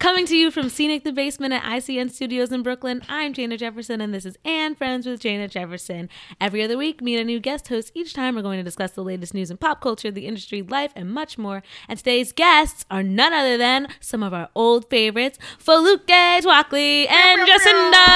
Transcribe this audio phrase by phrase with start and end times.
[0.00, 4.00] Coming to you from Scenic the Basement at ICN Studios in Brooklyn, I'm J'na Jefferson,
[4.00, 6.08] and this is And Friends with J'na Jefferson.
[6.40, 7.92] Every other week, meet a new guest host.
[7.94, 10.90] Each time, we're going to discuss the latest news in pop culture, the industry, life,
[10.96, 11.62] and much more.
[11.86, 17.46] And today's guests are none other than some of our old favorites, Foluke Tuakli and
[17.46, 18.06] Jacinda.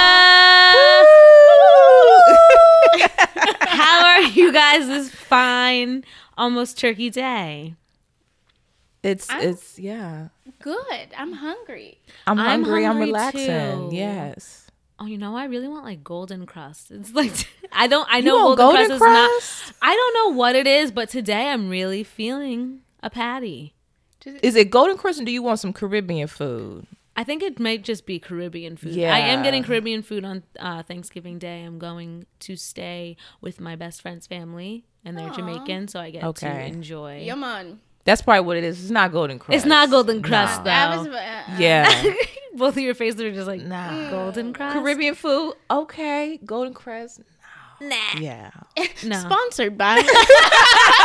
[3.69, 6.03] How are you guys this fine,
[6.39, 7.75] almost turkey day?
[9.05, 10.29] It's I'm- it's yeah.
[10.61, 11.09] Good.
[11.17, 11.99] I'm hungry.
[12.27, 12.87] I'm, I'm hungry.
[12.87, 13.91] I'm relaxing.
[13.91, 13.91] too.
[13.93, 14.67] Yes.
[14.99, 16.91] Oh, you know, I really want like golden Krust.
[16.91, 17.33] It's like
[17.73, 18.09] I don't.
[18.11, 19.73] I know golden, golden Krust, is not.
[19.83, 23.75] I don't know what it is, but today I'm really feeling a patty.
[24.43, 26.87] Is it golden Krust, or do you want some Caribbean food?
[27.17, 28.95] I think it might just be Caribbean food.
[28.95, 29.15] Yeah.
[29.15, 31.63] I am getting Caribbean food on uh, Thanksgiving Day.
[31.63, 35.35] I'm going to stay with my best friend's family, and they're Aw.
[35.35, 37.21] Jamaican, so I get to enjoy.
[37.21, 37.81] Yum on.
[38.05, 38.81] That's probably what it is.
[38.83, 39.55] It's not golden Krust.
[39.55, 40.65] It's not golden Krust though.
[40.65, 42.15] That was, uh, Yeah.
[42.57, 44.11] Both of your faces are just like Nah.
[44.11, 44.75] golden Krust.
[44.75, 45.55] Caribbean food.
[45.71, 46.39] Okay.
[46.45, 47.21] Golden Krust.
[47.81, 47.97] Nah.
[48.19, 48.51] Yeah.
[49.05, 49.17] No.
[49.19, 50.03] Sponsored by.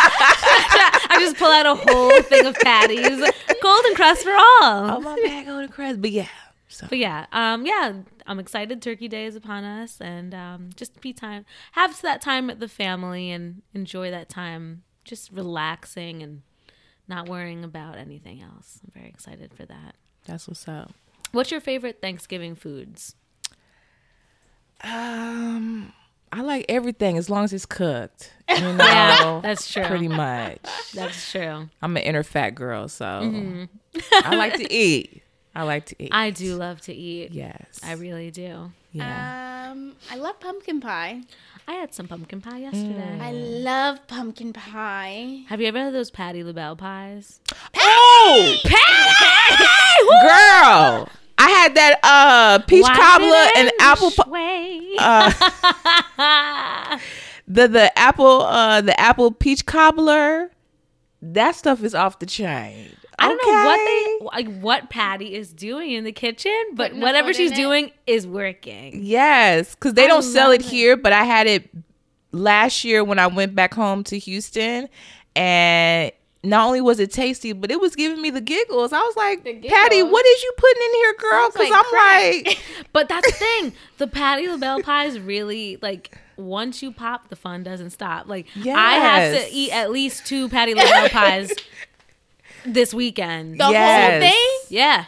[0.01, 3.19] I just pull out a whole thing of patties.
[3.61, 4.91] Golden Krust for all.
[4.97, 6.01] Oh my bad, golden Krust.
[6.01, 6.27] But yeah.
[6.67, 7.93] So But yeah, um, yeah,
[8.27, 8.81] I'm excited.
[8.81, 12.67] Turkey Day is upon us, and um, just be time, have that time with the
[12.67, 16.43] family, and enjoy that time, just relaxing and
[17.09, 18.79] not worrying about anything else.
[18.85, 19.95] I'm very excited for that.
[20.25, 20.91] that's what's up.
[21.31, 23.15] What's your favorite Thanksgiving foods?
[24.81, 25.91] Um,
[26.31, 28.33] I like everything as long as it's cooked.
[28.49, 29.83] You know, Yeah, that's true.
[29.83, 30.59] pretty much.
[30.95, 31.69] That's true.
[31.83, 33.67] I'm an inner fat girl, so
[34.11, 35.21] I like to eat.
[35.53, 36.09] I like to eat.
[36.11, 37.31] I do love to eat.
[37.31, 37.79] Yes.
[37.83, 38.71] I really do.
[38.91, 39.69] yeah.
[39.71, 41.21] um, I love pumpkin pie.
[41.69, 43.19] I had some pumpkin pie yesterday.
[43.21, 45.43] I love pumpkin pie.
[45.49, 47.39] Have you ever had those Patti LaBelle pies?
[47.77, 48.57] oh,
[50.23, 51.07] girl!
[51.37, 54.95] I had that uh peach Why cobbler did and it apple this pi- way?
[54.97, 55.31] uh,
[57.47, 60.49] the the apple uh the apple peach cobbler.
[61.21, 62.95] That stuff is off the chain.
[63.19, 63.77] I don't know what
[64.43, 68.25] they like what Patti is doing in the kitchen, but Putting whatever she's doing is
[68.27, 69.01] working.
[69.03, 70.67] Yes, because they I don't sell it it.
[70.67, 71.69] here, but I had it
[72.31, 74.87] last year when I went back home to Houston,
[75.35, 76.11] and
[76.43, 78.93] not only was it tasty, but it was giving me the giggles.
[78.93, 81.49] I was like, The Patti, what is you putting in here, girl?
[81.49, 82.45] Because like I'm crack.
[82.45, 82.59] like,
[82.93, 83.73] But that's the thing.
[83.97, 88.27] The Patti LaBelle pies really like once you pop, the fun doesn't stop.
[88.27, 91.51] Like I have to eat at least two Patti LaBelle pies
[92.73, 93.59] this weekend.
[93.59, 94.59] The whole thing?
[94.69, 95.05] yeah,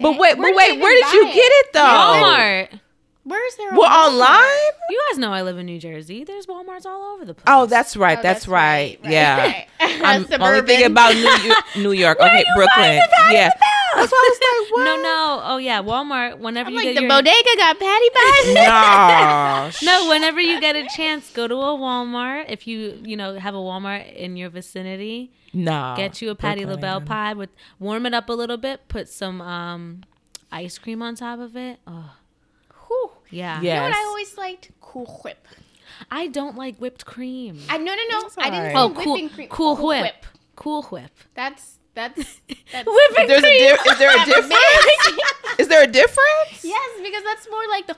[0.00, 1.80] but wait, but do you wait, where did you buy get it though?
[1.80, 2.80] Walmart.
[3.28, 3.74] Where's there?
[3.74, 4.12] a Well, Walmart?
[4.12, 4.72] online.
[4.88, 6.22] You guys know I live in New Jersey.
[6.22, 7.44] There's WalMarts all over the place.
[7.48, 8.18] Oh, that's right.
[8.18, 8.98] Oh, that's, right.
[9.02, 9.36] right, Yeah.
[9.44, 9.66] right.
[9.80, 12.20] I'm only thinking about New York, New York.
[12.20, 13.00] okay, Brooklyn.
[13.32, 13.50] Yeah.
[13.96, 14.84] That's why I was like, what?
[14.84, 15.40] no, no.
[15.42, 16.38] Oh yeah, Walmart.
[16.38, 19.82] Whenever I'm you like get the your bodega got patty pies.
[19.82, 19.90] No.
[20.04, 22.44] No, whenever you get a chance, go to a Walmart.
[22.48, 25.94] If you, you know, have a Walmart in your vicinity, No.
[25.96, 26.76] get you a Patti Brooklyn.
[26.82, 30.02] LaBelle pie with warm it up a little bit, put some um
[30.52, 31.78] ice cream on top of it.
[31.86, 32.04] Oh, Whew.
[33.30, 33.60] Yeah.
[33.60, 33.74] Yeah.
[33.74, 34.70] You know what I always liked?
[34.80, 35.46] Cool Whip.
[36.10, 37.60] I don't like whipped cream.
[37.70, 38.16] I no no no.
[38.16, 38.76] I didn't say alright.
[38.76, 39.48] oh, cool, whipping cream.
[39.48, 40.26] cool, whip.
[40.56, 41.10] Cool whip.
[41.34, 42.16] That's that's
[42.72, 43.76] that's Whipping There's a cream.
[43.76, 44.54] di- is there a difference?
[45.58, 46.64] is there a difference?
[46.64, 47.96] yes, because that's more like the.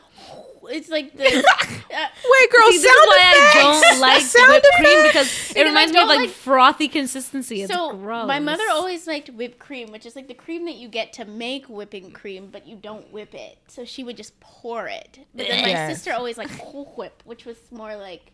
[0.68, 1.24] It's like the.
[1.24, 5.64] Uh, Wait, girl, See, this is why I don't like sound whipped cream because it
[5.64, 7.62] reminds me of like, like- frothy consistency.
[7.62, 8.26] It's so gross.
[8.28, 11.24] my mother always liked whipped cream, which is like the cream that you get to
[11.24, 13.58] make whipping cream, but you don't whip it.
[13.68, 15.20] So she would just pour it.
[15.34, 15.96] But then my Yes.
[15.96, 18.32] sister always like Cool Whip, which was more like.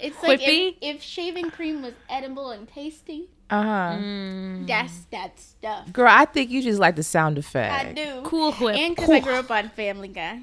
[0.00, 3.96] It's like if, if shaving cream was edible and tasty, Uh-huh.
[3.98, 4.66] Mm.
[4.66, 5.92] that's that stuff.
[5.92, 7.72] Girl, I think you just like the sound effect.
[7.72, 8.22] I do.
[8.24, 8.76] Cool whip.
[8.76, 10.40] And because I grew up on Family Guy.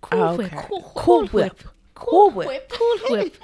[0.00, 0.52] cool Oh, whip.
[0.52, 0.66] okay.
[0.68, 1.62] Cool, Cool whip.
[1.94, 2.70] Cool whip.
[2.70, 3.36] Cool whip.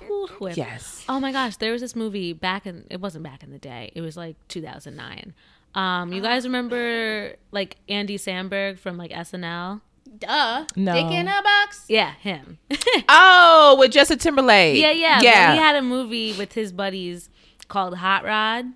[0.00, 0.56] Cool whip.
[0.56, 1.04] Yes.
[1.08, 3.92] Oh my gosh, there was this movie back in it wasn't back in the day.
[3.94, 5.32] It was like 2009.
[5.74, 9.80] Um, you guys remember like Andy Samberg from like SNL?
[10.18, 10.64] Duh.
[10.76, 10.92] No.
[10.94, 11.84] Dick in a box.
[11.88, 12.58] Yeah, him.
[13.08, 14.80] Oh, with Justin Timberlake.
[14.80, 15.16] yeah, yeah.
[15.18, 15.52] But Yeah.
[15.54, 17.28] he had a movie with his buddies
[17.68, 18.66] called Hot Rod.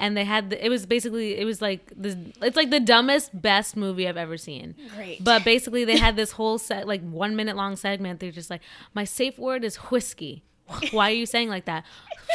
[0.00, 3.30] And they had the, it was basically it was like the it's like the dumbest
[3.40, 4.74] best movie I've ever seen.
[4.96, 5.22] Great.
[5.22, 8.60] But basically they had this whole set like 1 minute long segment they're just like
[8.92, 10.42] my safe word is whiskey.
[10.90, 11.84] Why are you saying like that?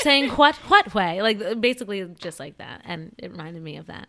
[0.02, 1.22] saying what what way?
[1.22, 4.08] Like basically just like that and it reminded me of that.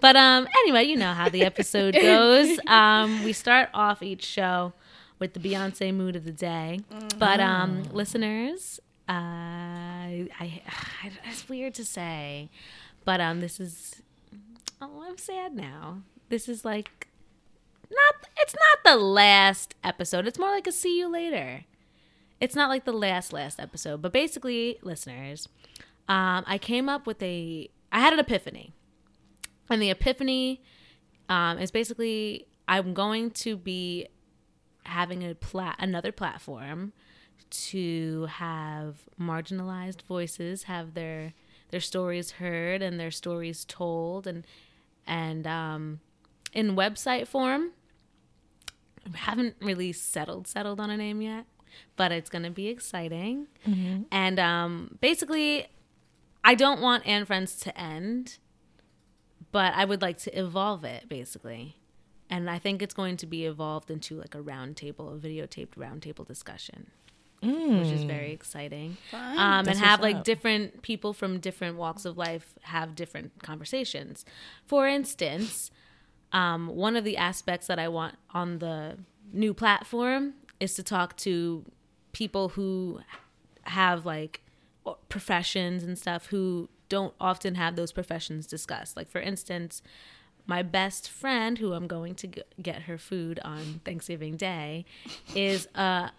[0.00, 2.58] But um anyway, you know how the episode goes.
[2.66, 4.72] Um we start off each show
[5.18, 6.80] with the Beyonce mood of the day.
[7.18, 12.50] But um listeners, uh I, I it's weird to say,
[13.04, 14.02] but um this is
[14.80, 16.02] Oh, I'm sad now.
[16.28, 17.08] This is like
[17.90, 20.26] not it's not the last episode.
[20.26, 21.64] It's more like a see you later.
[22.40, 25.48] It's not like the last last episode, but basically, listeners,
[26.06, 28.72] um, I came up with a I had an epiphany.
[29.68, 30.62] And the epiphany
[31.28, 34.08] um, is basically I'm going to be
[34.84, 36.92] having a plat another platform
[37.50, 41.32] to have marginalized voices have their
[41.70, 44.46] their stories heard and their stories told and
[45.06, 46.00] and um,
[46.52, 47.70] in website form.
[49.12, 51.46] I haven't really settled settled on a name yet,
[51.96, 53.46] but it's gonna be exciting.
[54.10, 55.68] And um, basically,
[56.42, 58.38] I don't want And Friends to end,
[59.56, 61.76] but I would like to evolve it basically.
[62.28, 66.26] And I think it's going to be evolved into like a roundtable, a videotaped roundtable
[66.26, 66.90] discussion,
[67.40, 68.98] which is very exciting.
[69.10, 69.38] Fun.
[69.38, 70.24] Um, and have like up.
[70.24, 74.26] different people from different walks of life have different conversations.
[74.66, 75.70] For instance,
[76.32, 78.98] um, one of the aspects that I want on the
[79.32, 81.64] new platform is to talk to
[82.12, 83.00] people who
[83.62, 84.42] have like
[85.08, 88.96] professions and stuff who don't often have those professions discussed.
[88.96, 89.82] Like, for instance,
[90.46, 92.28] my best friend, who I'm going to
[92.62, 94.84] get her food on Thanksgiving Day,
[95.34, 96.10] is a,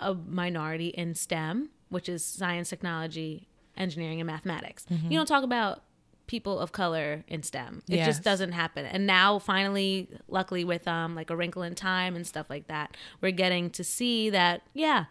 [0.00, 3.46] a minority in STEM, which is science, technology,
[3.76, 4.86] engineering, and mathematics.
[4.88, 5.82] You don't talk about
[6.26, 7.82] people of color in STEM.
[7.88, 8.06] It Yes.
[8.06, 8.84] just doesn't happen.
[8.86, 12.96] And now, finally, luckily, with um like a Wrinkle in Time and stuff like that,
[13.20, 15.06] we're getting to see that yeah,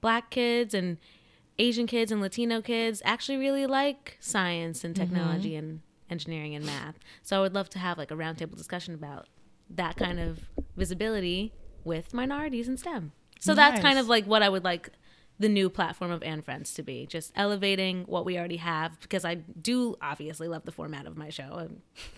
[0.00, 0.98] black kids and
[1.58, 6.98] Asian kids and Latino kids actually really like science and technology and engineering and math.
[7.22, 9.28] So I would love to have like a roundtable discussion about
[9.70, 10.38] that kind of
[10.76, 11.52] visibility
[11.84, 13.12] with minorities in STEM.
[13.40, 14.90] So that's kind of like what I would like
[15.38, 19.24] the new platform of And Friends to be, just elevating what we already have because
[19.24, 21.44] I do obviously love the format of my show.
[21.44, 21.68] I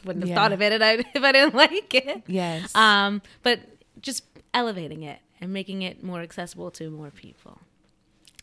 [0.07, 0.35] wouldn't have Yeah.
[0.35, 2.25] thought of it if I, if I didn't like it.
[2.27, 2.75] Yes.
[2.75, 3.61] Um, but
[4.01, 7.61] just elevating it and making it more accessible to more people.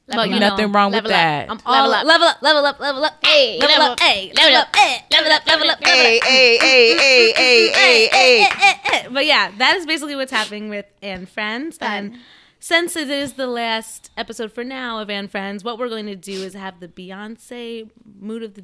[0.08, 1.10] But, you know, Nothing wrong with up.
[1.10, 1.50] that.
[1.50, 2.06] I'm all Level up.
[2.06, 5.32] level up, level up, level up, Hey, level level up, hey, level up, hey, level
[5.32, 6.24] up, level up, level hey, up.
[6.26, 8.48] hey, hey, hey, hey, hey,
[8.84, 9.08] hey.
[9.10, 11.78] But yeah, that is basically what's happening with And Friends.
[11.80, 12.22] And Fun.
[12.60, 16.16] since it is the last episode for now of And Friends, what we're going to
[16.18, 17.90] do is have the Beyonce
[18.20, 18.64] mood of the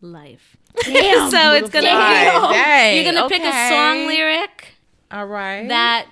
[0.00, 0.56] life.
[0.82, 1.30] Damn.
[1.30, 3.68] so it's gonna Dang, be dang, you're gonna pick a okay.
[3.68, 4.74] song lyric
[5.10, 5.66] All right.
[5.68, 6.06] that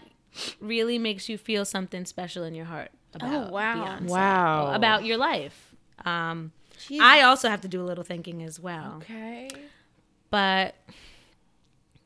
[0.61, 3.75] really makes you feel something special in your heart about Oh, wow.
[3.99, 4.73] Beyonce, Wow.
[4.75, 5.75] about your life.
[6.05, 6.53] Um,
[7.01, 9.49] I also have to do a little thinking as well, Okay.
[10.31, 10.75] but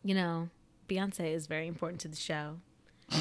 [0.03, 0.49] you know,
[0.89, 2.57] Beyonce is very important to the show.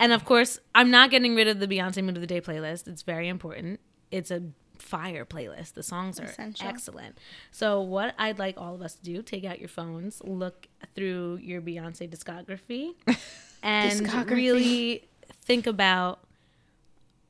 [0.00, 2.88] And of course, I'm not getting rid of the Beyonce Mood of the Day playlist.
[2.88, 3.78] It's very important.
[4.10, 4.42] It's a
[4.78, 5.74] fire playlist.
[5.74, 6.66] The songs are Essential.
[6.66, 7.18] excellent.
[7.50, 11.38] So, what I'd like all of us to do, take out your phones, look through
[11.42, 12.94] your Beyonce discography,
[13.62, 14.30] and Discography.
[14.30, 15.08] really
[15.44, 16.20] think about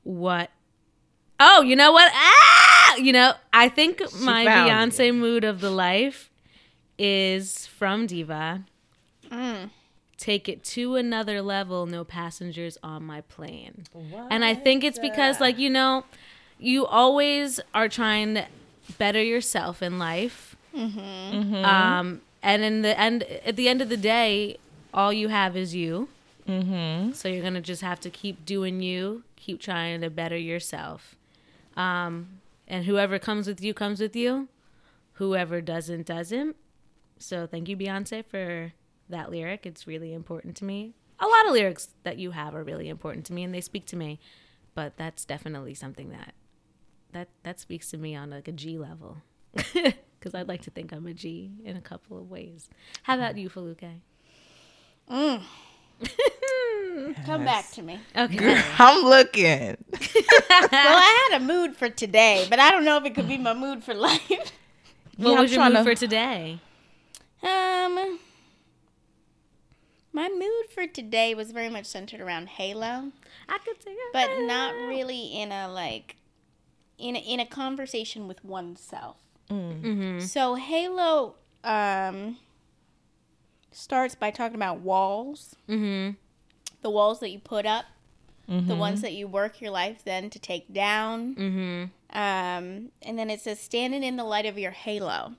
[0.02, 0.50] what.
[1.38, 2.10] Oh, you know what?
[2.14, 2.96] Ah!
[2.96, 6.30] You know, I think my found Beyonce mood of the life
[6.98, 8.64] is from Diva.
[9.30, 9.70] Mm.
[10.18, 13.84] Take it to another level, no passengers on my plane.
[14.28, 16.04] And I think it's because, like, you know,
[16.58, 18.46] you always are trying to
[18.98, 20.56] better yourself in life.
[20.74, 24.58] Um, and in the end, at the end of the day,
[24.92, 26.08] all you have is you.
[26.46, 27.12] Mm-hmm.
[27.12, 31.16] So you're gonna just have to keep doing you, keep trying to better yourself.
[31.76, 34.48] Um, and whoever comes with you comes with you.
[35.14, 36.56] Whoever doesn't doesn't.
[37.18, 38.72] So thank you, Beyonce, for
[39.08, 39.66] that lyric.
[39.66, 40.94] It's really important to me.
[41.18, 43.86] A lot of lyrics that you have are really important to me, and they speak
[43.86, 44.18] to me.
[44.74, 46.34] But that's definitely something that
[47.12, 49.18] that that speaks to me on like a G level.
[50.20, 52.68] Because I'd like to think I'm a G in a couple of ways.
[53.04, 54.02] How about you, Foluke?
[55.10, 55.42] Mm.
[57.26, 57.98] Come back to me.
[58.16, 58.62] Okay.
[58.78, 59.76] I'm looking.
[60.50, 63.38] Well, I had a mood for today, but I don't know if it could be
[63.38, 64.28] my mood for life.
[64.28, 66.58] What Yeah, was your mood to- for today?
[67.42, 68.18] Um,
[70.12, 73.12] my mood for today was very much centered around Halo,
[73.48, 74.10] I could say that.
[74.12, 76.16] but not really in a like
[76.98, 79.16] in a, in a conversation with oneself.
[79.50, 80.20] Mm-hmm.
[80.20, 82.36] So Halo um
[83.72, 86.12] starts by talking about walls, Mm-hmm.
[86.82, 87.84] the walls that you put up,
[88.48, 88.78] the Mm-hmm.
[88.78, 91.34] ones that you work your life then to take down.
[91.36, 91.82] Mm-hmm.
[92.18, 95.34] Um, and then it says standing in the light of your halo.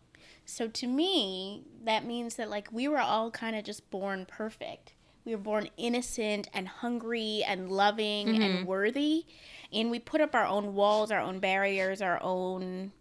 [0.45, 4.93] So to me, that means that like we were all kind of just born perfect.
[5.25, 9.25] We were born innocent and hungry and loving and worthy.
[9.73, 12.91] And we put up our own walls, our own barriers, our own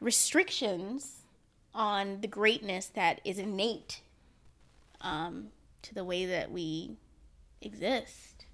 [0.00, 1.19] restrictions
[1.74, 4.00] on the greatness that is innate
[5.00, 5.48] um,
[5.82, 6.96] to the way that we
[7.60, 8.44] exist.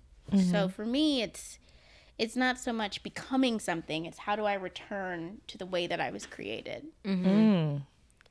[0.51, 1.59] So for me, it's
[2.19, 6.01] it's not so much becoming something; it's how do I return to the way that
[6.01, 6.87] I was created.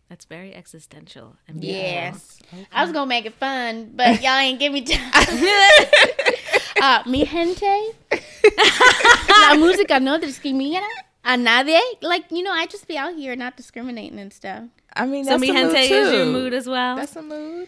[0.09, 1.35] That's very existential.
[1.47, 2.39] And Yes.
[2.71, 5.11] I was gonna make it fun, but y'all ain't give me time.
[6.81, 7.65] uh, mi gente,
[8.11, 10.81] la música no discrimina
[11.25, 11.79] a nadie.
[12.01, 14.63] Like you know, I just be out here not discriminating and stuff.
[14.95, 16.31] I mean, So that's mi a mood gente is your too.
[16.31, 16.95] mood as well.
[16.95, 17.67] That's a mood.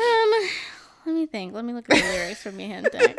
[0.00, 0.48] Um,
[1.06, 1.54] let me think.
[1.54, 3.14] Let me look at the lyrics for mi gente.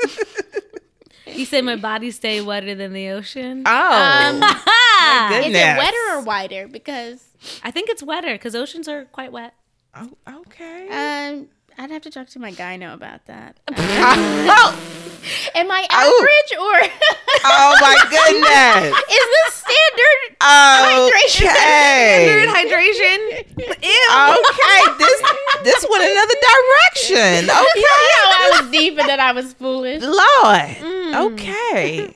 [1.27, 3.63] you say my body stay wetter than the ocean.
[3.65, 6.67] Oh, Um, my is it wetter or wider?
[6.67, 7.23] Because
[7.63, 9.53] I think it's wetter because oceans are quite wet.
[9.95, 10.09] Oh,
[10.47, 10.87] okay.
[11.29, 11.47] um,
[11.77, 13.57] I'd have to talk to my gyno about that.
[13.77, 14.79] oh,
[15.55, 16.77] Am I average or
[17.45, 18.97] oh my goodness.
[19.17, 21.49] is this standard hydration?
[21.49, 22.45] Okay.
[22.47, 23.19] hydration.
[23.59, 24.81] Okay.
[24.97, 25.21] This
[25.63, 27.49] this went another direction.
[27.49, 27.83] Okay.
[28.31, 30.01] I was deep and then I was foolish.
[30.01, 31.33] Lord.
[31.33, 32.15] Okay.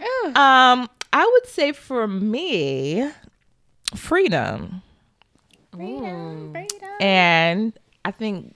[0.00, 0.36] Ugh.
[0.36, 3.10] Um, I would say for me,
[3.94, 4.82] freedom.
[5.72, 6.88] Freedom, freedom.
[7.00, 8.54] And I think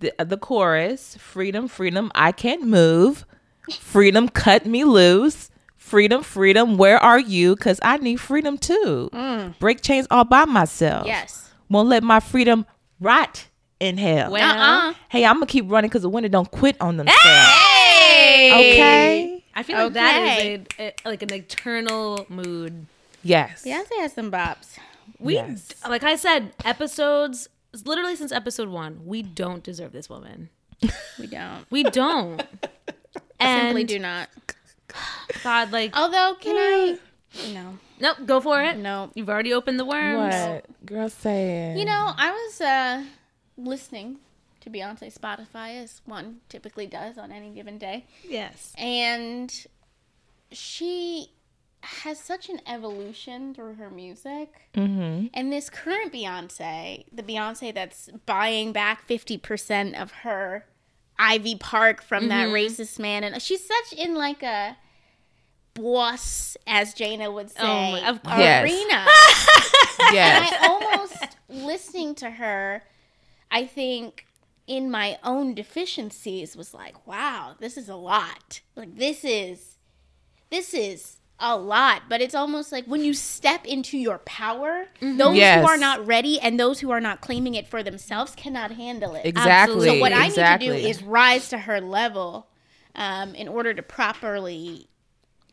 [0.00, 3.24] the the chorus, freedom, freedom, I can't move.
[3.80, 5.50] Freedom, cut me loose.
[5.76, 7.56] Freedom, freedom, where are you?
[7.56, 9.08] Cause I need freedom too.
[9.12, 9.58] Mm.
[9.58, 11.06] Break chains all by myself.
[11.06, 11.50] Yes.
[11.70, 12.66] Won't let my freedom
[13.00, 13.46] rot
[13.80, 14.30] in hell.
[14.30, 14.94] Well, Uh-uh.
[15.08, 17.22] hey, I'm gonna keep running because the winner don't quit on themselves.
[17.22, 18.50] Hey.
[18.72, 19.44] Okay.
[19.54, 20.54] I feel like that Okay.
[20.54, 22.86] is a, a- like an eternal mood.
[23.22, 23.64] Yes.
[23.64, 24.76] Beyonce has some bops.
[25.18, 25.72] We, Yes.
[25.88, 27.48] like I said, episodes
[27.86, 30.50] literally since episode one, we don't deserve this woman.
[31.18, 31.66] We don't.
[31.70, 32.42] We don't.
[33.40, 34.28] and Simply do not.
[35.44, 36.98] God, like, Although, can I?
[37.52, 37.78] No.
[38.00, 38.78] nope, go for it.
[38.78, 39.10] No.
[39.14, 40.34] You've already opened the worms.
[40.34, 40.86] What?
[40.86, 41.78] Girl saying.
[41.78, 43.04] You know, I was uh,
[43.56, 44.16] listening
[44.60, 48.06] to Beyonce Spotify as one typically does on any given day.
[48.26, 48.72] Yes.
[48.78, 49.66] and
[50.50, 51.30] she
[52.02, 54.68] has such an evolution through her music.
[54.74, 55.26] Mm-hmm.
[55.34, 60.66] And this current Beyonce, the Beyonce that's buying back 50% of her
[61.18, 63.24] Ivy Park from that racist man.
[63.24, 64.76] And she's such in like a
[65.74, 68.38] boss, as J'na would say, Oh, of course.
[68.38, 68.64] Yes.
[68.64, 69.06] arena.
[70.12, 70.52] Yes.
[70.52, 72.82] And I almost listening to her,
[73.50, 74.26] I think
[74.66, 78.60] in my own deficiencies was like, wow, this is a lot.
[78.76, 79.76] Like this is
[80.50, 85.36] this is a lot, but it's almost like when you step into your power, those
[85.36, 85.62] Yes.
[85.64, 89.14] who are not ready and those who are not claiming it for themselves cannot handle
[89.14, 89.24] it.
[89.24, 89.86] Exactly.
[89.88, 90.42] So what exactly.
[90.42, 92.48] I need to do is rise to her level
[92.96, 94.88] um, in order to properly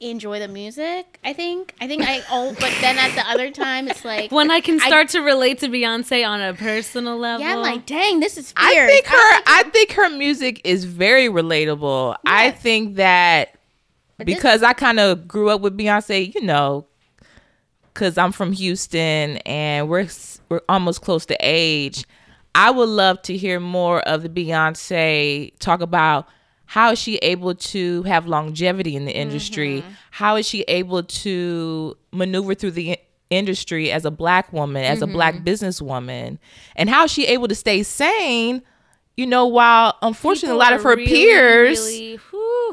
[0.01, 1.19] enjoy the music.
[1.23, 1.73] I think.
[1.79, 2.21] I think I.
[2.31, 5.19] Oh, but then at the other time, it's like When I can I- start to
[5.19, 7.45] relate to Beyonce on a personal level.
[7.45, 8.91] yeah, I'm like, dang, this is I fierce.
[8.91, 12.17] think her I think her music is very relatable.
[12.25, 13.49] I think that
[14.17, 16.85] But this- because I kind of grew up with Beyonce, you know,
[17.93, 20.07] cuz I'm from Houston and we're
[20.49, 22.05] we're almost close to age.
[22.53, 26.27] I would love to hear more of the Beyonce talk about
[26.67, 29.81] how is she able to have longevity in the industry?
[29.81, 29.91] Mm-hmm.
[30.11, 32.97] How is she able to maneuver through the
[33.29, 35.43] industry as a black woman, as a black Mm-hmm.
[35.47, 36.37] businesswoman?
[36.75, 38.61] And how is she able to stay sane,
[39.17, 42.19] you know, while unfortunately a lot of her really, peers, really-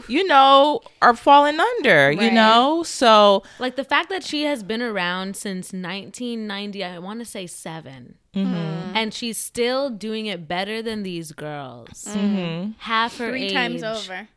[0.08, 2.82] you know, are falling under, you know?
[2.82, 7.46] So, like the fact that she has been around since 1990, I want to say
[7.46, 8.96] 7 Mm-hmm.
[8.96, 12.06] and she's still doing it better than these girls.
[12.06, 13.30] Half her Mm-hmm.
[13.30, 14.28] three age, times over.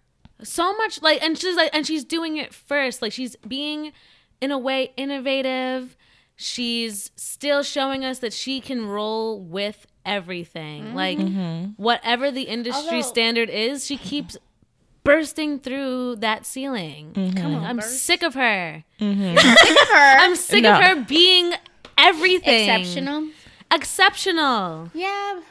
[0.43, 3.93] so much like and she's like and she's doing it first like she's being
[4.41, 5.95] in a way innovative
[6.35, 10.95] she's still showing us that she can roll with everything mm-hmm.
[10.95, 11.71] like mm-hmm.
[11.81, 14.37] whatever the industry Although- standard is she keeps
[15.03, 17.37] bursting through that ceiling mm-hmm.
[17.37, 18.03] Come on, i'm burst.
[18.03, 19.17] sick of her Sick of
[19.89, 19.95] her.
[19.95, 20.73] i'm sick No.
[20.73, 21.53] of her being
[21.97, 23.29] everything exceptional.
[23.71, 25.41] exceptional Yeah.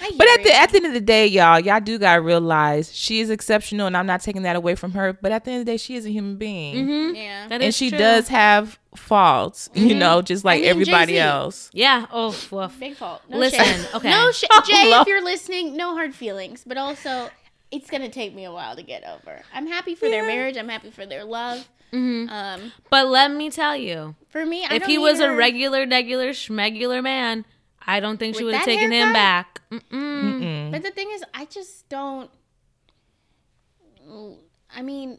[0.00, 2.94] I but at the at the end of the day, y'all, y'all do gotta realize
[2.94, 5.12] she is exceptional, and I'm not taking that away from her.
[5.12, 7.48] But at the end of the day, she is a human being, yeah.
[7.48, 7.98] That and is she true.
[7.98, 11.18] does have faults, you know, just like I mean, everybody Jay-Z.
[11.18, 11.70] else.
[11.72, 12.78] yeah oh woof.
[12.80, 13.22] Big fault.
[13.28, 13.86] No Listen, shade.
[13.94, 14.10] okay.
[14.10, 15.02] No sh- Oh, Jay, Lord.
[15.02, 16.64] if you're listening, no hard feelings.
[16.66, 17.28] But also,
[17.70, 19.42] it's gonna take me a while to get over.
[19.54, 20.56] I'm happy for their marriage.
[20.56, 21.68] I'm happy for their love.
[21.92, 22.30] Mhm.
[22.30, 25.32] Um, but let me tell you for me, I if don't he need was a
[25.34, 27.44] regular, regular, schmegular man,
[27.86, 29.60] I don't think she would have taken him back.
[29.70, 29.82] Mm-mm.
[29.90, 30.70] Mm.
[30.70, 32.30] But the thing is, I just don't.
[34.74, 35.18] I mean,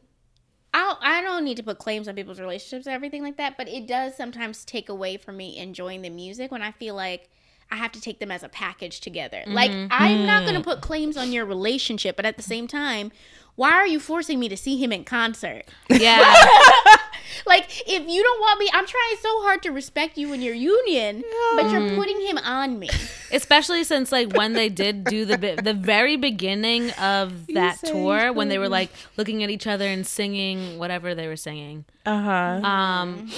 [0.73, 3.67] I I don't need to put claims on people's relationships or everything like that, but
[3.67, 7.29] it does sometimes take away from me enjoying the music when I feel like
[7.71, 9.43] I have to take them as a package together.
[9.47, 13.11] Like I'm not going to put claims on your relationship, but at the same time,
[13.55, 15.63] why are you forcing me to see him in concert?
[15.89, 16.21] Yeah.
[17.45, 20.53] Like if you don't want me, I'm trying so hard to respect you in your
[20.55, 21.23] union,
[21.55, 22.89] but you're putting him on me.
[23.31, 27.91] Especially since like when they did do the bi- the very beginning of that say
[27.91, 31.85] tour when they were like looking at each other and singing whatever they were singing.
[32.05, 32.67] Uh huh.
[32.67, 33.31] Um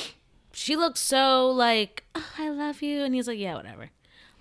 [0.52, 3.90] she looked so like "Oh, I love you and he's like yeah whatever.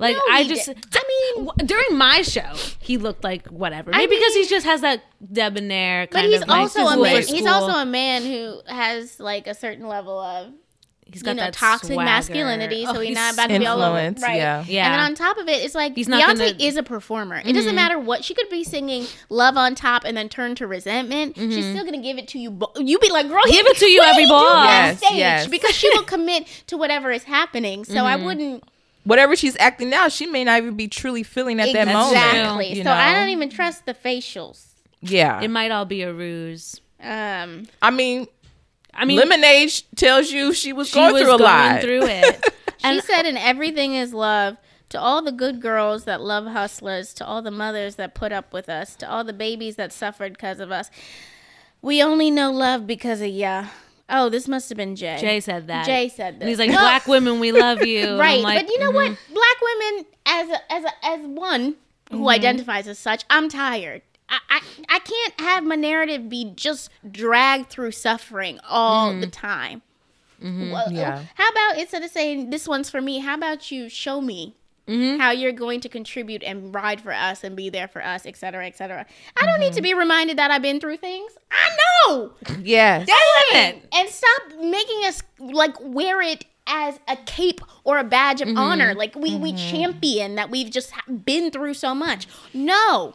[0.03, 1.03] Like No, I just did- I
[1.37, 3.91] mean, w- during my show he looked like whatever.
[3.93, 7.17] Maybe because he just has that debonair but he's of like, also a man.
[7.17, 10.53] at He's also a man who has like a certain level of
[11.07, 12.07] he's got know that toxic swagger.
[12.07, 13.97] masculinity, so Oh, he's, not about to be all over.
[13.97, 14.37] Right.
[14.37, 14.65] yeah.
[14.67, 14.87] Yeah.
[14.87, 16.61] And then on top of it, it's like He's Beyonce gonna- Mm-hmm.
[16.61, 17.43] is a performer.
[17.45, 20.67] It doesn't matter what she could be singing "Love on Top" and then turn to
[20.67, 21.37] resentment.
[21.37, 22.51] She's still gonna give it to you.
[22.51, 23.51] Bo- you be like, girl, Mm-hmm.
[23.53, 24.53] Give it to you what every ball.
[24.55, 25.11] backstage?
[25.13, 25.47] Yes, yes.
[25.49, 27.85] because she will commit to whatever is happening.
[27.85, 28.65] So I wouldn't
[29.05, 32.17] Whatever she's acting now, she may not even be truly feeling at that moment.
[32.17, 32.73] exactly.
[32.79, 34.67] you so I don't even trust the facials.
[35.01, 35.41] Yeah.
[35.41, 36.81] It might all be a ruse.
[37.01, 38.29] Um, I mean,
[38.95, 41.81] I mean, Lemonade tells you she was she going was through a going lot.
[41.81, 42.55] through it.
[42.85, 44.57] she said, "And everything is love."
[44.91, 48.53] To all the good girls that love hustlers, to all the mothers that put up
[48.53, 50.91] with us, to all the babies that suffered because of us,
[51.81, 53.69] we only know love because of ya.
[54.15, 55.17] Oh, this must have been Jay.
[55.21, 55.87] Jay said that.
[55.87, 56.41] Jay said this.
[56.43, 58.41] And he's like, "Black women, we love you." Right?
[58.43, 58.95] like, but you know mhm.
[58.95, 59.19] what?
[59.33, 61.77] Black women, as a, as a, as one
[62.11, 62.29] who Mm-hmm.
[62.29, 64.03] identifies as such, I'm tired.
[64.29, 69.21] I, I, I can't have my narrative be just dragged through suffering all Mm-hmm.
[69.23, 69.83] the time.
[70.43, 71.23] Well, Yeah.
[71.37, 74.57] How about instead of saying this one's for me, how about you show me
[74.89, 75.21] Mm-hmm.
[75.21, 78.37] how you're going to contribute and ride for us and be there for us, et
[78.37, 79.07] cetera, et cetera.
[79.41, 81.31] I don't need to be reminded that I've been through things.
[81.53, 81.69] I
[82.09, 82.33] know.
[82.63, 83.07] Yes.
[83.07, 83.89] Damn it.
[83.95, 88.93] And stop making us like wear it as a cape or a badge of honor.
[88.95, 90.93] Like we, we champion that we've just
[91.25, 92.27] been through so much.
[92.53, 93.15] No.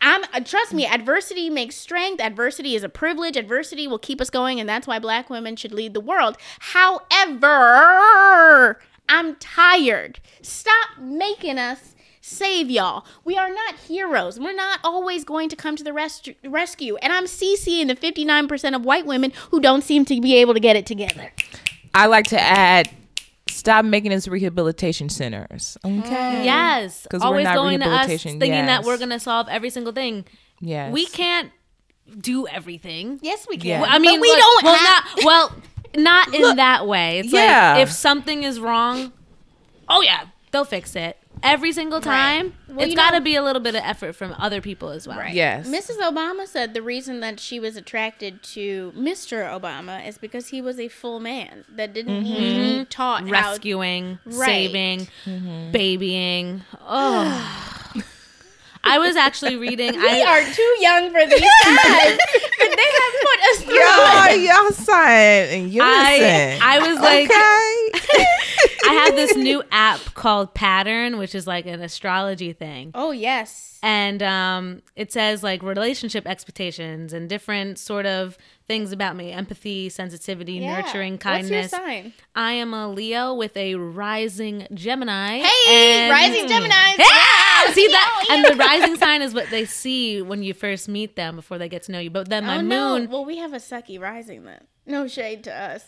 [0.00, 2.20] I'm uh, trust me, adversity makes strength.
[2.20, 3.36] Adversity is a privilege.
[3.36, 6.36] Adversity will keep us going, and that's why black women should lead the world.
[6.58, 7.00] However,
[9.12, 10.20] I'm tired.
[10.40, 13.04] Stop making us save y'all.
[13.24, 14.38] We are not heroes.
[14.40, 16.96] We're not always going to come to the rest- rescue.
[16.96, 20.60] And I'm CCing the 59% of white women who don't seem to be able to
[20.60, 21.32] get it together.
[21.94, 22.88] I like to add
[23.48, 25.76] stop making us rehabilitation centers.
[25.84, 25.98] Okay.
[25.98, 26.44] Mm.
[26.44, 29.92] Yes, 'Cause we're not going to us rehabilitation, thinking that we're gonna solve every single
[29.92, 30.24] thing.
[30.60, 30.90] Yes.
[30.92, 31.50] We can't
[32.18, 33.18] do everything.
[33.22, 33.66] Yes, we can.
[33.68, 33.84] Yeah.
[33.86, 35.04] I mean, but we look, don't well, have.
[35.16, 35.52] not well,
[35.96, 37.20] not in that way.
[37.20, 37.74] It's yeah.
[37.74, 39.12] like if something is wrong,
[39.88, 42.54] oh yeah, they'll fix it every single time.
[42.68, 45.06] Well, it's you got to be a little bit of effort from other people as
[45.06, 45.18] well.
[45.18, 45.34] Right.
[45.34, 45.68] Yes.
[45.68, 45.98] Mrs.
[45.98, 49.44] Obama said the reason that she was attracted to Mr.
[49.44, 52.32] Obama is because he was a full man that didn't mm-hmm.
[52.32, 53.30] need to be taught how.
[53.30, 54.46] Rescuing, Right.
[54.46, 55.72] saving, mm-hmm.
[55.72, 56.62] babying.
[56.84, 57.92] Oh.
[58.84, 59.92] I was actually reading.
[59.92, 62.18] We I, are too young for these guys,
[62.58, 64.40] but they have put us through Y'all, it.
[64.40, 66.62] y'all sign in I, unison.
[66.62, 68.26] I was like, okay.
[68.88, 72.90] I have this new app called Pattern, which is like an astrology thing.
[72.94, 73.78] Oh yes.
[73.82, 78.36] and um, it says like relationship expectations and different sort of
[78.72, 80.80] things about me empathy sensitivity Yeah.
[80.80, 82.12] nurturing What's your kindness sign?
[82.34, 86.94] i am a leo with a rising gemini Hey, and- rising Gemini.
[86.98, 91.16] yeah, see that and the rising sign is what they see when you first meet
[91.16, 92.98] them before they get to know you but then my oh no.
[92.98, 94.62] moon Well, we have a sucky rising then.
[94.86, 95.84] No shade to us.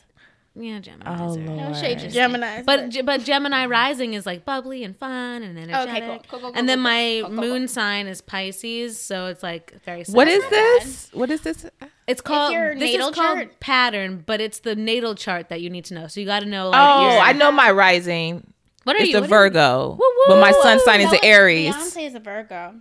[0.56, 1.76] Yeah gemini Oh, are- No Lord.
[1.76, 2.62] shade to Gemini.
[2.62, 6.04] but Ge- but Gemini rising is like bubbly and fun and energetic.
[6.04, 6.18] cool.
[6.18, 9.42] Cool, cool, cool, and then cool, my cool, cool, moon sign is Pisces, so it's
[9.42, 10.04] like very.
[10.04, 11.10] What is this?
[11.12, 11.66] What is this?
[12.06, 13.60] It's called your this natal is called chart?
[13.60, 16.06] pattern, but it's the natal chart that you need to know.
[16.06, 18.46] So you got to know like Oh, your- I know my rising.
[18.84, 19.18] what are It's you?
[19.18, 20.84] a what are you- Virgo, Woo, but my woo, sun woo.
[20.84, 21.74] sign is No, an Aries.
[21.74, 22.74] Beyonce is a Virgo.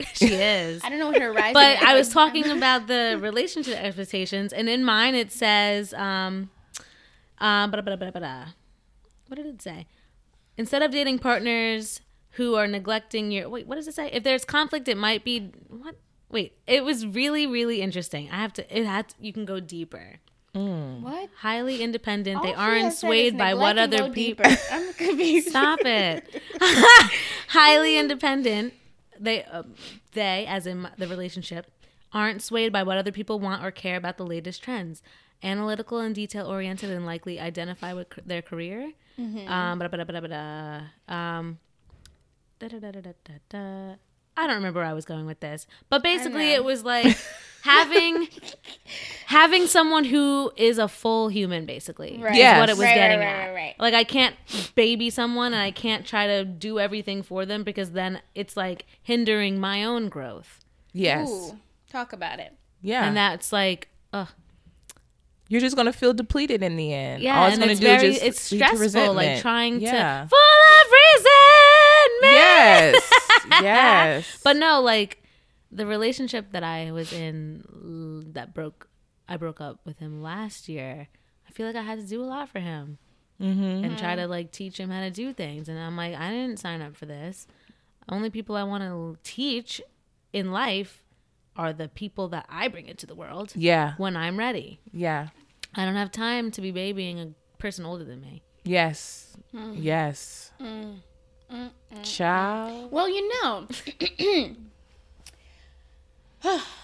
[0.14, 0.82] She is.
[0.82, 1.52] I don't know what her rising.
[1.52, 6.48] but is, I was talking about the relationship expectations, and in mine it says, um,
[7.40, 8.46] um, bada, bada, bada, bada.
[9.28, 9.86] what did it say?
[10.56, 12.00] Instead of dating partners
[12.32, 14.10] who are neglecting your wait, what does it say?
[14.12, 15.96] If there's conflict, it might be what?
[16.30, 18.30] Wait, it was really, really interesting.
[18.30, 18.78] I have to.
[18.78, 19.08] It had.
[19.08, 20.20] To, you can go deeper.
[20.52, 21.30] What?
[21.38, 22.42] Highly independent.
[22.42, 24.46] they All she aren't swayed by what other go people.
[24.72, 25.48] I'm confused.
[25.48, 26.42] Stop it.
[27.48, 28.74] Highly independent.
[29.18, 29.62] They, uh,
[30.12, 31.70] they, as in the relationship,
[32.12, 35.02] aren't swayed by what other people want or care about the latest trends.
[35.42, 38.92] Analytical and detail oriented and likely identify with c- their career.
[39.18, 39.48] Um,
[41.08, 41.58] um.
[44.36, 47.16] I don't remember where I was going with this, but basically it was like
[47.62, 48.28] having
[49.26, 52.32] having someone who is a full human basically Right.
[52.32, 52.60] is Yes.
[52.60, 53.74] what it was Right, right, getting right, at right, right.
[53.78, 54.34] like i can't
[54.74, 58.86] baby someone and i can't try to do everything for them because then it's like
[59.02, 60.60] hindering my own growth
[60.94, 61.28] Yes.
[61.28, 61.58] Ooh,
[61.90, 62.52] talk about it.
[62.82, 63.04] Yeah.
[63.06, 64.28] and that's like ugh.
[65.50, 67.22] You're just gonna feel depleted in the end.
[67.22, 69.40] yeah All it's and gonna it's do very is just it's lead to stressful like
[69.40, 70.22] trying yeah.
[70.22, 72.36] to full of resentment
[73.02, 73.12] Yes.
[73.62, 74.40] yes.
[74.44, 75.22] but no like
[75.72, 77.64] the relationship that i was in
[78.32, 78.88] that broke
[79.28, 81.08] i broke up with him last year
[81.48, 82.98] i feel like i had to do a lot for him
[83.40, 83.84] mm-hmm.
[83.84, 86.58] and try to like teach him how to do things and i'm like i didn't
[86.58, 87.46] sign up for this
[88.08, 89.80] only people i want to teach
[90.32, 91.02] in life
[91.60, 93.94] are the people that i bring into the world Yeah.
[93.98, 95.28] when i'm ready Yeah.
[95.74, 99.36] i don't have time to be babying a person older than me Yes.
[99.52, 99.72] Hmm.
[99.74, 100.52] Yes.
[100.60, 100.96] Mm,
[101.50, 102.92] mm, mm, Child.
[102.92, 103.66] Well, you know,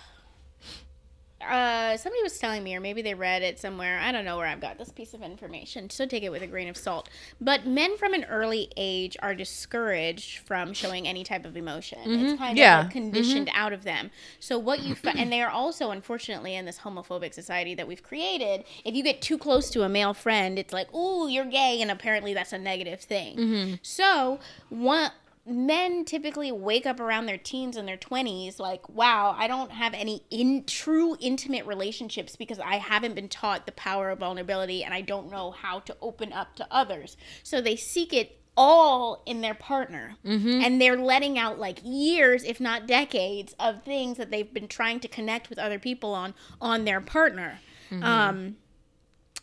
[1.46, 3.98] uh, somebody was telling me, or maybe they read it somewhere.
[3.98, 6.46] I don't know where I've got this piece of information, so take it with a
[6.46, 7.08] grain of salt.
[7.40, 11.98] But men from an early age are discouraged from showing any type of emotion.
[12.00, 12.36] It's mm-hmm.
[12.36, 12.86] kind Yeah.
[12.86, 13.58] of conditioned mm-hmm.
[13.60, 14.10] out of them.
[14.40, 18.64] So what you and they are also, unfortunately, in this homophobic society that we've created.
[18.84, 21.90] If you get too close to a male friend, it's like, "Ooh, you're gay," and
[21.90, 23.36] apparently that's a negative thing.
[23.36, 23.74] Mm-hmm.
[23.82, 25.10] So one
[25.46, 29.94] men typically wake up around their teens and their 20s like wow i don't have
[29.94, 34.92] any in true intimate relationships because i haven't been taught the power of vulnerability and
[34.92, 37.16] i don't know how to open up to others.
[37.42, 40.16] So they seek it all in their partner.
[40.64, 45.00] And they're letting out like years if not decades of things that they've been trying
[45.00, 47.60] to connect with other people on on their partner.
[48.02, 48.56] Um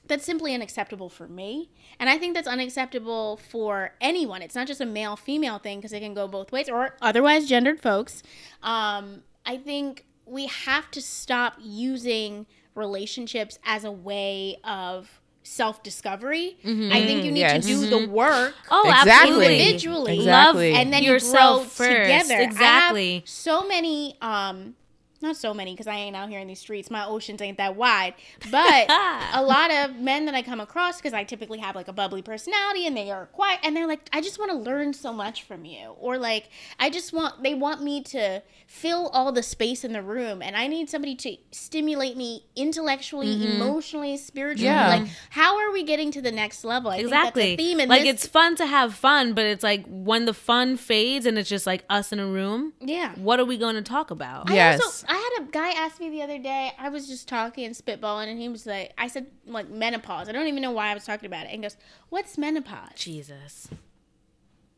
[0.08, 1.70] that's simply unacceptable for me.
[2.00, 4.42] And I think that's unacceptable for anyone.
[4.42, 7.48] It's not just a male female thing because it can go both ways or otherwise
[7.48, 8.22] gendered folks.
[8.62, 16.58] Um, I think we have to stop using relationships as a way of self discovery.
[16.66, 17.66] I think you need yes.
[17.66, 18.56] to do the work.
[18.72, 19.12] oh Exactly.
[19.12, 20.16] absolutely Individually.
[20.18, 20.72] Exactly.
[20.72, 22.34] love And then yourself you grow first together.
[22.34, 24.76] I have exactly so many um
[25.24, 26.92] not so many because I ain't out here in these streets.
[26.92, 28.14] My oceans ain't that wide.
[28.52, 28.90] But
[29.34, 32.22] a lot of men that I come across, because I typically have like a bubbly
[32.22, 35.44] personality and they are quiet, and they're like, I just want to learn so much
[35.44, 35.96] from you.
[36.00, 40.02] Or like, I just want, they want me to fill all the space in the
[40.02, 40.42] room.
[40.42, 43.62] And I need somebody to stimulate me intellectually, mm-hmm.
[43.62, 44.66] emotionally, spiritually.
[44.66, 44.88] Yeah.
[44.90, 46.92] Like, how are we getting to the next level?
[46.92, 48.14] I exactly think that's a theme in like this.
[48.24, 51.66] it's fun to have fun but it's like when the fun fades and it's just
[51.66, 53.14] like us in a room yeah.
[53.16, 54.82] what are we going to talk about I Yes.
[54.82, 56.72] also I had a guy ask me the other day.
[56.80, 60.28] I was just talking and spitballing, and he was like, "I said like menopause.
[60.28, 61.78] I don't even know why I was talking about it." And goes,
[62.10, 63.68] "What's menopause?" jesus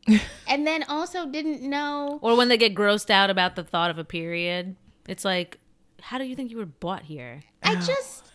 [0.46, 2.18] And then also didn't know.
[2.20, 4.76] or when they get grossed out about the thought of a period
[5.08, 5.58] it's like
[6.02, 8.25] how do you think you were bought here I just.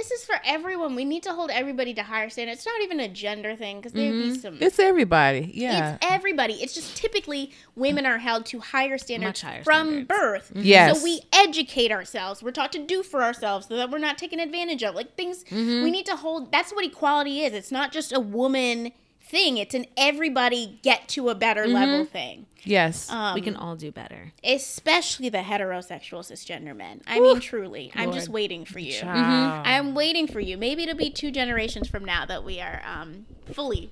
[0.00, 0.94] This is for everyone.
[0.94, 2.60] We need to hold everybody to higher standards.
[2.60, 4.56] It's not even a gender thing because there'd be some.
[4.58, 5.50] It's everybody.
[5.52, 5.96] Yeah.
[5.96, 6.54] It's everybody.
[6.54, 10.08] It's just typically women are held to higher standards higher from standards.
[10.08, 10.52] birth.
[10.54, 10.96] Yes.
[10.98, 12.42] So we educate ourselves.
[12.42, 14.94] We're taught to do for ourselves so that we're not taken advantage of.
[14.94, 15.82] Like things Mm-hmm.
[15.82, 16.50] we need to hold.
[16.50, 17.52] That's what equality is.
[17.52, 18.92] It's not just a woman
[19.30, 19.56] thing.
[19.56, 21.74] It's an everybody get to a better Mm-hmm.
[21.74, 22.46] level thing.
[22.64, 23.10] yes.
[23.10, 27.00] Um, we can all do better especially the heterosexual cisgender men.
[27.06, 28.92] I mean, truly, I'm just waiting for you.
[28.92, 29.66] Child.
[29.66, 30.56] I'm waiting for you.
[30.58, 33.90] Maybe it'll be two generations from now that we are um, fully,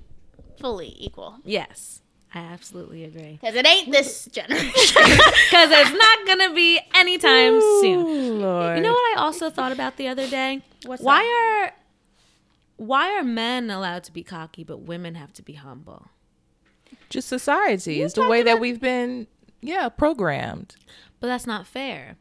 [0.59, 1.37] fully equal.
[1.45, 4.71] yes i absolutely agree Because it ain't this generation.
[4.71, 8.77] because it's not gonna be anytime soon Lord.
[8.77, 10.61] You know what I also thought about the other day?
[10.85, 11.21] What's why
[11.65, 11.73] are
[12.79, 16.07] why are men allowed to be cocky but women have to be humble?
[17.09, 19.27] Just society is the talked way that we've been,
[19.61, 20.75] yeah, programmed.
[21.19, 22.15] But that's not fair.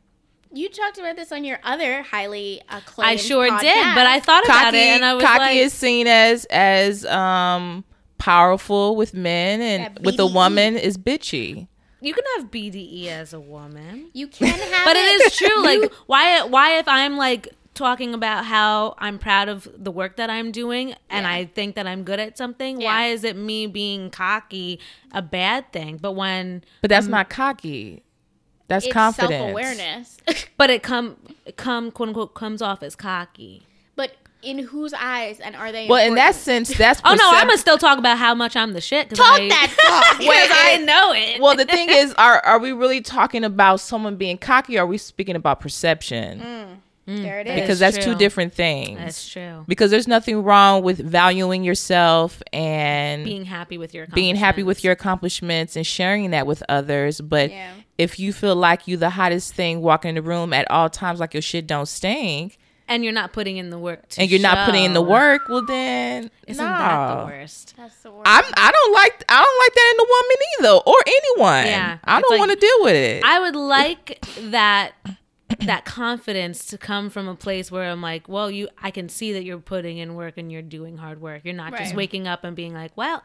[0.52, 3.60] you talked about this on your other highly acclaimed I sure podcast.
[3.60, 6.44] did, but I thought about Cocky, it and I was cocky like, is seen as
[6.46, 7.84] as um
[8.18, 11.68] powerful with men, and Yeah, with a woman is bitchy.
[12.00, 14.10] you can have BDE as a woman.
[14.14, 15.62] you can have But it is true.
[15.64, 20.28] Like why why if I'm like talking about how I'm proud of the work that
[20.28, 21.32] I'm doing and Yeah.
[21.32, 22.88] I think that I'm good at something, Yeah.
[22.88, 24.80] why is it me being cocky
[25.12, 25.96] a bad thing?
[25.96, 28.02] But when But that's not cocky.
[28.68, 29.30] That's it's confidence.
[29.32, 30.16] self-awareness.
[30.58, 31.16] but it come
[31.56, 33.62] come quote unquote comes off as cocky.
[33.96, 35.88] but in whose eyes and are they?
[35.88, 38.54] Well, in that sense, that's Oh no, I'm percep- gonna still talk about how much
[38.56, 39.74] I'm the shit talk I, that
[40.10, 40.18] talk.
[40.18, 41.40] because I know it.
[41.40, 44.78] well, the thing is, are are we really talking about someone being cocky?
[44.78, 46.40] Or are we speaking about perception?
[46.40, 46.76] Mm.
[47.08, 47.22] Mm.
[47.22, 47.54] there it is.
[47.54, 48.98] because is that's two different things.
[48.98, 49.64] That's true.
[49.66, 54.78] Because there's nothing wrong with valuing yourself and Being happy with your being happy with
[54.78, 54.84] accomplishments.
[54.84, 57.20] your accomplishments and sharing that with others.
[57.20, 57.70] But Yeah.
[57.96, 61.18] if you feel like you the hottest thing walking in the room at all times,
[61.20, 62.58] like your shit don't stink,
[62.90, 65.42] and you're not putting in the work to and you're not putting in the work,
[65.50, 66.70] well then Isn't no.
[66.70, 67.74] that the worst?
[67.76, 68.22] That's the word.
[68.24, 71.66] I'm I don't like I don't like that in a woman either or anyone.
[71.66, 73.24] Yeah, I it's don't like- want to deal with it.
[73.24, 74.92] I would like that
[75.60, 79.32] that confidence to come from a place where I'm like, well, you I can see
[79.32, 81.42] that you're putting in work and you're doing hard work.
[81.44, 83.22] You're not just waking up and being like, well,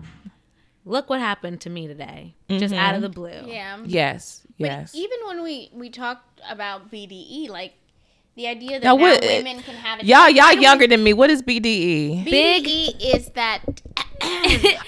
[0.86, 3.04] look what happened to me today, just out of mm-hmm.
[3.04, 3.42] the blue.
[3.46, 3.78] yeah.
[3.86, 4.96] yes, But yes.
[4.96, 7.74] even when we we talked about BDE, like
[8.36, 10.06] the idea that Now now, what- women can have it.
[10.06, 11.14] y'all y'all younger than me.
[11.14, 12.24] What is BDE?
[12.26, 13.60] Big- BDE is that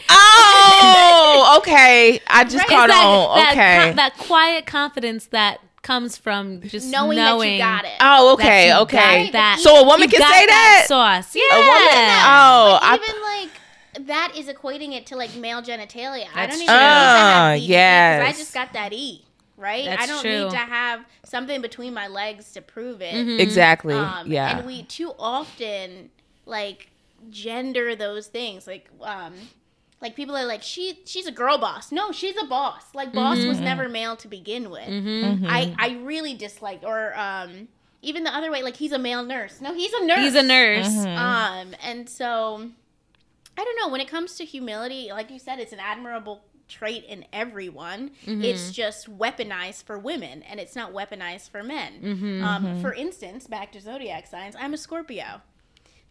[0.09, 2.19] oh, okay.
[2.27, 2.67] I just Right.
[2.67, 3.37] caught that, on.
[3.37, 3.93] that, Okay.
[3.93, 7.97] that quiet confidence that comes from just knowing, knowing, that you got it.
[8.01, 9.29] oh, okay, you okay.
[9.31, 9.59] that.
[9.59, 10.85] So a woman can got say that?
[10.87, 11.35] sauce.
[11.35, 11.43] Yeah.
[11.53, 12.15] A woman.
[12.25, 16.25] Oh, I, even like that is equating it to like male genitalia.
[16.35, 16.59] I don't even true.
[16.59, 18.35] need to Ah, have BDE 'cause yes.
[18.35, 19.23] I just got that E.
[19.57, 19.85] Right?
[19.85, 20.43] That's I don't true.
[20.45, 23.13] need to have something between my legs to prove it.
[23.13, 23.39] Mhm.
[23.39, 23.93] exactly.
[23.93, 24.57] Um, yeah.
[24.57, 26.09] And we too often
[26.45, 26.89] like
[27.29, 28.67] gender those things.
[28.67, 29.33] Like um
[30.05, 31.91] like people are like she she's a girl boss.
[31.91, 32.83] No, she's a boss.
[32.93, 34.87] Like boss was never male to begin with.
[34.87, 35.47] Mm-hmm.
[35.47, 37.67] I I really dislike or um
[38.03, 39.61] even the other way like he's a male nurse.
[39.61, 40.19] No, he's a nurse.
[40.19, 40.89] He's a nurse.
[40.89, 41.17] Mm-hmm.
[41.17, 42.69] Um and so
[43.57, 47.03] I don't know when it comes to humility, like you said it's an admirable trait
[47.05, 48.11] in everyone.
[48.27, 48.43] Mm-hmm.
[48.43, 51.93] It's just weaponized for women and it's not weaponized for men.
[51.99, 52.43] Mm-hmm.
[52.43, 55.41] Um, for instance, back to zodiac signs, I'm a Scorpio.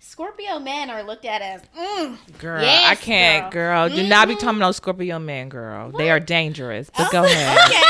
[0.07, 3.89] Scorpio men are looked at as mm, Girl, Yes, I can't, girl.
[3.89, 3.97] girl.
[3.97, 5.91] Do not be talking about Scorpio men, girl.
[5.93, 6.91] They are dangerous.
[6.97, 7.59] But go ahead.
[7.71, 7.81] okay.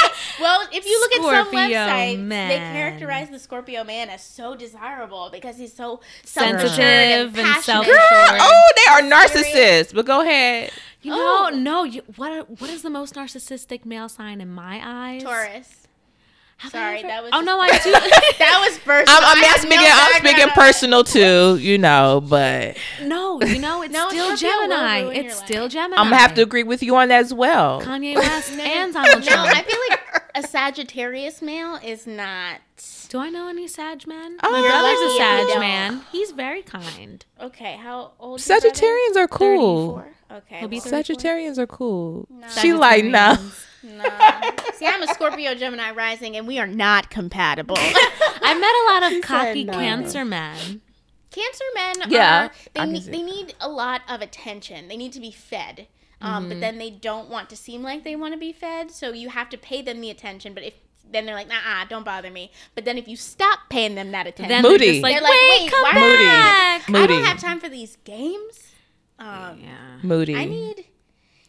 [0.40, 4.54] Well, if you look at some Scorpio websites, they characterize the Scorpio man as so
[4.54, 6.86] desirable because he's so Sensitive self-assured
[7.26, 7.64] and passionate.
[7.64, 9.92] self- Girl, oh, they are narcissists.
[9.94, 10.70] But go ahead.
[11.02, 11.54] You know, Oh.
[11.54, 11.82] no.
[11.84, 15.22] You, what what is the most narcissistic male sign in my eyes?
[15.24, 15.83] Taurus.
[16.58, 17.90] Have I Sorry, that was Oh no, I do.
[17.92, 19.10] that was first.
[19.10, 19.80] I'm, I'm I not speaking.
[19.80, 21.56] no I'm speaking personal too.
[21.58, 25.00] You know, but no, you know, it's No, still Scorpio will Gemini.
[25.02, 25.46] ruin your It's life.
[25.46, 26.00] still Gemini.
[26.00, 27.82] I'm gonna have to agree with you on that as well.
[27.82, 29.50] Kanye West No, and Donald No, Trump.
[29.56, 30.00] I feel like
[30.36, 32.60] a Sagittarius male is not
[33.10, 34.38] do I know any Sag men?
[34.42, 35.60] Oh, My brother's a Sag you don't.
[35.60, 36.00] man.
[36.10, 37.24] He's very kind.
[37.40, 37.76] okay.
[37.76, 38.40] How old?
[38.40, 38.74] is your brother?
[38.74, 39.94] Sagittarians are cool.
[40.30, 40.36] 34?
[40.38, 40.60] Okay.
[40.66, 42.26] Well, Sagittarians are cool.
[42.30, 42.48] No.
[42.48, 43.36] She like no.
[43.84, 44.04] No.
[44.74, 47.76] See, I'm a Scorpio Gemini rising, and we are not compatible.
[47.78, 49.72] I met a lot of cocky no.
[49.74, 50.80] Cancer men.
[51.30, 54.88] Cancer men Yeah, are they can need, they need a lot of attention.
[54.88, 55.86] They need to be fed.
[56.20, 56.48] Um, Mm-hmm.
[56.48, 59.28] but then they don't want to seem like they want to be fed, so you
[59.30, 60.54] have to pay them the attention.
[60.54, 60.74] But if
[61.10, 62.50] then they're like, nah, don't bother me.
[62.74, 64.78] But then if you stop paying them that attention, Then Moody.
[64.86, 66.24] they're just like, They're like, wait, wait, come why- Moody.
[66.24, 66.88] back.
[66.88, 67.02] Moody.
[67.02, 68.72] I don't have time for these games.
[69.18, 69.98] Um, Yeah.
[70.02, 70.34] Moody.
[70.34, 70.86] I need,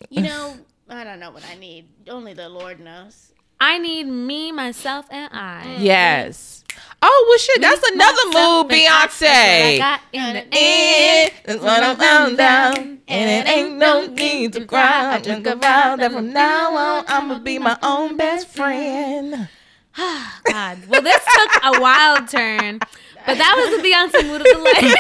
[0.10, 0.58] you know,
[0.90, 1.86] I don't know what I need.
[2.10, 3.32] Only the Lord knows.
[3.60, 5.64] I need me, myself, and I.
[5.66, 5.76] Mm.
[5.80, 6.64] Yes.
[7.02, 7.62] Oh well, shit.
[7.62, 9.78] That's another Myself, move, and I- I Beyonce.
[9.78, 11.32] got in the end.
[11.46, 12.76] That's what I'm found down,
[13.08, 15.16] and it ain't no need to cry.
[15.16, 19.48] I took a vow that from now on I'ma be my own best friend.
[19.96, 20.78] God.
[20.90, 22.80] Well, this took a wild turn,
[23.26, 24.96] but that was the Beyonce mood of the day.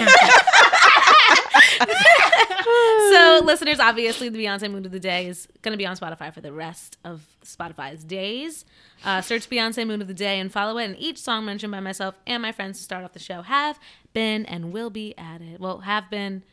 [3.11, 6.33] so, listeners, obviously, the Beyonce mood of the day is going to be on Spotify
[6.33, 8.65] for the rest of Spotify's days.
[9.03, 10.85] Uh, search Beyonce mood of the day and follow it.
[10.85, 13.79] And each song mentioned by myself and my friends to start off the show have
[14.13, 15.59] been and will be added.
[15.59, 16.43] Well, have been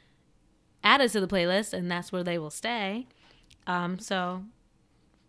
[0.85, 3.07] added to the playlist, and that's where they will stay.
[3.67, 4.43] Um, so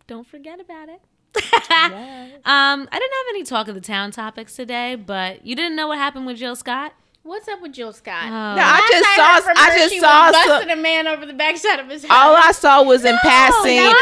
[0.08, 1.02] don't forget about it.
[2.46, 5.88] Um, I didn't have any talk of the town topics today, but you didn't know
[5.88, 6.94] what happened with Jill Scott.
[7.22, 8.26] What's up with Jill Scott?
[8.26, 8.30] Oh.
[8.30, 9.34] No, I Last just I saw.
[9.34, 10.48] heard from I just saw was some.
[10.50, 12.12] busting a man over the backside of his head.
[12.12, 13.94] All I saw was in passing that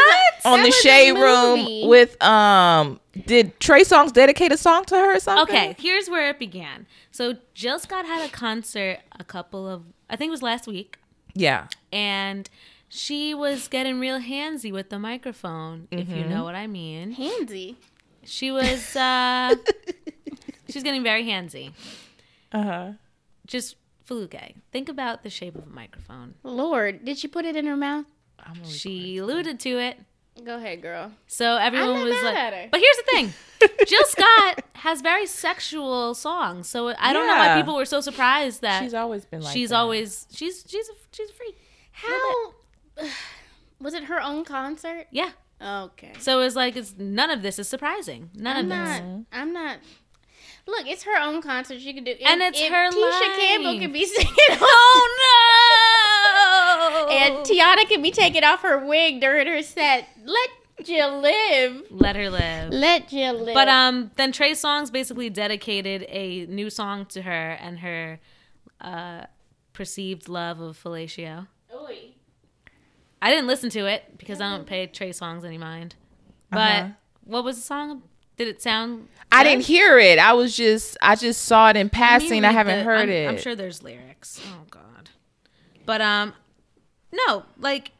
[0.42, 2.98] was- on that the was shade room with um.
[3.26, 5.54] Did Trey Songz dedicate a song to her or something?
[5.54, 6.86] Okay, here's where it began.
[7.12, 10.96] So Jill Scott had a concert a couple of, I think it was last week,
[11.34, 11.68] Yeah.
[11.92, 12.50] and
[12.94, 17.14] she was getting real handsy with the microphone, if you know what I mean.
[17.16, 17.76] handsy.
[18.24, 19.54] She was, uh,
[20.68, 21.72] she was getting very handsy.
[22.52, 22.90] Uh huh.
[23.46, 23.76] Just
[24.06, 26.34] Foluke, think about the shape of a microphone.
[26.42, 28.04] Lord, did she put it in her mouth?
[28.64, 29.98] She alluded to it.
[30.44, 31.12] Go ahead, girl.
[31.26, 32.68] So everyone not was mad like, at her.
[32.72, 33.32] but here's the thing:
[33.86, 38.60] Jill Scott has very sexual songs, so I don't know why people were so surprised
[38.60, 39.52] that She's always been like.
[39.54, 39.76] she's that.
[39.76, 41.56] always she's she's a, she's a freak.
[41.92, 42.52] How
[43.80, 45.06] was it her own concert?
[45.10, 45.30] Yeah.
[45.60, 46.12] Okay.
[46.18, 48.30] So it's like it's none of this is surprising.
[48.34, 48.86] None I'm of not.
[48.86, 49.02] this.
[49.32, 49.78] I'm not.
[50.66, 51.80] Look, it's her own concert.
[51.80, 53.80] She can do, And it's if her Tisha Campbell life.
[53.80, 55.08] can be singing, Oh
[57.08, 57.08] no!
[57.16, 60.08] and Tiana can be taking off her wig during her set.
[60.24, 60.48] Let
[60.84, 61.82] Jill live.
[61.90, 62.72] Let her live.
[62.72, 63.54] Let Jill live.
[63.54, 68.20] But um, then Trey Songz basically dedicated a new song to her and her
[68.80, 69.22] uh,
[69.72, 71.46] perceived love of fellatio.
[73.22, 73.26] Oy.
[73.26, 75.94] I didn't listen to it because I don't pay Trey Songz any mind.
[76.50, 76.88] But Uh-huh.
[77.24, 78.02] what was the song?
[78.36, 79.08] Did it sound?
[79.30, 80.18] I didn't hear it.
[80.18, 82.44] I was just I just saw it in passing.
[82.44, 83.28] I read haven't the- heard I'm, it.
[83.28, 84.40] I'm sure there's lyrics.
[84.46, 85.10] Oh God.
[85.86, 86.32] But um,
[87.12, 87.92] no, like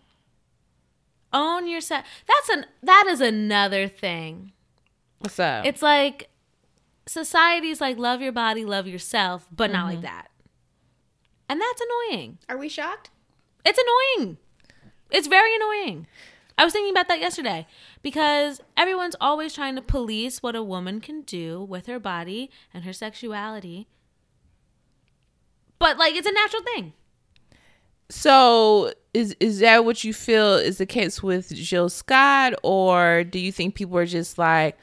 [1.32, 2.04] own your set.
[2.26, 4.52] That's an that is another thing.
[5.18, 5.64] What's up?
[5.66, 6.28] It's like
[7.06, 9.94] society's like love your body, love yourself, but not Mm-hmm.
[9.96, 10.28] like that.
[11.48, 12.38] And that's annoying.
[12.48, 13.10] Are we shocked?
[13.64, 13.78] It's
[14.18, 14.38] annoying.
[15.12, 16.06] It's very annoying.
[16.58, 17.66] I was thinking about that yesterday
[18.02, 22.84] because everyone's always trying to police what a woman can do with her body and
[22.84, 23.88] her sexuality.
[25.78, 26.92] But like it's a natural thing.
[28.08, 33.38] So is is that what you feel is the case with Jill Scott, or do
[33.38, 34.78] you think people are just like,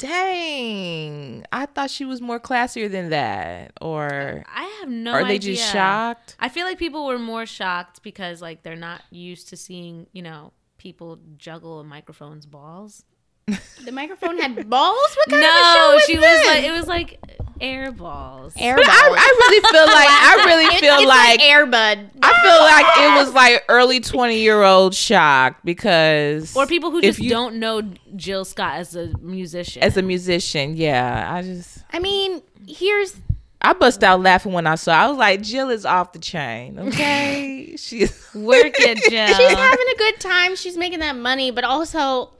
[0.00, 5.28] "Dang, I thought she was more classier than that," or I have no are idea.
[5.28, 6.36] they just shocked?
[6.40, 10.22] I feel like people were more shocked because like they're not used to seeing, you
[10.22, 13.04] know, people juggle a microphone's balls.
[13.84, 15.16] The microphone had balls.
[15.16, 16.38] What kind of a show No, was she this?
[16.38, 17.18] was like it was like
[17.60, 18.52] air balls.
[18.58, 22.10] air But I, I really feel like I really feel it's like, Airbud.
[22.22, 22.86] I feel like
[23.20, 27.56] it was like early twenty year old shock because or people who just you- don't
[27.56, 27.82] know
[28.16, 29.82] Jill Scott as a musician.
[29.82, 33.16] as a musician, yeah, I just I mean, here's
[33.62, 34.92] I bust out laughing when I saw.
[34.94, 36.78] I was like, Jill is off the chain.
[36.78, 39.26] Okay, she's Work it, Jill.
[39.26, 40.56] she's having a good time.
[40.56, 42.30] She's making that money, but also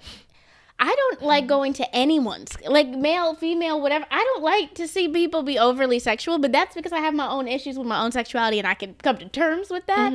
[0.80, 4.06] I don't like going to anyone's like male, female, whatever.
[4.10, 7.28] I don't like to see people be overly sexual, but that's because I have my
[7.28, 10.12] own issues with my own sexuality and I can come to terms with that.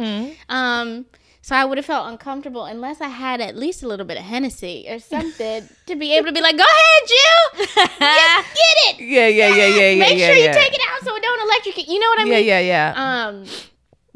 [0.49, 1.05] Um
[1.41, 4.23] so I would have felt uncomfortable unless I had at least a little bit of
[4.23, 7.65] Hennessy or something to be able to be like, "Go ahead, Jill,
[7.99, 8.99] get, get it.
[9.05, 9.99] yeah, yeah, yeah, yeah, yeah.
[9.99, 10.47] Make yeah, sure yeah.
[10.47, 12.45] you take it out so it don't electrocute." You know what I Yeah, mean?
[12.47, 13.25] yeah, yeah.
[13.27, 13.45] Um,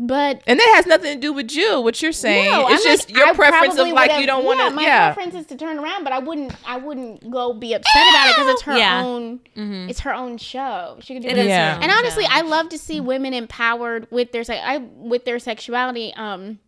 [0.02, 1.82] but and that has nothing to do with you.
[1.82, 4.26] What you're saying, no, it's I'm just like, your I preference of probably like you
[4.26, 4.64] don't want to.
[4.66, 6.54] Yeah, my Yeah, preference is to turn around, but I wouldn't.
[6.66, 9.04] I wouldn't go be upset about it because it's her Yeah.
[9.04, 9.40] own.
[9.58, 9.90] Mhm.
[9.90, 10.98] It's her own show.
[11.02, 11.42] She can do It it.
[11.42, 11.78] is Yeah.
[11.82, 12.30] And honestly, show.
[12.32, 14.62] I love to see women empowered with their sex.
[14.66, 16.14] I with their sexuality.
[16.16, 16.60] Um,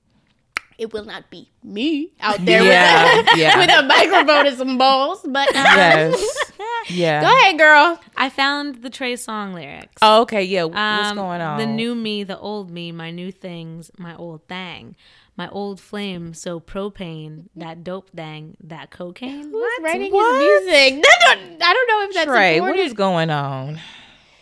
[0.78, 3.58] it will not be me out there Yeah, with, a, yeah.
[3.60, 6.41] with a microphone and some balls, but um, yes,
[6.90, 7.22] yeah.
[7.22, 8.00] Go ahead, girl.
[8.18, 9.94] I found the Trey Songz lyrics.
[10.02, 10.64] Oh, okay, yeah.
[10.66, 10.78] What's
[11.10, 11.58] Um, going on?
[11.60, 14.96] The new me, the old me, my new things, my old thing,
[15.38, 19.50] my old flame, so propane, that dope thing, that cocaine.
[19.52, 20.42] Who's writing What?
[20.42, 21.04] his music?
[21.06, 22.86] I don't, I don't know if that's Trey, what supported.
[22.86, 23.80] is going on?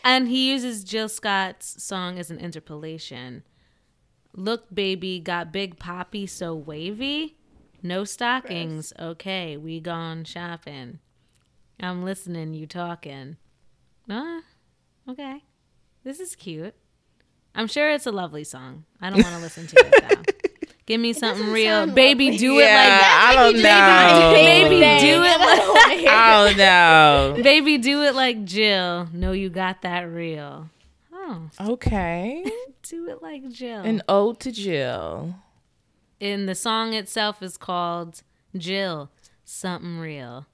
[0.04, 3.44] And he uses Jill Scott's song as an interpolation.
[4.34, 7.36] Look, baby, got big poppy, so wavy.
[7.84, 8.94] No stockings.
[9.00, 11.00] Okay, we gone shopping.
[11.80, 13.38] I'm listening, you talking.
[14.10, 14.42] Ah,
[15.08, 15.44] okay.
[16.04, 16.76] This is cute.
[17.56, 18.86] I'm sure it's a lovely song.
[19.02, 20.34] I don't want to listen to it though.
[20.86, 21.86] Give me something real.
[21.88, 24.34] Baby, do it Yeah, like I don't Baby, know.
[24.34, 26.58] baby, do it I don't wanna hear I don't
[27.38, 27.44] know.
[27.44, 29.08] Baby, do it like Jill.
[29.14, 30.70] No, you got that real.
[31.14, 32.44] Oh, Okay,
[32.84, 33.82] do it like Jill.
[33.82, 35.36] an ode to Jill.
[36.20, 38.24] and the song itself is called
[38.58, 39.12] Jill,
[39.46, 40.48] something real.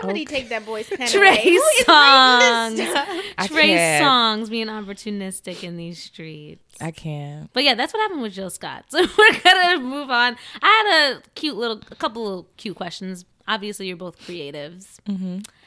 [0.00, 1.58] Somebody take that boy's pen Trey away.
[1.84, 1.86] Songs.
[1.86, 3.08] writing this stuff?
[3.38, 4.02] I Trey can't.
[4.02, 6.64] songs being opportunistic in these streets.
[6.80, 7.52] I can't.
[7.52, 8.86] But yeah, that's what happened with Jill Scott.
[8.90, 10.36] So we're gonna move on.
[10.62, 13.24] I had a cute little, a couple of cute questions.
[13.46, 14.98] Obviously, you're both creatives,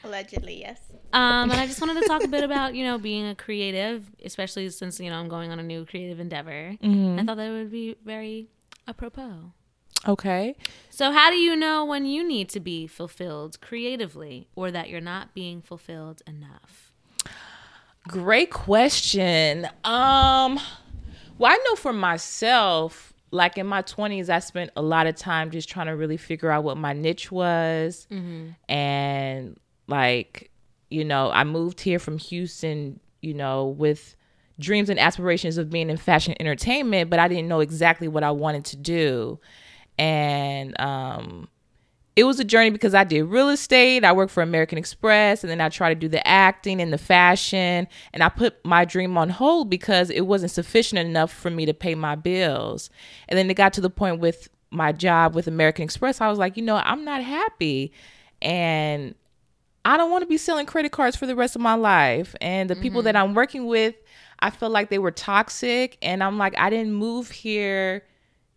[0.02, 0.80] Allegedly, yes.
[1.12, 4.10] um, and I just wanted to talk a bit about you know being a creative,
[4.24, 6.74] especially since you know I'm going on a new creative endeavor.
[6.82, 8.48] I thought that would be very
[8.88, 9.52] apropos.
[10.06, 10.56] Okay.
[10.90, 15.00] So, how do you know when you need to be fulfilled creatively or that you're
[15.00, 16.92] not being fulfilled enough?
[18.08, 19.66] Great question.
[19.84, 20.58] Um
[21.38, 25.50] well, I know for myself, like in my 20s, I spent a lot of time
[25.50, 28.06] just trying to really figure out what my niche was.
[28.70, 30.50] And like,
[30.88, 34.16] you know, I moved here from Houston, you know, with
[34.58, 38.30] dreams and aspirations of being in fashion entertainment, but I didn't know exactly what I
[38.30, 39.38] wanted to do.
[39.98, 41.48] And um
[42.16, 45.50] it was a journey because I did real estate, I worked for American Express, and
[45.50, 47.86] then I tried to do the acting and the fashion.
[48.14, 51.74] And I put my dream on hold because it wasn't sufficient enough for me to
[51.74, 52.88] pay my bills.
[53.28, 56.38] And then it got to the point with my job with American Express, I was
[56.38, 57.92] like, you know, I'm not happy.
[58.40, 59.14] And
[59.84, 62.34] I don't want to be selling credit cards for the rest of my life.
[62.40, 63.94] And the people that I'm working with,
[64.40, 65.98] I felt like they were toxic.
[66.02, 68.04] And I'm like, I didn't move here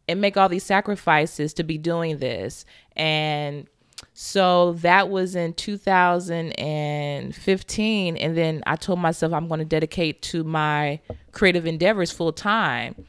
[0.10, 2.66] and make all these sacrifices to be doing this.
[2.96, 3.68] And
[4.14, 8.18] so that was in 2015.
[8.18, 11.00] And then I told myself I'm going to dedicate to my
[11.32, 13.06] creative endeavors full time.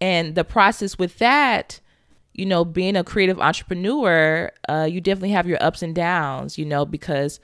[0.00, 1.78] And the process with that,
[2.34, 6.64] you know, being a creative entrepreneur, uh, you definitely have your ups and downs, you
[6.64, 7.38] know, because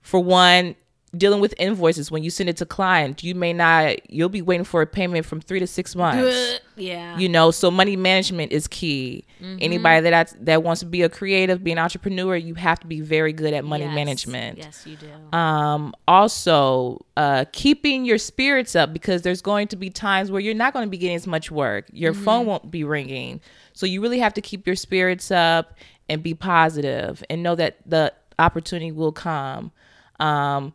[0.00, 0.74] for one,
[1.16, 4.64] dealing with invoices when you send it to client, you may not, you'll be waiting
[4.64, 6.60] for a payment from three to six months.
[6.76, 7.16] yeah.
[7.18, 9.24] you know so money management is key.
[9.60, 13.00] Anybody that that wants to be a creative be an entrepreneur you have to be
[13.02, 13.94] very good at money Yes.
[13.94, 14.58] management.
[14.58, 15.36] Yes, you do.
[15.36, 20.54] um also uh keeping your spirits up because there's going to be times where you're
[20.54, 21.84] not going to be getting as much work.
[21.92, 23.40] Your phone won't be ringing.
[23.74, 25.76] So you really have to keep your spirits up
[26.08, 29.72] and be positive and know that the opportunity will come.
[30.18, 30.72] Um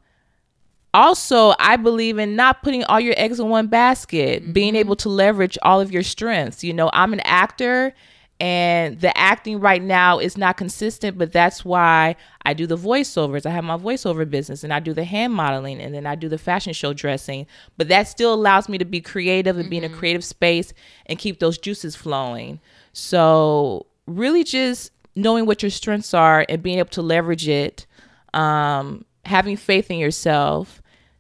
[0.94, 5.10] also i believe in not putting all your eggs in one basket being able to
[5.10, 6.64] leverage all of your strengths.
[6.64, 7.94] You know i'm an actor
[8.42, 12.16] and the acting right now is not consistent but that's why
[12.46, 13.46] i do the voiceovers.
[13.46, 16.30] I have my voiceover business and i do the hand modeling and then i do
[16.30, 17.46] the fashion show dressing.
[17.78, 20.74] But that still allows me to be creative and be in a creative space
[21.06, 22.60] and keep those juices flowing.
[22.94, 27.86] So really just knowing what your strengths are and being able to leverage it
[28.34, 30.79] um, having faith in yourself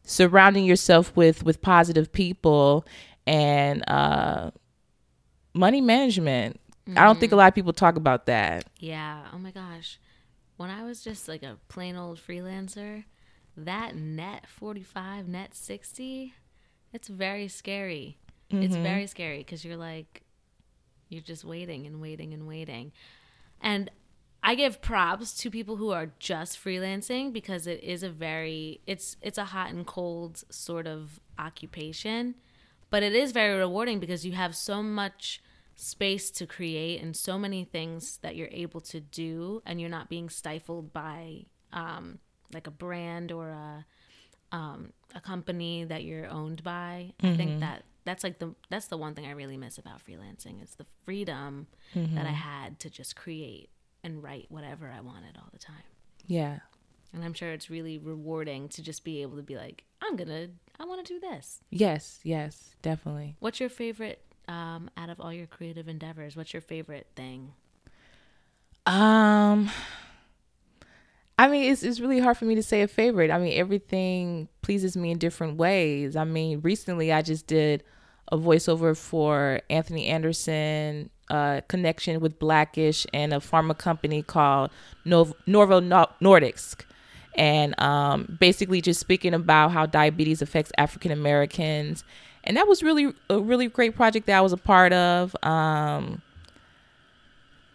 [0.10, 2.86] surrounding yourself with with positive people
[3.28, 4.50] and uh
[5.54, 6.60] money management
[6.98, 9.28] i don't think a lot of people talk about that Yeah.
[9.34, 10.00] Oh my gosh.
[10.58, 13.04] When I was just like a plain old freelancer,
[13.56, 16.34] that net 45, net 60,
[16.92, 18.18] it's very scary.
[18.52, 20.24] It's very scary because you're like,
[21.10, 22.92] you're just waiting and waiting and waiting.
[23.62, 23.92] And
[24.42, 29.18] I give props to people who are just freelancing because it is a very it's
[29.22, 32.36] it's a hot and cold sort of occupation,
[32.90, 35.42] but it is very rewarding because you have so much
[35.76, 40.10] space to create and so many things that you're able to do and you're not
[40.10, 42.20] being stifled by um
[42.54, 43.86] like a brand or a
[44.52, 47.14] um a company that you're owned by.
[47.22, 50.64] I think that that's like the that's the one thing I really miss about freelancing
[50.64, 51.68] is the freedom
[52.16, 53.70] that I had to just create
[54.10, 55.84] and write whatever I wanted all the time.
[56.28, 56.60] yeah
[57.14, 60.48] And I'm sure it's really rewarding to just be able to be like, I'm gonna,
[60.80, 61.62] I want to do this.
[61.70, 66.36] yes yes definitely What's your favorite um, out of all your creative endeavors?
[66.36, 67.54] What's your favorite thing?
[68.86, 69.70] Um,
[71.38, 73.30] I mean, it's it's really hard for me to say a favorite.
[73.32, 76.16] I mean, everything pleases me in different ways.
[76.16, 77.84] I mean, recently I just did
[78.32, 84.72] a voiceover for Anthony Anderson, uh, connection with Blackish and a pharma company called
[85.06, 86.82] Nov- Novo Nordisk.
[87.36, 92.04] And um, basically, just speaking about how diabetes affects African Americans,
[92.44, 95.36] and that was really a really great project that I was a part of.
[95.44, 96.22] Um,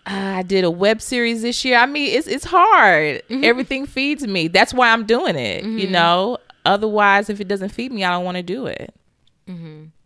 [0.06, 1.78] I did a web series this year.
[1.78, 3.22] I mean, it's it's hard.
[3.44, 4.48] Everything feeds me.
[4.48, 5.64] That's why I'm doing it.
[5.64, 6.38] You know.
[6.66, 8.94] Otherwise, if it doesn't feed me, I don't want to do it.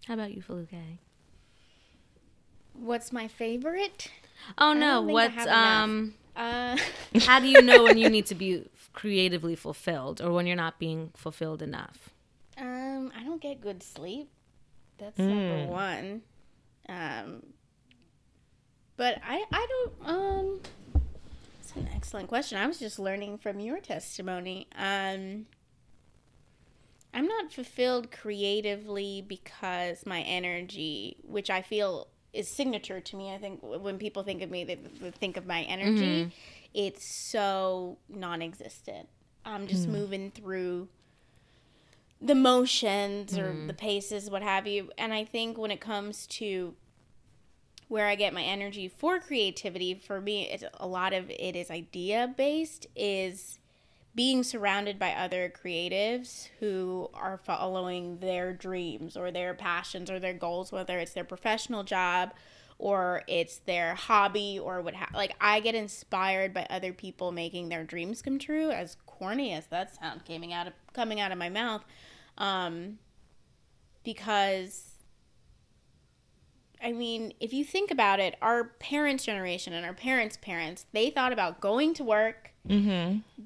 [0.07, 0.99] How about you, Foluke?
[2.79, 4.11] What's my favorite?
[4.57, 6.15] Oh no, think I what's um?
[6.37, 6.77] Uh,
[7.23, 10.79] how do you know when you need to be creatively fulfilled or when you're not
[10.79, 12.11] being fulfilled enough?
[12.61, 14.29] um, I don't get good sleep.
[14.99, 16.23] That's number one.
[16.89, 17.43] Um,
[18.97, 19.93] but I, I don't.
[20.09, 20.61] Um,
[21.61, 22.59] it's an excellent question.
[22.59, 24.67] I was just learning from your testimony.
[24.77, 25.47] Um,
[27.15, 33.33] I'm not fulfilled creatively because my energy, which I feel is signature to me.
[33.33, 34.77] I think when people think of me, they,
[35.13, 36.25] think of my energy.
[36.25, 36.29] Mm-hmm.
[36.75, 39.09] It's so non-existent.
[39.45, 39.93] I'm just hmm.
[39.93, 40.89] moving through
[42.21, 43.67] the motions or mm-hmm.
[43.69, 44.91] the paces, what have you.
[44.99, 46.75] And I think when it comes to
[47.89, 51.71] where I get my energy for creativity, for me, it's, a lot of it is
[51.71, 53.58] idea based, is
[54.19, 60.35] being surrounded by other creatives who are following their dreams or their passions or their
[60.35, 62.33] goals, whether it's their professional job
[62.79, 67.69] or it's their hobby or what ha- like I get inspired by other people making
[67.69, 71.39] their dreams come true as corny as that sound coming out of coming out of
[71.39, 71.85] my mouth
[72.39, 72.99] um
[74.03, 74.95] because
[76.83, 81.11] I mean, if you think about it, our parents' generation and our parents' parents, they
[81.11, 82.48] thought about going to work,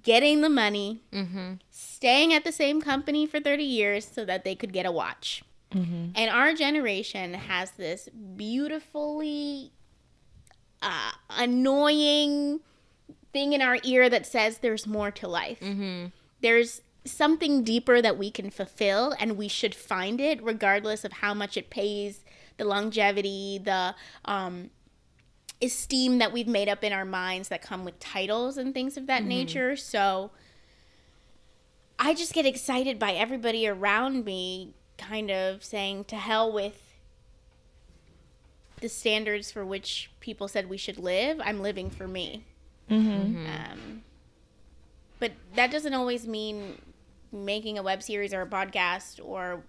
[0.02, 1.00] getting the money,
[1.70, 5.42] staying at the same company for 30 years so that they could get a watch.
[6.16, 9.70] And our generation has this beautifully
[10.82, 12.60] uh, annoying
[13.32, 15.58] thing in our ear that says there's more to life.
[16.42, 21.32] There's something deeper that we can fulfill, and we should find it, regardless of how
[21.34, 22.24] much it pays,
[22.58, 23.94] the longevity, the
[24.26, 24.70] um,
[25.62, 29.06] esteem that we've made up in our minds that come with titles and things of
[29.06, 29.76] that nature.
[29.76, 30.30] So
[31.98, 36.94] I just get excited by everybody around me kind of saying to hell with
[38.80, 41.40] the standards for which people said we should live.
[41.44, 42.44] I'm living for me.
[43.46, 44.02] Um,
[45.20, 46.82] but that doesn't always mean
[47.30, 49.62] making a web series or a podcast or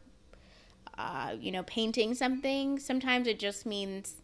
[0.97, 2.79] uh, you know painting something.
[2.79, 4.15] Sometimes it just means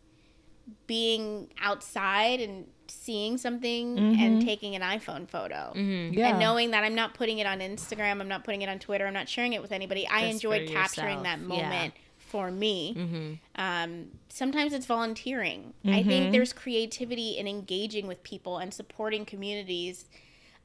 [0.87, 5.71] being outside and seeing something and taking an iPhone photo.
[5.75, 6.29] Yeah.
[6.29, 9.05] And knowing that I'm not putting it on Instagram, I'm not putting it on Twitter,
[9.05, 10.07] I'm not sharing it with anybody.
[10.07, 11.23] I enjoyed capturing yourself.
[11.23, 11.45] that Yeah.
[11.45, 12.93] moment for me.
[12.97, 13.33] Mm-hmm.
[13.55, 15.73] Um, sometimes it's volunteering.
[15.85, 20.05] I think there's creativity in engaging with people and supporting communities.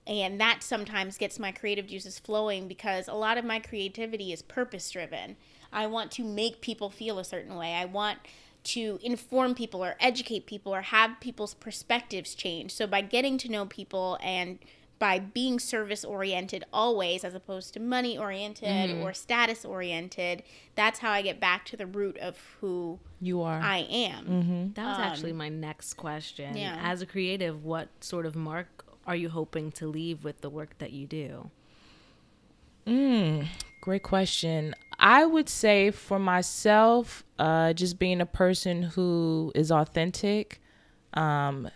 [0.06, 4.42] And that sometimes gets my creative juices flowing because a lot of my creativity is
[4.42, 5.36] purpose driven.
[5.72, 7.72] I want to make people feel a certain way.
[7.72, 8.18] I want
[8.64, 12.72] to inform people or educate people or have people's perspectives change.
[12.72, 14.58] So by getting to know people and
[14.98, 19.02] by being service oriented always as opposed to money oriented mm-hmm.
[19.02, 20.42] or status oriented,
[20.76, 23.60] that's how I get back to the root of who You are.
[23.60, 24.24] I am.
[24.24, 24.72] Mm-hmm.
[24.74, 26.56] That was actually um, my next question.
[26.56, 26.80] yeah.
[26.82, 30.78] As a creative, what sort of mark are you hoping to leave with the work
[30.78, 31.50] that you do?
[32.86, 33.46] Mm,
[33.84, 34.74] great question.
[34.98, 40.58] I would say for myself, uh, just being a person who is authentic,
[41.12, 41.68] um,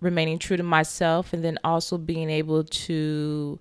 [0.00, 3.60] remaining true to myself, and then also being able to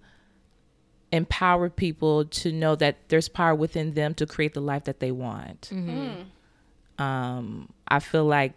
[1.12, 5.12] empower people to know that there's power within them to create the life that they
[5.12, 5.70] want.
[6.98, 8.54] Um, I feel like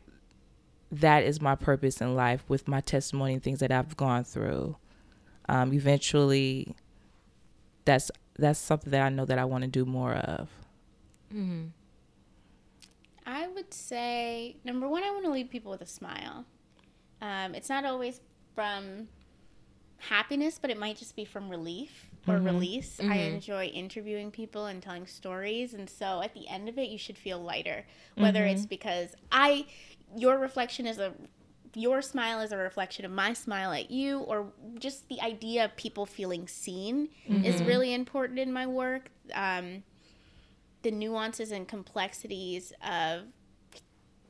[0.93, 4.77] that is my purpose in life with my testimony and things that I've gone through.
[5.47, 6.75] Um, eventually,
[7.85, 10.49] that's that's something that I know that I want to do more of.
[11.33, 11.67] Mm-hmm.
[13.27, 16.45] I would say number one, I want to leave people with a smile.
[17.21, 18.21] Um, it's not always
[18.55, 19.09] from
[19.99, 23.01] happiness, but it might just be from relief or release.
[23.01, 26.99] I enjoy interviewing people and telling stories, and so at the end of it, you
[26.99, 27.85] should feel lighter.
[28.17, 29.67] Whether it's because I,
[30.17, 31.13] your reflection is a
[31.75, 35.77] your smile is a reflection of my smile at you, or just the idea of
[35.77, 37.09] people feeling seen
[37.45, 39.11] is really important in my work.
[39.35, 39.83] Um,
[40.83, 43.23] the nuances and complexities of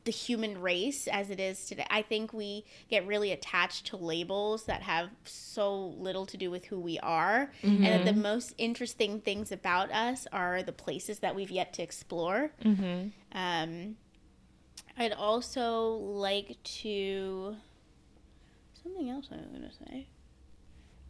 [0.05, 1.87] the human race as it is today.
[1.89, 6.65] I think we get really attached to labels that have so little to do with
[6.67, 7.53] who we are.
[7.63, 11.83] And that the most interesting things about us are the places that we've yet to
[11.83, 12.51] explore.
[13.33, 13.97] Um,
[14.99, 17.57] I'd also like to.
[18.83, 20.07] Something else I was going to say.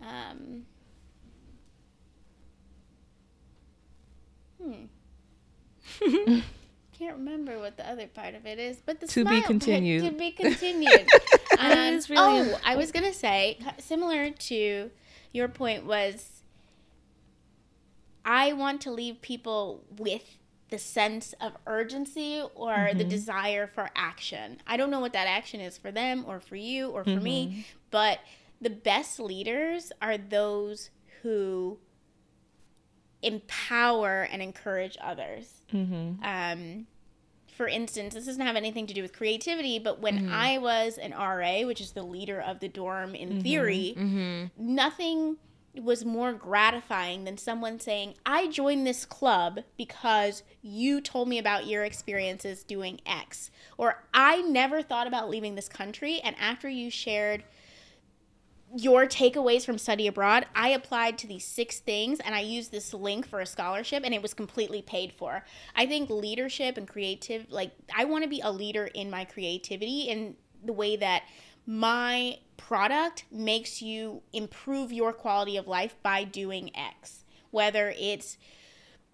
[0.01, 0.63] Um,
[4.61, 4.85] hmm.
[6.99, 10.05] Can't remember what the other part of it is, but the To be part- continued.
[10.05, 11.09] To be continued.
[11.59, 14.91] um, really oh, I was gonna say similar to
[15.33, 16.43] your point was
[18.25, 20.37] I want to leave people with
[20.73, 23.09] the sense of urgency or the mm-hmm.
[23.11, 24.57] desire for action.
[24.67, 27.47] I don't know what that action is for them or for you or for me,
[27.47, 27.61] mm-hmm.
[27.91, 28.21] but
[28.63, 30.89] the best leaders are those
[31.21, 31.79] who
[33.21, 35.61] empower and encourage others.
[35.75, 36.25] Mm-hmm.
[36.25, 36.87] Um,
[37.55, 41.13] for instance, this doesn't have anything to do with creativity, but when I was an
[41.13, 43.95] RA, which is the leader of the dorm in theory,
[44.57, 45.37] nothing
[45.81, 51.67] was more gratifying than someone saying, I joined this club because you told me about
[51.67, 53.51] your experiences doing X.
[53.79, 57.45] Or I never thought about leaving this country, and after you shared
[58.75, 62.95] your takeaways from study abroad, I applied to these six things and I used this
[62.95, 65.45] link for a scholarship and it was completely paid for.
[65.77, 70.03] I think leadership and creative, like, I want to be a leader in my creativity
[70.03, 71.25] in the way that
[71.67, 77.25] my product makes you improve your quality of life by doing X.
[77.51, 78.39] Whether it's,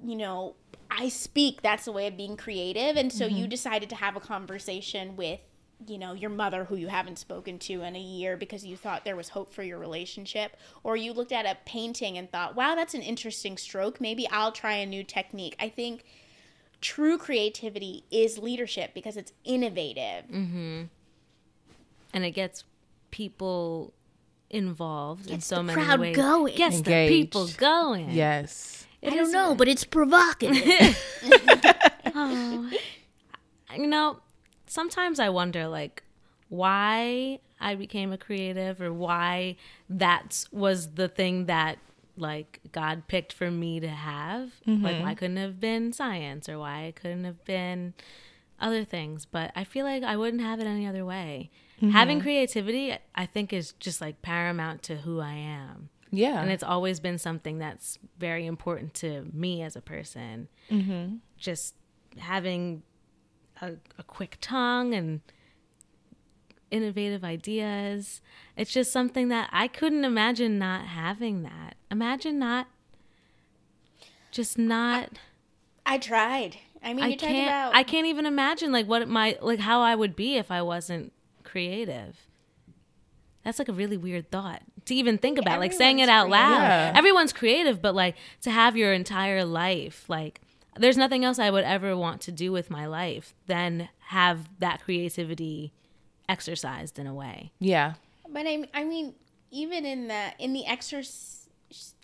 [0.03, 0.55] you know,
[0.91, 2.97] I speak, that's a way of being creative.
[2.97, 3.51] And so you mm-hmm.
[3.51, 5.41] decided to have a conversation with
[5.87, 9.05] you know your mother who you haven't spoken to in a year because you thought
[9.05, 10.57] there was hope for your relationship.
[10.83, 14.01] Or you looked at a painting and thought wow that's an interesting stroke.
[14.01, 15.55] Maybe i'll try a new technique.
[15.61, 16.05] I think
[16.81, 20.85] true creativity is leadership because it's innovative mm-hmm.
[22.13, 22.65] And it gets
[23.11, 23.93] people
[24.51, 26.17] involved in so the many crowd ways.
[26.17, 26.57] going.
[26.57, 28.11] Gets the people going.
[28.11, 28.87] Yes.
[29.01, 30.99] It i don't is- know but it's provocative
[32.15, 32.71] Oh,
[33.77, 34.19] you know,
[34.67, 36.03] sometimes I wonder, like,
[36.49, 39.57] why I became a creative or why
[39.89, 41.79] that was the thing that
[42.17, 44.51] like God picked for me to have.
[44.67, 45.03] Like mm-hmm.
[45.05, 47.95] why couldn't have been science or why it couldn't have been
[48.59, 49.25] other things.
[49.25, 51.51] But I feel like I wouldn't have it any other way.
[51.81, 52.25] Having mm-hmm.
[52.25, 55.91] creativity, I think, is just like paramount to who I am.
[56.11, 56.41] Yeah.
[56.41, 60.49] And it's always been something that's very important to me as a person.
[60.71, 61.17] Mm-hmm.
[61.37, 61.75] Just
[62.19, 62.83] having
[63.61, 65.21] a, a quick tongue and
[66.71, 68.21] innovative ideas.
[68.57, 71.77] It's just something that I couldn't imagine not having that.
[71.91, 72.69] Imagine not,
[74.31, 75.11] just not.
[75.87, 76.57] I tried.
[76.83, 77.49] I mean, I you talked can't.
[77.49, 77.75] about.
[77.75, 81.13] I can't even imagine like what my like how I would be if I wasn't
[81.49, 82.17] creative.
[83.45, 85.59] That's like a really weird thought to even think about.
[85.61, 86.61] Like saying it out loud.
[86.61, 86.93] Yeah.
[86.95, 90.41] Everyone's creative, but like to have your entire life, like
[90.77, 94.83] there's nothing else I would ever want to do with my life than have that
[94.85, 95.73] creativity
[96.29, 97.53] exercised in a way.
[97.59, 97.95] yeah.
[98.31, 99.15] But I, I mean,
[99.51, 101.47] even in the in the exorc-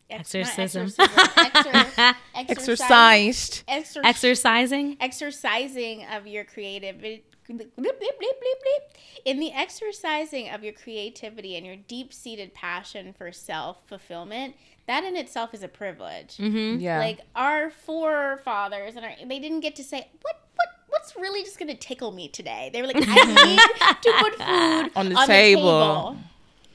[0.08, 0.84] ex- Exorcism.
[0.84, 3.64] exorcism, exor- exercise- Exercised.
[3.68, 4.96] exor- Exercising.
[5.00, 7.04] exercising of your creative
[7.48, 14.54] bleep, bleep, bleep, in the exercising of your creativity and your deep-seated passion for self-fulfillment
[14.86, 16.80] that in itself is a privilege Mm-hmm.
[16.80, 16.98] Yeah.
[16.98, 21.58] like our forefathers and our, they didn't get to say what what what's really just
[21.58, 23.58] gonna tickle me today they were like i need
[24.02, 26.16] to put food On the table.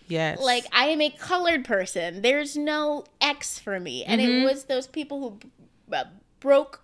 [0.08, 0.40] yes.
[0.42, 2.22] like I am a colored person.
[2.24, 4.42] There's no X for me, and Mm-hmm.
[4.42, 5.40] it was those people who
[5.90, 5.98] b-
[6.40, 6.82] broke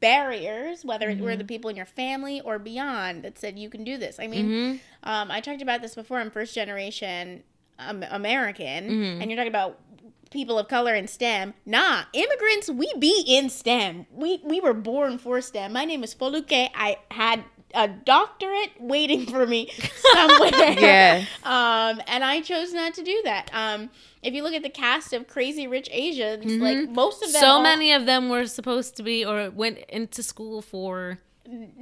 [0.00, 1.24] barriers, whether it Mm-hmm.
[1.24, 4.18] were the people in your family or beyond, that said you can do this.
[4.18, 5.08] I mean, Mm-hmm.
[5.10, 6.18] um, I talked about this before.
[6.18, 7.42] I'm first generation
[7.78, 9.20] um, American, Mm-hmm.
[9.22, 9.78] and you're talking about
[10.30, 11.54] people of color in STEM.
[11.66, 14.06] Nah, immigrants, we be in STEM.
[14.12, 15.72] We we were born for STEM.
[15.72, 16.68] My name is Foluke.
[16.74, 17.42] I had
[17.74, 19.70] a doctorate waiting for me
[20.12, 20.50] somewhere.
[20.80, 21.24] Yeah.
[21.44, 23.50] Um, and I chose not to do that.
[23.52, 23.90] Um,
[24.22, 27.46] if you look at the cast of Crazy Rich Asians, like most of them, Mm-hmm.
[27.46, 31.18] So all- many of them were supposed to be or went into school for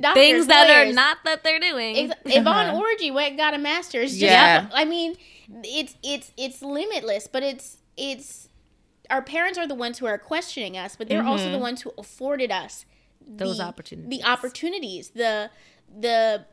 [0.00, 2.10] doctors, things that are not that they're doing.
[2.10, 4.10] Ex- Yvonne Orgy went got a master's.
[4.10, 4.68] Just Yeah.
[4.72, 5.16] I mean,
[5.64, 8.48] it's it's it's limitless, but it's it's
[9.10, 11.92] our parents are the ones who are questioning us, but they're also the ones who
[11.98, 12.84] afforded us
[13.26, 14.18] Those the- opportunities.
[14.20, 15.50] the opportunities, the
[15.96, 16.44] the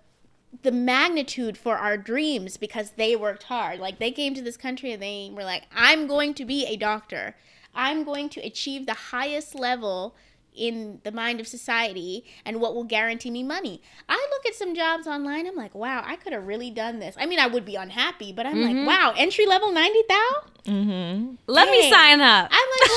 [0.62, 3.80] the magnitude for our dreams because they worked hard.
[3.80, 6.76] Like they came to this country and they were like, "I'm going to be a
[6.78, 7.36] doctor.
[7.74, 10.16] I'm going to achieve the highest level
[10.56, 14.76] in the mind of society and what will guarantee me money." I look at some
[14.76, 15.47] jobs online.
[15.47, 18.32] I'm like, "Wow, I could have really done this." I mean, I would be unhappy,
[18.34, 20.56] but I'm like, "Wow, entry level ninety thousand?
[20.66, 21.36] Mm-hmm.
[21.47, 22.49] Let me sign up.
[22.51, 22.89] I'm like,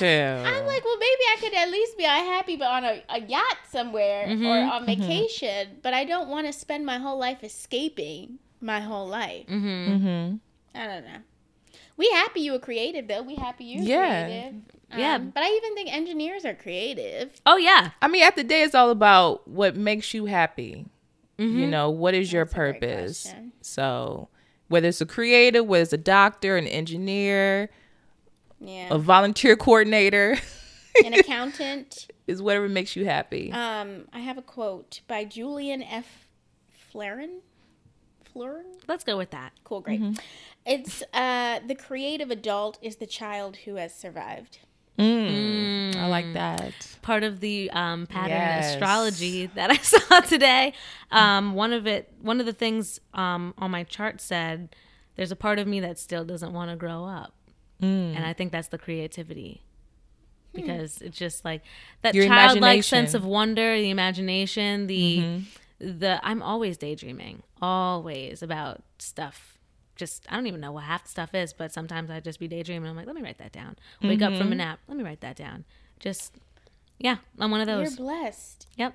[0.00, 3.20] well, I'm like, well, maybe I could at least be happy, but on a, a
[3.20, 5.78] yacht somewhere or on vacation.
[5.82, 9.46] But I don't want to spend my whole life escaping my whole life.
[9.46, 9.66] mm-hmm.
[9.66, 10.36] mm-hmm.
[10.74, 11.18] I don't know.
[11.96, 13.22] We happy you were creative though.
[13.22, 14.24] We happy you're Yeah.
[14.24, 14.54] creative.
[14.96, 15.14] Yeah.
[15.16, 17.40] Um, but I even think engineers are creative.
[17.46, 17.90] Oh yeah.
[18.00, 20.86] I mean, at the day, it's all about what makes you happy.
[21.38, 23.34] You know, what is your That's a great purpose?
[23.62, 24.28] So,
[24.68, 27.68] whether it's a creative, whether it's a doctor, an engineer,
[28.60, 28.86] Yeah.
[28.94, 30.36] a volunteer coordinator,
[31.04, 32.06] An accountant.
[32.28, 33.50] is whatever makes you happy.
[33.50, 36.28] Um, I have a quote by Julian F.
[36.94, 37.40] Fleron.
[38.32, 38.66] Fleuren?
[38.86, 39.52] Let's go with that.
[39.64, 40.00] Cool, great.
[40.00, 40.20] Mm-hmm.
[40.64, 44.58] It's uh, the creative adult is the child who has survived.
[44.98, 46.72] Mm, I like that.
[47.02, 48.72] Part of the um, pattern Yes.
[48.74, 50.74] astrology that I saw today.
[51.10, 54.74] Um, one of it, one of the things um, on my chart said,
[55.16, 57.32] "There's a part of me that still doesn't want to grow up,"
[57.80, 58.14] Mm.
[58.16, 59.62] and I think that's the creativity.
[60.54, 61.62] Because it's just like
[62.02, 65.98] that Your childlike sense of wonder, the imagination, the Mm-hmm.
[65.98, 69.56] the I'm always daydreaming, always about stuff.
[70.02, 72.48] Just I don't even know what half the stuff is, but sometimes I just be
[72.48, 72.90] daydreaming.
[72.90, 73.76] I'm like, let me write that down.
[74.02, 74.38] Wake up Mm-hmm.
[74.42, 75.64] from a nap, let me write that down.
[76.00, 76.34] Just
[76.98, 77.94] yeah, I'm one of You're those.
[77.96, 78.66] blessed.
[78.76, 78.94] Yep.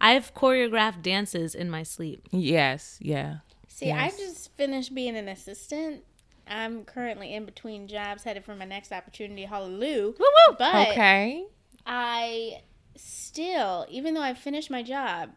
[0.00, 2.26] I've choreographed dances in my sleep.
[2.32, 3.36] Yes, yeah.
[3.68, 6.02] See, I just finished being an assistant.
[6.48, 9.44] I'm currently in between jobs, headed for my next opportunity.
[9.44, 10.06] Hallelujah.
[10.06, 10.56] Woo woo.
[10.58, 11.44] But Okay.
[11.86, 12.62] I
[12.96, 15.30] still, even though I've finished my job,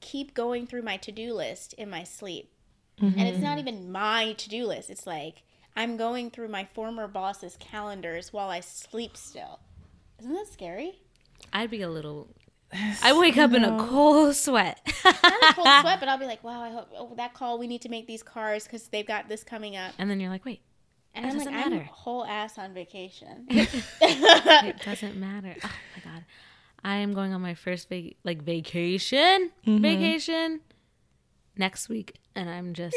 [0.00, 2.50] keep going through my to do list in my sleep.
[2.98, 3.68] And it's not mm-hmm.
[3.68, 4.90] even my to do list.
[4.90, 5.42] It's like
[5.76, 9.60] I'm going through my former boss's calendars while I sleep still.
[10.18, 11.00] Isn't that scary?
[11.52, 12.28] I'd be a little.
[13.02, 14.80] I wake up in a cold sweat.
[15.04, 17.58] Not a cold sweat, but I'll be like, wow, I hope oh, that call.
[17.58, 19.92] We need to make these cars because they've got this coming up.
[19.98, 20.62] and then you're like, wait,
[21.14, 21.88] And It I'm like, doesn't I'm matter.
[21.92, 23.46] whole ass on vacation.
[23.50, 25.54] it doesn't matter.
[25.62, 26.24] Oh my god,
[26.82, 29.82] I am going on my first vac- like vacation, mm-hmm.
[29.82, 30.60] vacation
[31.58, 32.96] next week, and I'm just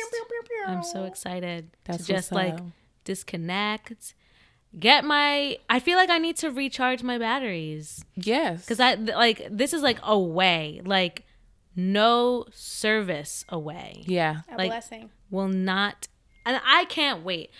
[0.67, 2.61] I'm so excited That's to just like up.
[3.05, 4.13] disconnect,
[4.77, 5.57] get my.
[5.69, 8.61] I feel like I need to recharge my batteries Yes.
[8.65, 11.25] because I like this is like away, like
[11.75, 14.03] no service away.
[14.05, 14.41] yeah.
[14.51, 15.09] A Like- blessing.
[15.31, 16.07] Will not,
[16.45, 17.51] and I can't wait.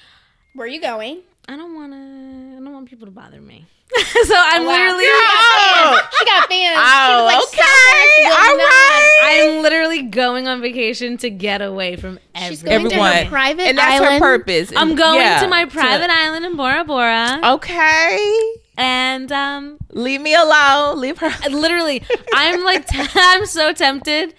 [0.56, 1.22] Where are you going?
[1.52, 1.98] I don't want to.
[1.98, 3.66] I don't want people to bother me.
[3.98, 4.72] so I'm wow.
[4.72, 5.04] literally.
[5.08, 6.78] Oh, She got fans.
[6.80, 7.58] Oh, she was like, okay.
[7.58, 8.64] Southwest will All not.
[8.64, 9.56] right.
[9.56, 12.50] I'm literally going on vacation to get away from everyone.
[12.52, 12.90] She's everyone.
[12.90, 13.30] going to her Everyone.
[13.32, 14.14] private and that's island.
[14.14, 14.72] her purpose.
[14.76, 18.40] I'm going yeah, to my private island in Bora Bora, Okay.
[18.78, 21.00] and um, Leave me alone.
[21.02, 21.32] Leave her.
[21.50, 24.36] literally, I'm like, i I'm so tempted,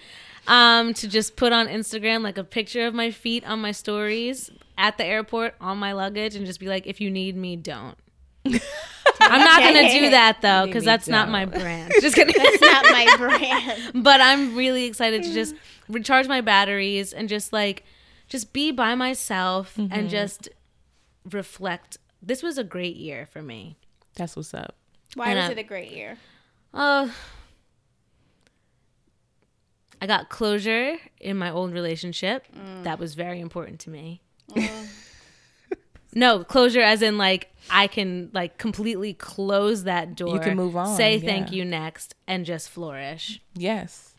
[0.51, 4.51] um, to just put on Instagram like a picture of my feet on my stories
[4.77, 7.95] at the airport on my luggage, and just be like, if you need me, don't.
[8.45, 11.93] I'm not gonna do that though, because that's not my brand.
[12.01, 12.33] Just kidding.
[12.35, 14.03] That's not my brand.
[14.03, 15.53] but I'm really excited to just
[15.87, 17.83] recharge my batteries and just like
[18.27, 19.93] just be by myself Mm-hmm.
[19.93, 20.49] and just
[21.29, 21.97] reflect.
[22.21, 23.77] This was a great year for me.
[24.15, 24.75] That's what's up.
[25.15, 26.17] Why And was I- it a great year?
[26.73, 27.09] Uh
[30.01, 32.47] I got closure in my old relationship.
[32.57, 32.83] Mm.
[32.83, 34.21] That was very important to me.
[36.13, 40.33] no, closure as in like I can like completely close that door.
[40.33, 43.39] You can move on, Say thank you next and just flourish.
[43.53, 44.15] Yes.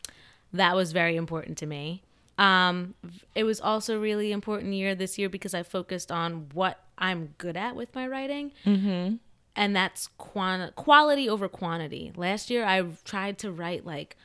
[0.53, 2.03] that was very important to me.
[2.37, 2.95] Um,
[3.35, 7.57] it was also really important year this year because I focused on what I'm good
[7.57, 9.15] at with my writing, mm-hmm.
[9.55, 12.11] and that's quan- quality over quantity.
[12.15, 14.15] Last year, I tried to write like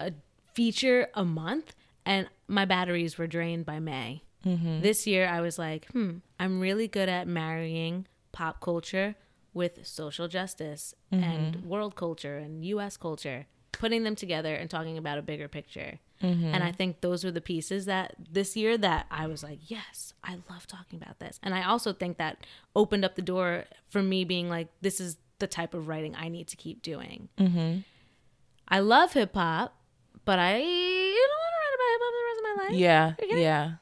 [0.00, 0.12] a
[0.56, 1.74] feature a month,
[2.06, 4.22] and my batteries were drained by May.
[4.44, 4.80] Mm-hmm.
[4.80, 9.16] This year, I was like, hmm, I'm really good at marrying pop culture
[9.52, 11.68] with social justice and mm-hmm.
[11.68, 12.96] world culture and U.S.
[12.96, 15.98] culture, putting them together and talking about a bigger picture.
[16.22, 16.54] Mm-hmm.
[16.54, 20.14] And I think those were the pieces that this year that I was like, yes,
[20.24, 21.38] I love talking about this.
[21.42, 25.18] And I also think that opened up the door for me being like, this is
[25.38, 27.28] the type of writing I need to keep doing.
[28.68, 29.76] I love hip hop,
[30.26, 32.78] but I you don't want to write about hip hop the rest of my life.
[32.78, 33.14] Yeah.
[33.22, 33.42] Okay.
[33.42, 33.72] Yeah.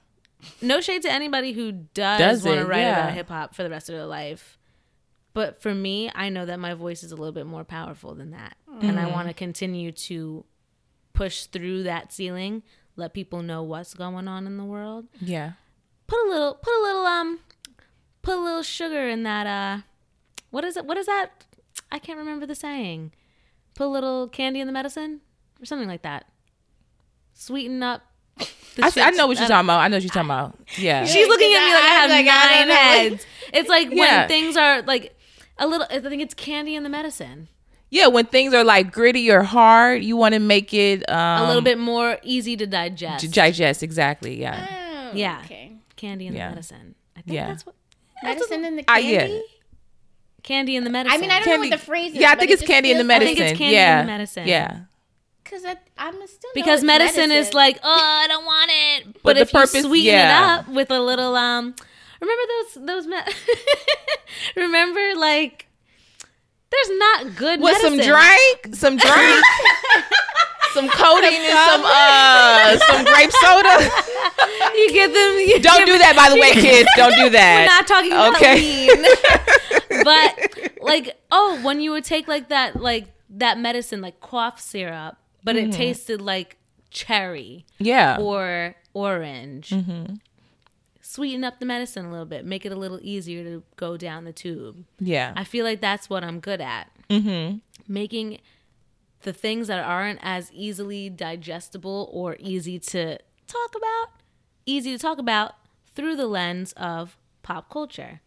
[0.62, 3.00] No shade to anybody who does, Does want to write yeah.
[3.04, 4.58] about hip hop for the rest of their life.
[5.32, 8.30] But for me, I know that my voice is a little bit more powerful than
[8.30, 8.56] that.
[8.80, 10.44] And I want to continue to
[11.12, 12.62] push through that ceiling,
[12.96, 15.06] let people know what's going on in the world.
[15.20, 15.52] Yeah.
[16.06, 17.40] Put a little put a little um
[18.22, 19.82] put a little sugar in that uh
[20.50, 20.84] what is it?
[20.84, 21.44] What is that?
[21.90, 23.12] I can't remember the saying.
[23.74, 25.20] Put a little candy in the medicine
[25.60, 26.26] or something like that.
[27.34, 28.02] Sweeten up.
[28.38, 28.46] the
[28.82, 29.80] I, I know what you're talking about.
[29.80, 30.58] I know what you're talking about.
[30.78, 31.04] Yeah.
[31.04, 33.26] She's looking at me like I have Like, I nine don't heads.
[33.52, 34.20] It's like Yeah.
[34.20, 35.16] when things are like
[35.58, 35.86] a little.
[35.90, 37.48] I think it's candy in the medicine.
[37.90, 38.08] Yeah.
[38.08, 41.62] When things are like gritty or hard, you want to make it um, A little
[41.62, 43.20] bit more easy to digest.
[43.24, 43.82] to digest.
[43.82, 44.40] Exactly.
[44.40, 44.66] Yeah.
[45.12, 45.40] Oh, Yeah.
[45.44, 45.72] Okay.
[45.96, 46.48] candy in Yeah.
[46.48, 46.94] the medicine.
[47.16, 47.46] I think Yeah.
[47.48, 47.74] that's what
[48.22, 49.32] Medicine in the I- candy.
[49.34, 49.40] yeah.
[50.42, 51.18] candy in the medicine.
[51.18, 52.18] I mean, I don't know what the phrase is.
[52.18, 53.36] Yeah, I think it's just candy in the feels like- medicine.
[53.36, 54.00] think it's candy in yeah.
[54.02, 54.48] the medicine.
[54.48, 54.80] Yeah.
[55.54, 59.16] Cause I, I'm still because it's medicine, is like, oh, I don't want it.
[59.22, 60.56] But, the if purpose- you sweeten yeah.
[60.56, 61.74] it up with a little um,
[62.20, 62.42] remember
[62.74, 63.16] those those me-
[64.56, 65.66] remember like.
[66.70, 69.44] There's not good With some drink, some drink,
[70.74, 73.90] some codeine and some uh some grape soda.
[74.74, 75.38] You get them.
[75.38, 76.88] You Don't give do that, by the way, kids.
[76.96, 77.66] Don't do We're that.
[77.68, 78.88] not talking about Okay.
[78.88, 80.04] lean.
[80.04, 85.16] but like, oh, when you would take like that, like that medicine, like cough syrup,
[85.44, 85.70] but Mm-hmm.
[85.70, 86.56] it tasted like
[86.90, 88.16] cherry Yeah.
[88.20, 89.70] or orange.
[89.70, 90.14] Mm-hmm.
[91.00, 94.24] Sweeten up the medicine a little bit, make it a little easier to go down
[94.24, 94.84] the tube.
[94.98, 95.32] yeah.
[95.36, 96.90] I feel like that's what I'm good at.
[97.10, 97.58] Mm-hmm.
[97.86, 98.40] Making
[99.22, 104.08] the things that aren't as easily digestible or easy to talk about,
[104.66, 105.52] easy to talk about
[105.94, 108.20] through the lens of pop culture.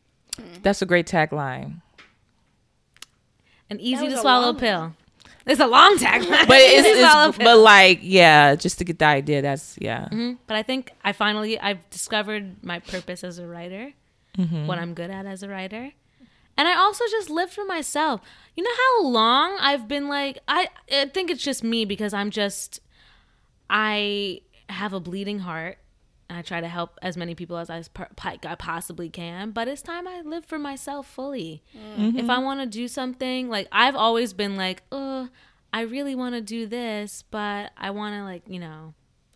[0.62, 1.82] That's a great tagline.
[3.70, 4.94] An easy to swallow long pill.
[5.48, 6.48] It's a long tagline.
[6.48, 9.42] But it's, it's but like yeah, just to get the idea.
[9.42, 10.10] That's yeah.
[10.12, 10.38] Mhm.
[10.46, 13.94] But I think I finally I've discovered my purpose as a writer,
[14.36, 15.92] what I'm good at as a writer.
[16.60, 18.22] And I also just live for myself.
[18.56, 22.30] You know how long I've been like I I think it's just me because I'm
[22.32, 22.82] just
[23.70, 25.78] I have a bleeding heart.
[26.30, 27.84] And I try to help as many people as I,
[28.24, 31.64] I possibly can, but it's time I live for myself fully.
[31.76, 32.20] Mm-hmm.
[32.20, 35.30] If I want to do something, like I've always been like, oh,
[35.72, 38.94] I really want to do this, but I want to like, you know,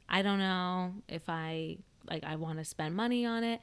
[0.09, 1.77] I don't know if I
[2.09, 3.61] like I want to spend money on it.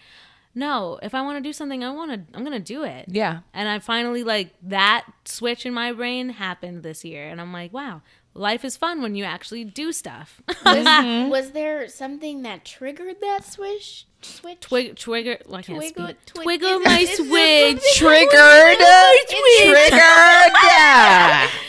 [0.54, 3.06] No, if I want to do something, I want to I'm going to do it.
[3.08, 3.40] Yeah.
[3.52, 7.72] And I finally like that switch in my brain happened this year and I'm like,
[7.72, 8.02] wow,
[8.38, 10.40] life is fun when you actually do stuff.
[10.64, 10.86] Was,
[11.30, 14.06] was there something that triggered that swish?
[14.22, 14.60] Switch?
[14.60, 17.94] Twig, trigger, well, Twiggle- twig- Twiggle is my it- is there switch.
[17.96, 18.72] Triggered.
[18.72, 20.52] Is there- Triggered.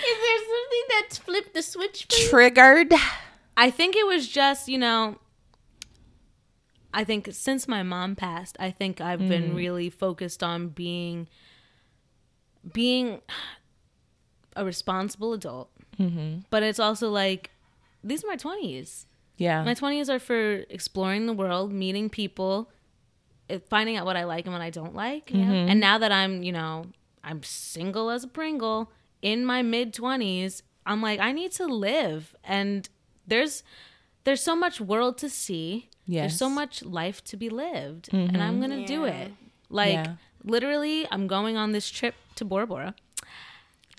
[0.08, 2.08] Is there something that's flipped the switch?
[2.10, 2.30] for you?
[2.30, 2.94] Triggered.
[3.58, 5.20] I think it was just, you know,
[6.94, 9.56] I think since my mom passed, I think I've been mm.
[9.56, 11.28] really focused on being
[12.74, 13.22] being
[14.56, 15.70] a responsible adult.
[16.00, 16.40] Mm-hmm.
[16.50, 17.52] But it's also like
[18.04, 19.06] these are my 20s.
[19.38, 19.64] Yeah.
[19.64, 22.70] My 20s are for exploring the world, meeting people,
[23.50, 25.28] eh, finding out what I like and what I don't like.
[25.28, 25.70] Mm-hmm.
[25.70, 26.86] And now that I'm, you know,
[27.24, 28.92] I'm single as a Pringle
[29.22, 32.88] in my mid 20s, I'm like I need to live and
[33.28, 33.64] there's
[34.24, 35.90] there's so much world to see.
[36.22, 38.72] There's so much life to be lived and I'm mm-hmm.
[38.72, 39.32] going to do it.
[39.70, 40.16] Like Yeah.
[40.44, 42.96] literally I'm going on this trip to Bora Bora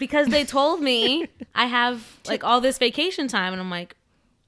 [0.01, 3.95] because they told me I have like all this vacation time and I'm like,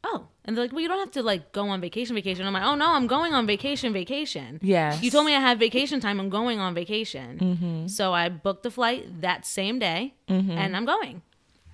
[0.03, 2.53] "Oh." And they're like, "Well, you don't have to like go on vacation vacation." I'm
[2.53, 4.99] like, "Oh no, I'm going on vacation vacation." Yeah.
[5.01, 6.19] You told me I have vacation time.
[6.19, 7.39] I'm going on vacation.
[7.39, 7.87] Mm-hmm.
[7.87, 11.23] So I booked the flight that same day and I'm going.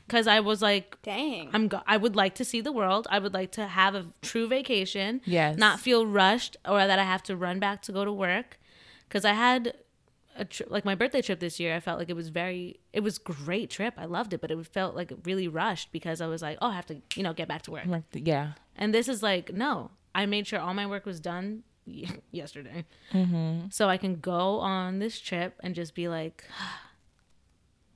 [0.09, 1.51] Cuz I was like Dang.
[1.55, 3.07] I'm go- I would like to see the world.
[3.11, 5.21] I would like to have a true vacation.
[5.25, 5.57] Yes.
[5.59, 8.59] Not feel rushed or that I have to run back to go to work.
[9.11, 9.75] Cuz I had
[10.39, 11.75] a trip like my birthday trip this year.
[11.75, 13.95] I felt like it was very it was great trip.
[13.99, 16.75] I loved it, but it felt like really rushed because I was like, "Oh, I
[16.75, 18.53] have to, you know, get back to work." Like, Yeah.
[18.77, 21.65] And this is like, no, I made sure all my work was done
[22.31, 22.85] yesterday.
[23.13, 23.67] Mm-hmm.
[23.71, 26.45] So I can go on this trip and just be like,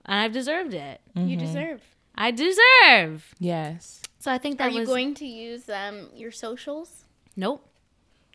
[0.05, 1.01] and I've deserved it.
[1.15, 1.81] You deserve.
[2.15, 3.35] I deserve.
[3.39, 4.03] Yes.
[4.19, 7.05] So I think that Are you was going to use um your socials?
[7.37, 7.69] nope.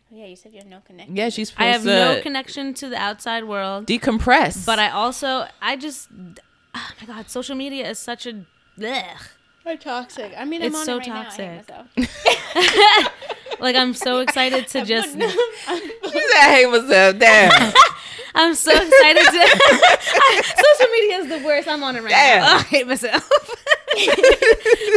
[0.10, 1.16] Oh, yeah, you said you have no connection.
[1.16, 4.66] Yeah, she's supposed I have to no connection to the outside world, decompress.
[4.66, 6.08] but I also I just
[6.76, 8.46] oh my god, social media is such a
[8.84, 9.18] ugh.
[9.66, 10.32] Are toxic.
[10.38, 11.20] I mean, It's I'm on so it right now.
[11.20, 13.60] I hate toxic.
[13.60, 17.74] like I'm so excited to just she said, "Hey, what's damn."
[18.34, 20.42] I'm so excited to.
[20.44, 21.68] Social media is the worst.
[21.68, 22.42] I'm on it right Damn.
[22.44, 22.56] now.
[22.58, 23.28] I hate myself.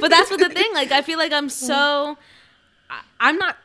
[0.01, 0.73] but that's what the thing.
[0.75, 2.19] Like, I feel like I'm so.
[3.19, 3.57] I'm not.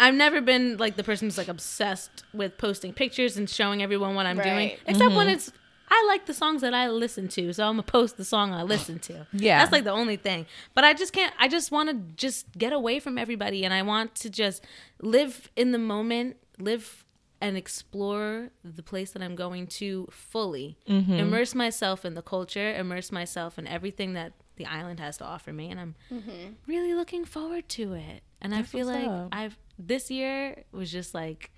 [0.00, 4.14] I've never been like the person who's like obsessed with posting pictures and showing everyone
[4.14, 4.56] what I'm doing.
[4.56, 4.78] Right.
[4.86, 5.52] Except when it's.
[5.86, 8.62] I like the songs that I listen to, so I'm gonna post the song I
[8.62, 9.26] listen to.
[9.32, 9.58] Yeah.
[9.58, 10.46] that's like the only thing.
[10.74, 11.32] But I just can't.
[11.38, 14.64] I just want to just get away from everybody, and I want to just
[15.00, 17.04] live in the moment, live
[17.40, 20.78] and explore the place that I'm going to fully.
[20.88, 21.12] Mm-hmm.
[21.12, 25.52] Immerse myself in the culture, immerse myself in everything that the island has to offer
[25.52, 26.52] me, and I'm mm-hmm.
[26.66, 28.22] really looking forward to it.
[28.40, 29.28] And I feel like up.
[29.32, 31.50] I've this year was just like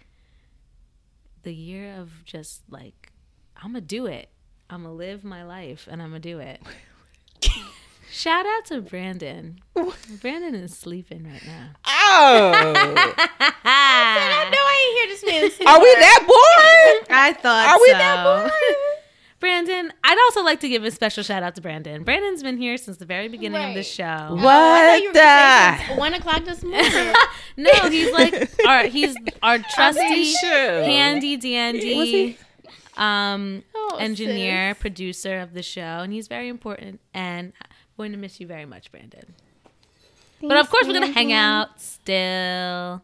[1.42, 3.12] the year of just like
[3.56, 4.30] I'm gonna do it.
[4.68, 6.60] I'm gonna live my life, and I'm gonna do it.
[8.10, 9.60] Shout out to Brandon.
[10.20, 11.68] Brandon is sleeping right now.
[11.86, 12.52] Oh,
[13.64, 15.68] I know I ain't here to spend.
[15.68, 17.06] are we that bored?
[17.10, 18.50] I thought Are we that bored?
[19.39, 22.03] Brandon, I'd also like to give a special shout out to Brandon.
[22.05, 24.28] Brandon's been here since the very beginning of this Right.
[24.28, 24.34] show.
[24.37, 25.95] What the?
[25.97, 27.14] One o'clock this morning.
[27.59, 32.39] No, he's like our he's our trusty, handy dandy
[32.97, 34.80] um Oh, engineer, sis.
[34.80, 37.01] producer of the show, and he's very important.
[37.14, 37.68] And I'm
[37.99, 39.34] going to miss you very much, Brandon.
[40.41, 43.03] But of course, we're gonna hang out still.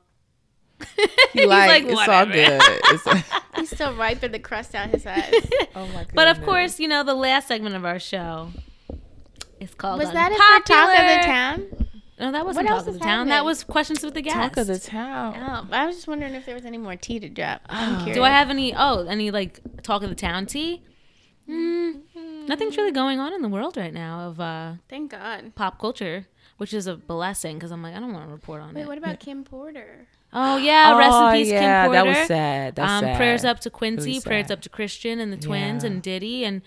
[1.32, 2.60] He like, like, it's all good.
[2.62, 5.32] It's, He's still wiping the crust out his eyes.
[5.74, 6.10] oh my god!
[6.14, 8.50] But of course, you know the last segment of our show
[9.60, 11.88] is called Was that it for Talk of the Town?
[12.20, 13.28] No, that wasn't What Talk of the is Town.
[13.28, 14.36] That was questions with the guest.
[14.36, 15.34] talk of the town.
[15.38, 17.62] Oh, I was just wondering if there was any more tea to drop.
[17.66, 18.12] I'm.
[18.12, 18.74] Do I have any?
[18.74, 20.82] Oh, any like talk of the town tea?
[21.48, 22.02] Mm,
[22.46, 25.54] nothing's really going on in the world right now of uh, Thank God.
[25.54, 26.26] pop culture,
[26.58, 28.86] which is a blessing because I'm like I don't want to report on Wait, it.
[28.86, 30.06] what about Kim Porter?
[30.32, 32.10] Oh yeah, rest Oh, in peace, yeah, Kim Porter.
[32.10, 32.76] that was sad.
[32.76, 33.16] That's um, sad.
[33.16, 35.90] prayers up to Quincy, Really prayers up to Christian and the twins Yeah.
[35.90, 36.62] and Diddy and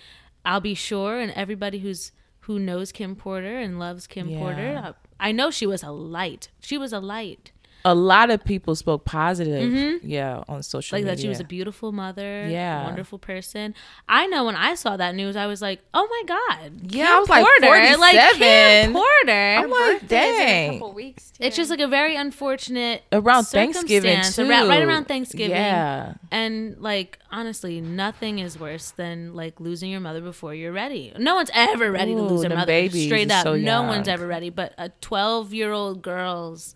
[0.45, 2.11] I'll be sure and everybody who's
[2.41, 4.37] who knows Kim Porter and loves Kim Yeah.
[4.39, 4.81] Porter.
[4.85, 6.49] Uh, I know she was a light.
[6.61, 7.51] She was a light.
[7.87, 10.03] A lot of people spoke positive.
[10.03, 11.05] Yeah, on social Mm-hmm.
[11.07, 11.15] like media.
[11.15, 12.83] that she was a beautiful mother Yeah.
[12.83, 13.73] wonderful person
[14.09, 17.15] i know when i saw that news i was like oh my god Yeah, Kim
[17.15, 18.93] I was like porter like kim 47.
[18.93, 20.71] porter I'm like, Birthday's in a dang.
[20.79, 21.31] couple weeks.
[21.31, 21.43] Too.
[21.45, 24.49] it's just like a very unfortunate Around Thanksgiving too.
[24.49, 26.13] around- right around thanksgiving Yeah.
[26.31, 31.35] and like honestly nothing is worse than like losing your mother before you're ready no
[31.35, 34.25] one's ever ready to lose their them mother babies straight up so no one's ever
[34.27, 36.75] ready but a 12 year old girl's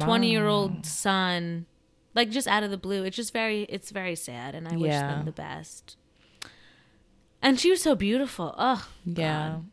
[0.00, 1.66] 20 year old son
[2.14, 4.92] like just out of the blue it's just very it's very sad and i wish
[4.92, 5.96] them the best
[7.40, 9.50] and she was so beautiful oh Yeah.
[9.50, 9.64] God.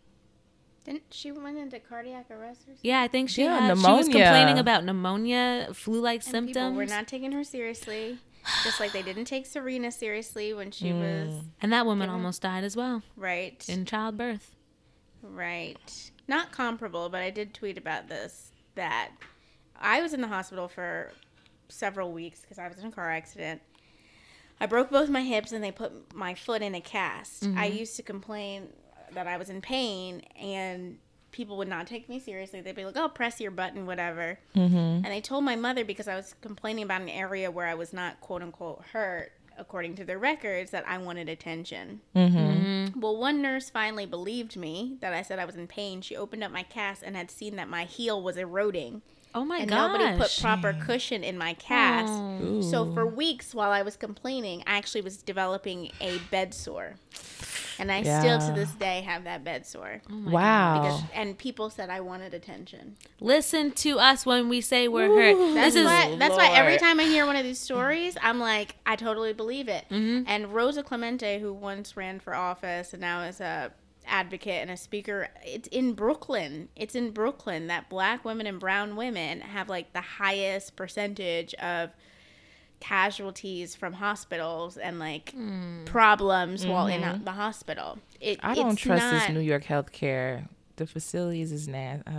[0.86, 2.80] Didn't she went into cardiac arrest or something?
[2.82, 6.34] Yeah, I think she Yeah, had, she was complaining about pneumonia, flu-like symptoms.
[6.34, 8.17] And people symptoms, were not taking her seriously.
[8.63, 10.99] Just like they didn't take Serena seriously when she mm.
[10.99, 13.63] was and that woman Given- almost died as well right.
[13.70, 14.55] in childbirth.
[15.22, 16.11] Right.
[16.28, 19.11] Not comparable, but I did tweet about this that
[19.80, 21.11] I was in the hospital for
[21.69, 23.61] several weeks because I was in a car accident.
[24.59, 27.47] I broke both my hips and they put my foot in a cast.
[27.55, 28.67] I used to complain
[29.13, 30.97] that I was in pain and
[31.32, 32.61] people would not take me seriously.
[32.61, 34.75] They'd be like, "Oh, press your button, whatever." Mm-hmm.
[34.75, 37.93] And they told my mother because I was complaining about an area where I was
[37.93, 42.01] not quote unquote hurt, according to their records, that I wanted attention.
[42.15, 42.99] Mm-hmm.
[42.99, 46.01] Well, one nurse finally believed me that I said I was in pain.
[46.01, 49.01] She opened up my cast and had seen that my heel was eroding.
[49.36, 49.91] Oh my and gosh!
[49.91, 52.11] nobody put proper cushion in my cast.
[52.11, 52.61] Oh.
[52.61, 56.95] So for weeks while I was complaining, I actually was developing a bed sore.
[57.80, 60.01] And I still to this day have that bed sore.
[60.09, 60.82] Oh my Wow.
[60.82, 62.97] Because, and people said I wanted attention.
[63.21, 65.53] Listen to us when we say we're hurt.
[65.55, 66.15] That's This is why.
[66.17, 69.69] That's why every time I hear one of these stories, I'm like, I totally believe
[69.69, 69.86] it.
[69.89, 70.25] Mhm.
[70.27, 73.71] And Rosa Clemente, who once ran for office and now is a
[74.10, 76.70] advocate and a speaker, it's in Brooklyn.
[76.76, 81.91] It's in Brooklyn that black women and brown women have like the highest percentage of
[82.80, 85.84] casualties from hospitals and like hmm.
[85.86, 87.24] problems while in mm-hmm.
[87.24, 87.99] the hospital.
[88.20, 90.47] It, I don't it's trust not- this New York healthcare.
[90.80, 92.09] The facilities is nasty.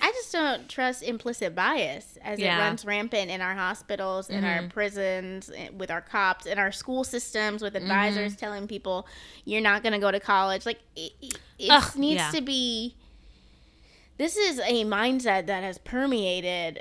[0.00, 2.56] I just don't trust implicit bias as Yeah.
[2.56, 4.64] it runs rampant in our hospitals, in Mm-hmm.
[4.64, 7.82] our prisons, with our cops, in our school systems, with Mm-hmm.
[7.84, 9.06] advisors telling people
[9.44, 10.64] you're not going to go to college.
[10.64, 12.30] Like it, it, it Ugh, needs yeah.
[12.30, 12.96] to be.
[14.16, 16.80] This is a mindset that has permeated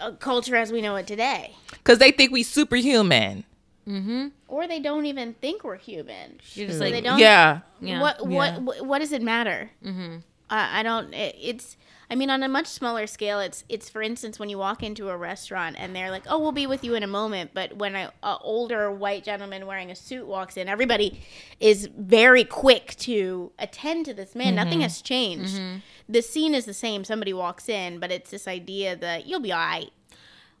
[0.00, 3.44] uh, culture as we know it today, Because they think we superhuman.
[3.86, 4.28] Mm-hmm.
[4.48, 6.40] or they don't even think we're human.
[6.54, 7.18] You're just So like, they don't.
[7.18, 7.60] Yeah.
[7.82, 8.00] yeah.
[8.00, 8.58] What what Yeah.
[8.60, 9.70] what what does it matter?
[9.84, 10.16] Mm-hmm.
[10.50, 11.12] I I don't.
[11.14, 11.76] It, it's.
[12.10, 15.08] I mean, on a much smaller scale, it's it's for instance when you walk into
[15.08, 17.96] a restaurant and they're like, "Oh, we'll be with you in a moment," but when
[17.96, 21.20] a, a older white gentleman wearing a suit walks in, everybody
[21.60, 24.54] is very quick to attend to this man.
[24.54, 24.82] Nothing mm-hmm.
[24.82, 25.56] has changed.
[25.56, 25.78] Mm-hmm.
[26.08, 27.04] The scene is the same.
[27.04, 29.90] Somebody walks in, but it's this idea that you'll be all right.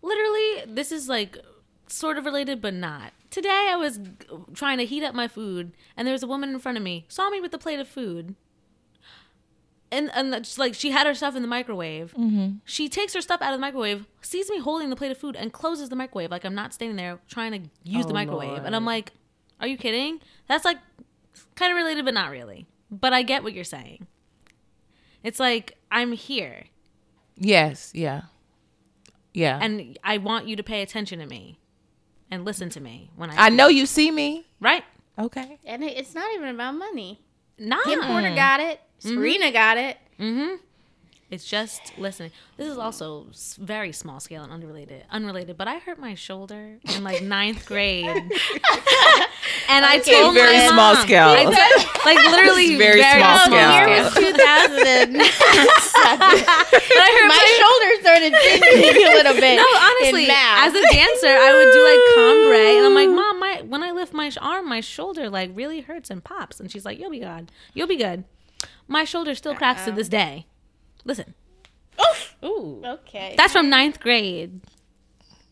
[0.00, 1.38] Literally, this is like
[1.86, 3.12] sort of related, but not.
[3.30, 4.12] Today, I was g-
[4.54, 7.04] trying to heat up my food, and there was a woman in front of me,
[7.08, 8.34] saw me with a plate of food.
[9.94, 12.12] And, and just like she had her stuff in the microwave.
[12.18, 12.56] Mm-hmm.
[12.64, 15.36] She takes her stuff out of the microwave, sees me holding the plate of food,
[15.36, 16.30] and closes the microwave.
[16.30, 18.64] Like I'm not standing there trying to use Oh, the microwave.
[18.64, 19.12] And I'm like,
[19.60, 20.20] are you kidding?
[20.48, 20.78] That's like
[21.54, 22.66] kind of related, but not really.
[22.90, 24.06] But I get what you're saying.
[25.22, 26.64] It's like I'm here,
[27.36, 27.90] Yes.
[27.94, 28.22] Yeah.
[29.32, 29.58] Yeah.
[29.60, 31.58] and I want you to pay attention to me
[32.30, 33.46] and listen to me when I.
[33.46, 34.46] I know you see me.
[34.60, 34.84] right?
[35.18, 35.58] Okay.
[35.64, 37.20] And it's not even about money.
[37.58, 37.82] Nah.
[37.84, 38.80] Kim Porter got it.
[38.98, 39.98] Serena got it.
[40.18, 40.56] Mm-hmm.
[41.30, 42.30] It's just listening.
[42.56, 43.26] This is also
[43.58, 45.04] very small scale and unrelated.
[45.10, 48.30] Unrelated, but I hurt my shoulder in like ninth grade, and
[49.68, 51.02] I Okay, told very my small mom.
[51.02, 51.28] scale.
[51.28, 53.72] I said- like literally It's very small scale.
[53.72, 55.22] year was 2000.
[56.04, 59.56] But I hurt my my shoulders started tingling a little bit.
[59.56, 63.33] No, honestly, as a dancer, I would do like cambré, and I'm like, Mom,
[63.68, 66.98] when I lift my arm, my shoulder like really hurts and pops, and she's like,
[66.98, 68.24] You'll be good, you'll be good.
[68.88, 70.46] My shoulder still cracks to this day.
[71.04, 71.34] Listen,
[72.00, 72.36] Oof.
[72.44, 72.82] Ooh.
[72.84, 73.34] okay.
[73.36, 74.60] that's from ninth grade,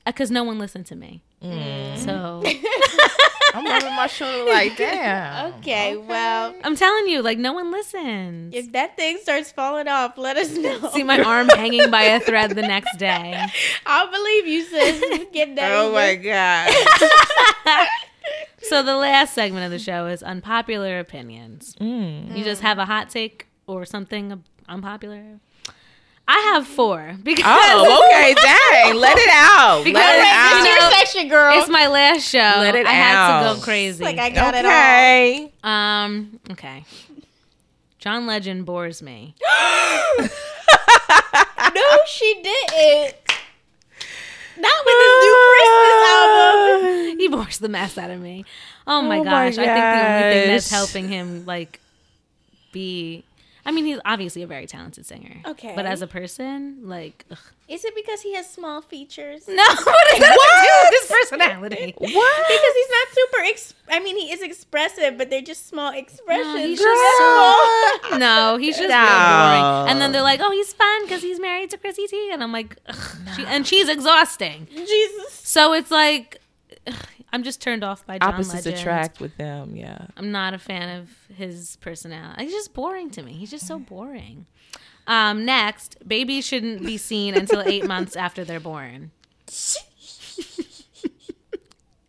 [0.06, 1.22] uh, because no one listened to me.
[1.42, 1.98] Mm.
[1.98, 2.42] So
[3.54, 5.52] I'm rubbing my shoulder like damn.
[5.54, 8.54] okay, well, I'm telling you, like no one listens.
[8.54, 10.90] if that thing starts falling off, let us know.
[10.92, 13.44] See my arm hanging by a thread the next day.
[13.86, 15.26] I'll believe you, sis.
[15.32, 15.72] Get that.
[15.72, 16.70] Oh my god.
[18.62, 21.74] So the last segment of the show is unpopular opinions.
[21.80, 22.36] Mm.
[22.36, 25.40] You just have a hot take or something unpopular.
[26.34, 28.32] I have four because Oh, okay.
[28.34, 28.94] Dang.
[28.96, 29.84] Let it out.
[29.84, 30.92] Because- Let it It's your out.
[30.94, 31.58] section, girl.
[31.58, 32.38] it's my last show.
[32.38, 34.02] Let it I had to go crazy.
[34.02, 34.70] like I got it all.
[34.70, 35.52] Okay.
[35.62, 36.40] um.
[36.52, 36.84] Okay.
[37.98, 39.34] John Legend bores me.
[41.74, 43.14] No, she didn't.
[44.58, 47.18] Not with this new Christmas album.
[47.22, 48.44] He bores the mess out of me.
[48.86, 49.58] Oh my Oh my gosh!
[49.58, 51.80] I think the only thing that's helping him like
[52.72, 53.24] be.
[53.64, 55.36] I mean, he's obviously a very talented singer.
[55.46, 55.72] Okay.
[55.76, 57.38] But as a person, like, ugh.
[57.68, 59.46] Is it because he has small features?
[59.48, 61.94] no, what that have to do with his personality?
[61.98, 62.46] What?
[62.48, 63.38] Because he's not super.
[63.44, 66.56] Ex- I mean, he is expressive, but they're just small expressions.
[66.58, 68.18] he's They're just small.
[68.18, 68.98] No, he's just No.
[68.98, 69.90] real boring.
[69.90, 72.52] And then they're like, "Oh, he's fun because he's married to Chrissy T," and I'm
[72.52, 74.66] like, ugh, she, and she's exhausting.
[74.74, 75.32] Jesus.
[75.44, 76.41] So it's like, ugh,
[77.32, 78.76] I'm just turned off by John Opposites Legend.
[78.80, 79.74] attract with them.
[79.74, 80.06] Yeah.
[80.16, 82.44] I'm not a fan of his personality.
[82.44, 83.32] He's just boring to me.
[83.32, 84.46] He's just so boring.
[85.06, 89.10] Um, next, babies shouldn't be seen until eight months after they're born.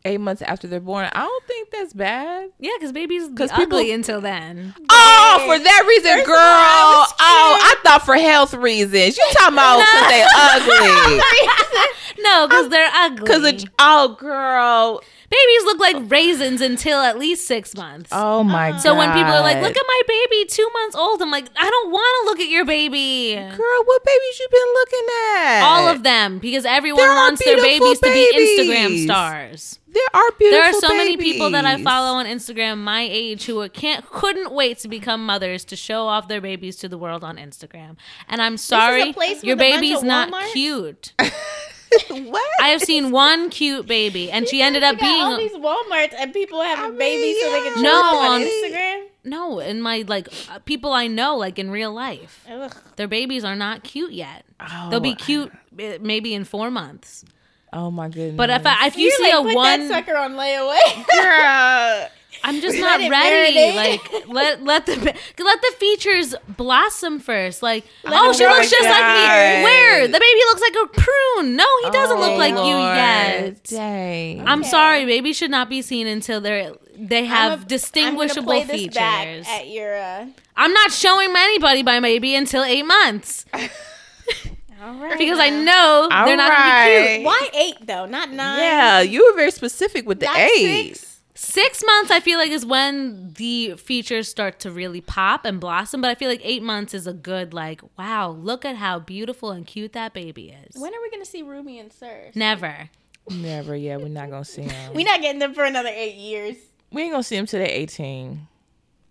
[0.06, 1.06] Eight months after they're born.
[1.14, 2.50] I don't think that's bad.
[2.60, 4.76] Yeah, because babies be 'Cause ugly people- until then.
[4.90, 6.36] Oh, for that reason, First girl.
[6.38, 9.18] I Oh, I thought for health reasons.
[9.18, 12.24] You talking about because they ugly?
[12.24, 13.20] No, because they're ugly.
[13.24, 15.02] Because oh, girl.
[15.34, 18.10] Babies look like raisins until at least six months.
[18.12, 18.80] Oh my god.
[18.82, 21.70] so when people are like, "Look at my baby, two months old," I'm like, "I
[21.70, 25.08] don't want to look at your baby." girl, what babies you been looking
[25.38, 25.62] at?
[25.64, 29.80] All of them, because everyone There wants their beautiful babies to be Instagram stars.
[29.94, 30.40] There are beautiful.
[30.40, 30.52] Babies.
[30.52, 34.52] There are so many people that I follow on Instagram my age who can't couldn't
[34.52, 37.98] wait to become mothers to show off their babies to the world on Instagram.
[38.28, 40.52] And I'm sorry, place your with a bunch baby's of not Walmarts?
[40.54, 41.14] cute.
[42.30, 42.50] what?
[42.62, 45.58] I have seen one cute baby, and she ended up You got all being these
[45.60, 47.82] WalMarts and people having I mean, babies so they can.
[47.84, 49.04] No, them on on- Instagram.
[49.24, 52.46] no in my like uh, people I know like in real life.
[52.50, 52.76] Ugh.
[52.96, 54.46] Their babies are not cute yet.
[54.60, 57.24] Oh, They'll be cute uh, maybe in four months.
[57.72, 58.36] Oh my goodness.
[58.38, 61.06] But if I, if you You see like, a put one, that sucker on layaway.
[61.22, 62.10] girl.
[62.44, 63.56] I'm just not ready.
[63.56, 63.76] marinate.
[63.76, 67.64] Like let let the let the features blossom first.
[67.64, 69.24] Like Let oh, she looks just like me.
[69.26, 69.64] God.
[69.64, 71.56] Where the baby looks like a prune.
[71.56, 73.64] No, he doesn't look Oh, like you yet.
[73.64, 74.48] Dang.
[74.48, 74.70] I'm Okay.
[74.70, 78.78] sorry, babies should not be seen until they're they have I'm a- distinguishable I'm play
[78.78, 78.94] features.
[78.94, 79.28] this back
[79.62, 79.96] at your.
[79.96, 80.26] Uh,
[80.56, 85.18] I'm not showing anybody my baby until eight months all right.
[85.18, 87.26] because I know All they're not gonna be cute.
[87.26, 88.06] Why eight though?
[88.06, 88.60] Not nine.
[88.60, 90.96] yeah, you were very specific with the Not age.
[90.98, 91.13] six.
[91.36, 96.00] Six months, I feel like, is when the features start to really pop and blossom.
[96.02, 99.52] But I feel like eight months is a good, like, wow, look at how beautiful
[99.52, 100.80] and cute that baby is.
[100.80, 102.32] When are we gonna see Ruby and Sir?
[102.36, 102.90] Never.
[103.30, 103.76] Never.
[103.76, 104.94] Yeah, we're not gonna see them.
[104.96, 106.56] we're not getting them for another eight years.
[106.92, 108.48] we ain't gonna see them till they're 18.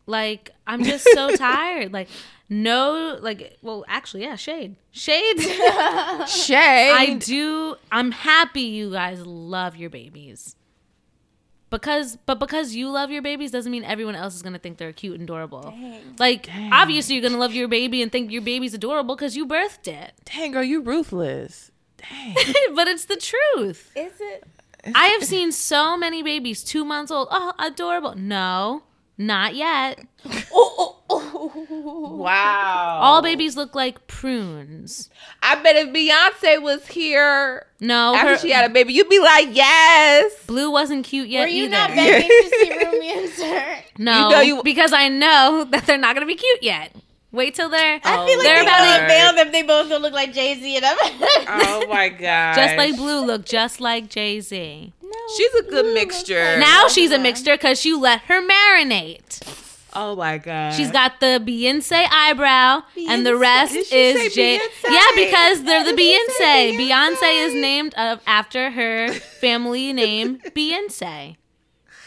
[0.07, 1.93] Like, I'm just so tired.
[1.93, 2.09] Like,
[2.49, 4.77] no, like, well, actually, yeah, shade.
[4.91, 5.41] Shade.
[6.29, 6.93] shade.
[6.93, 7.77] I do.
[7.91, 10.55] I'm happy you guys love your babies.
[11.73, 14.93] Because, but because you love your babies doesn't mean everyone else is gonna think they're
[14.93, 15.63] cute and adorable.
[15.63, 16.15] Dang.
[16.19, 19.89] Like, obviously, you're gonna love your baby and think your baby's adorable because you birthed
[19.89, 20.13] it.
[20.27, 21.73] Dang, girl, you ruthless.
[21.97, 22.35] Dang.
[22.75, 23.91] but it's the truth.
[23.97, 24.45] Is it?
[24.95, 27.29] I have seen so many babies two months old.
[27.31, 28.15] Oh, adorable.
[28.17, 28.83] No,
[29.27, 30.01] not yet.
[30.53, 32.09] Oh, oh, oh.
[32.23, 32.99] Wow.
[33.03, 35.11] All babies look like prunes.
[35.43, 39.19] I bet if Beyonce was here No, after her, she had a baby, you'd be
[39.19, 40.33] like, yes.
[40.47, 41.71] Blue wasn't cute yet Were you either.
[41.73, 43.77] not begging to see Ruby and Sir?
[43.99, 46.95] no, You know you- because I know that they're not gonna be cute yet.
[47.33, 49.53] Wait till they're I feel like they're they're about gonna unveil them.
[49.53, 52.55] They both gonna look like Jay Z and I'm Oh my god.
[52.55, 54.93] just like Blue look just like Jay Z.
[55.13, 56.59] No, She's a good Blue mixture.
[56.59, 59.41] Now she's of a mixture because you let her marinate.
[59.95, 60.73] Oh my god.
[60.73, 64.59] She's got the Beyonce eyebrow, and the rest Did she is say Jay.
[64.59, 64.91] Beyonce?
[64.91, 66.77] Yeah, because they're the Beyonce.
[66.79, 67.47] Beyonce Beyonce?
[67.47, 71.37] is named of, after her family name, Beyonce.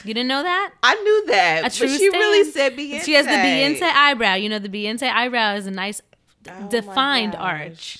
[0.03, 0.71] You didn't know that?
[0.83, 1.59] I knew that.
[1.59, 3.03] A but true she really said Beyonce.
[3.03, 4.35] She has the Beyonce eyebrow.
[4.35, 6.01] You know, the Beyonce eyebrow is a nice,
[6.47, 7.99] Oh defined arch.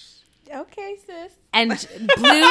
[0.54, 1.32] Okay, sis.
[1.54, 1.70] And
[2.18, 2.50] Blue,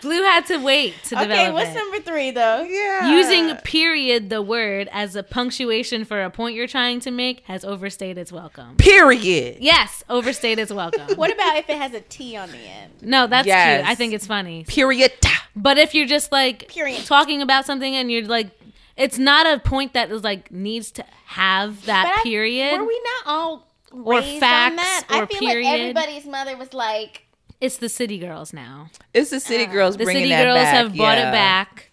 [0.00, 1.74] Blue had to wait to Okay, develop Okay, what's it.
[1.74, 2.62] number three though?
[2.62, 3.10] Yeah.
[3.16, 7.64] Using period, the word, as a punctuation for a point you're trying to make has
[7.64, 8.76] overstayed its welcome.
[8.76, 9.58] period.
[9.60, 11.16] Yes, overstayed its welcome.
[11.16, 12.92] What about if it has a T on the end?
[13.02, 13.78] No, that's Yes.
[13.80, 13.88] cute.
[13.90, 14.64] I think it's funny.
[14.64, 15.12] Period.
[15.54, 17.04] But if you're just like Period.
[17.04, 18.50] talking about something and you're like,
[18.96, 22.78] it's not a point that is like needs to have that I- period.
[22.80, 25.04] Were we not all Or raised facts on that?
[25.10, 25.64] or I feel period.
[25.66, 27.24] like everybody's mother was like,
[27.60, 28.90] it's the city girls now.
[29.14, 30.74] It's the city uh, girls The bringing city that girls back.
[30.74, 31.28] have brought yeah.
[31.28, 31.90] it back.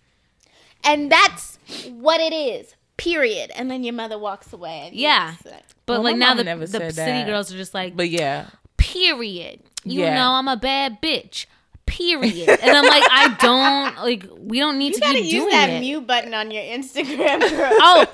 [0.83, 1.59] and that's
[1.91, 2.75] what it is.
[2.97, 3.51] Period.
[3.55, 4.85] And then your mother walks away.
[4.87, 5.35] And Yeah.
[5.45, 7.27] like, uh, But Well, like now the, never the city that.
[7.27, 8.47] girls are just like, But yeah.
[8.77, 9.59] period.
[9.83, 10.15] You Yeah.
[10.15, 11.45] know I'm a bad bitch.
[11.85, 12.49] Period.
[12.49, 14.25] and I'm like, I don't like.
[14.37, 15.79] We don't need You to gotta keep use doing that it.
[15.79, 17.71] mute button on your Instagram, girl.
[17.79, 18.05] oh,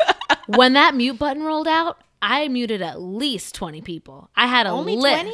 [0.48, 1.98] when that mute button rolled out,
[2.28, 4.30] I muted at least 20 people.
[4.36, 5.34] I had a Only lit 20?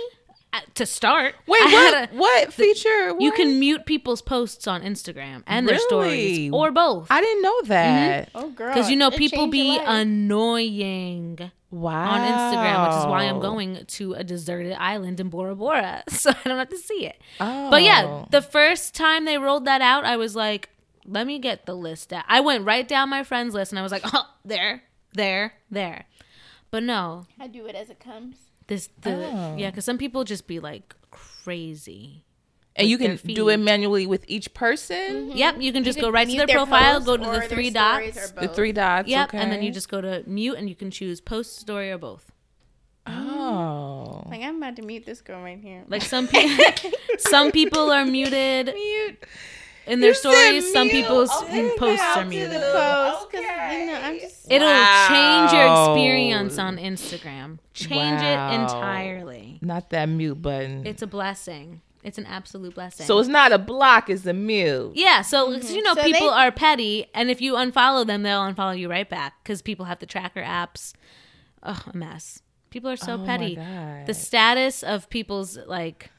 [0.54, 1.36] uh, to start.
[1.48, 1.94] Wait, I what?
[2.12, 3.08] a- what feature?
[3.08, 3.36] you What?
[3.36, 7.08] can mute people's posts on Instagram and their stories or both.
[7.10, 8.30] I didn't know that.
[8.36, 8.74] Oh, girl.
[8.74, 12.12] Because you know it people be annoying Wow.
[12.12, 16.32] on Instagram, which is why I'm going to a deserted island in Bora Bora, so
[16.32, 17.22] I don't have to see it.
[17.40, 17.70] Oh.
[17.70, 20.68] But yeah, the first time they rolled that out, I was like,
[21.06, 22.26] let me get the list out.
[22.28, 26.06] I went right down my friends list and I was like, oh, there, there, there.
[26.72, 28.38] But no, I do it as it comes.
[28.68, 29.56] this the Oh.
[29.58, 32.24] yeah, because some people just be like crazy.
[32.74, 35.28] And you can do it manually with each person.
[35.28, 35.38] Mm-hmm.
[35.38, 37.70] Yep, you can just You go right to mute their, profile, go to the three
[37.70, 38.32] dots.
[38.32, 39.10] The three dots.
[39.10, 39.38] Yep, okay.
[39.40, 42.32] and then you just go to mute and you can choose post, story, or both.
[43.06, 44.24] Oh.
[44.30, 45.84] Like I'm about to mute this girl right here.
[45.90, 46.66] Like some people,
[47.18, 49.24] some people are muted Mute.
[49.92, 50.72] In their You stories.
[50.74, 52.62] Some people's Okay, posts are do muted.
[52.62, 53.82] post Okay.
[53.82, 54.68] you know I'm just It'll
[55.08, 57.60] change your experience on Instagram.
[57.74, 59.60] Change it entirely.
[59.62, 60.86] Not that mute button.
[60.86, 61.82] It's a blessing.
[62.04, 63.06] It's an absolute blessing.
[63.06, 64.94] so it's not a block, it's a mute.
[64.96, 65.76] yeah, so 'cause mm-hmm.
[65.76, 68.90] you know So people they- are petty, and if you unfollow them, they'll unfollow you
[68.90, 70.94] right back because people have the tracker apps.
[71.62, 72.42] Ugh, a mess.
[72.72, 73.56] People are so Oh my petty.
[73.56, 74.08] God.
[74.08, 76.10] The status of people's like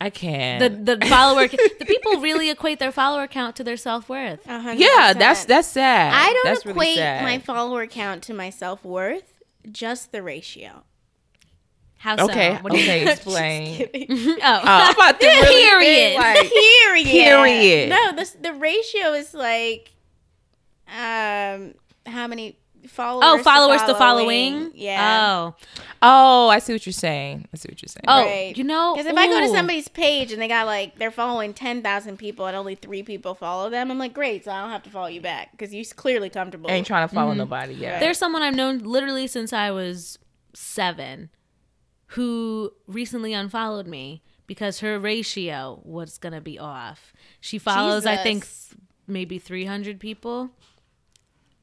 [0.00, 0.86] I can't.
[0.86, 4.40] the the follower the people really equate their follower count to their self-worth.
[4.46, 6.12] yeah, that's that's sad.
[6.14, 7.22] I don't that's really equate sad.
[7.22, 9.34] my follower count to my self worth,
[9.70, 10.84] just the ratio.
[11.98, 12.24] How so?
[12.30, 13.08] Okay, What do you okay, mean?
[13.12, 13.88] explain.
[13.94, 14.38] oh.
[14.42, 16.18] Oh, I'm about to really Period.
[16.18, 17.06] think, like, Period.
[17.06, 17.88] Period.
[17.90, 19.90] No, the the ratio is like,
[20.88, 21.74] um,
[22.06, 22.56] how many
[22.88, 23.24] followers?
[23.26, 24.52] Oh, followers to following.
[24.52, 24.72] following.
[24.74, 25.52] Yeah.
[25.52, 25.54] Oh.
[26.02, 27.46] oh, I see what you're saying.
[27.52, 28.04] I see what you're saying.
[28.08, 28.56] Oh, Right.
[28.56, 28.94] you know.
[28.94, 32.18] Because if I go to somebody's page and they got like they're following ten thousand
[32.18, 34.90] people and only three people follow them, I'm like, great, so I don't have to
[34.90, 36.70] follow you back because you're clearly comfortable.
[36.70, 37.16] ain't trying to Mm-hmm.
[37.16, 38.00] follow nobody yet.
[38.00, 40.18] There's someone I've known literally since I was
[40.54, 41.30] seven
[42.14, 47.12] who recently unfollowed me because her ratio was going to be off.
[47.40, 48.46] She follows, I think,
[49.06, 50.50] maybe 300 people.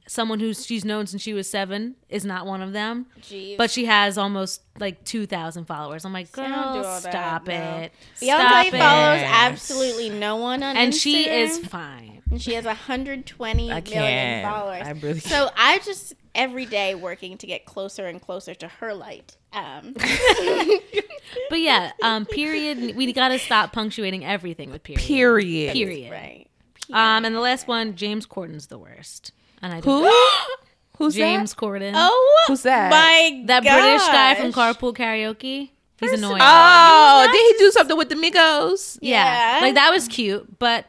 [0.08, 3.58] Someone who she's known since she was seven is not one of them, Jeez.
[3.58, 6.06] but she has almost like 2,000 followers.
[6.06, 7.54] I'm like, I don't do girl, all that, stop no.
[7.54, 7.92] it.
[8.22, 8.72] Beyonce Stop it.
[8.72, 12.22] follows absolutely no one on And Instagram, she is fine.
[12.32, 14.46] and she has 120 I million can't.
[14.50, 14.88] followers.
[14.88, 18.94] I really so I just every day working to get closer and closer to her
[18.94, 19.36] light.
[19.52, 19.94] Um,
[21.50, 22.96] But yeah, um, period.
[22.96, 25.02] We got to stop punctuating everything with period.
[25.06, 25.74] Period.
[25.74, 26.12] Period.
[26.12, 26.48] right.
[26.90, 29.32] Um, and the last one, James Corden's the worst.
[29.62, 30.02] And I Who?
[30.04, 30.60] don't
[30.98, 31.92] Who's James Corden.
[31.96, 32.90] Oh, Who's that?
[32.90, 34.52] My that British guy from.
[34.52, 35.70] Carpool Karaoke.
[36.00, 36.40] He's First- annoying.
[36.40, 37.26] that?
[37.28, 38.98] Oh, did he do something with the Migos?
[39.02, 39.58] yeah.
[39.60, 39.62] Yeah.
[39.66, 40.58] like that was cute.
[40.60, 40.86] But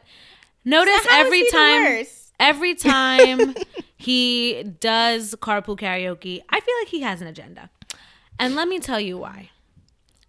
[0.65, 2.05] notice How is every he the time,
[2.39, 3.55] every time
[3.97, 7.69] he does Carpool Karaoke, I feel like he has an agenda.
[8.39, 9.49] And let me tell you why.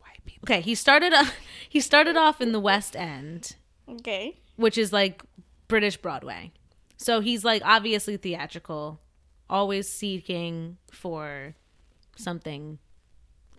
[0.01, 0.47] White people.
[0.47, 1.13] Okay, he started.
[1.13, 1.25] Uh,
[1.69, 3.57] he started off in the West End.
[3.89, 4.37] Okay.
[4.57, 5.23] which is like
[5.69, 6.53] British Broadway.
[7.01, 9.01] So he's like obviously theatrical,
[9.49, 11.55] always seeking for
[12.15, 12.79] something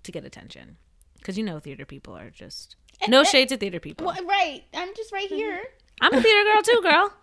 [0.04, 0.78] to get attention.
[1.18, 2.76] Because you know, theater people are just
[3.08, 4.06] no shade to theater people.
[4.06, 4.64] Well, right.
[4.76, 5.36] I'm just right mm-hmm.
[5.36, 5.60] here.
[6.02, 7.14] I'm a theater girl too, girl.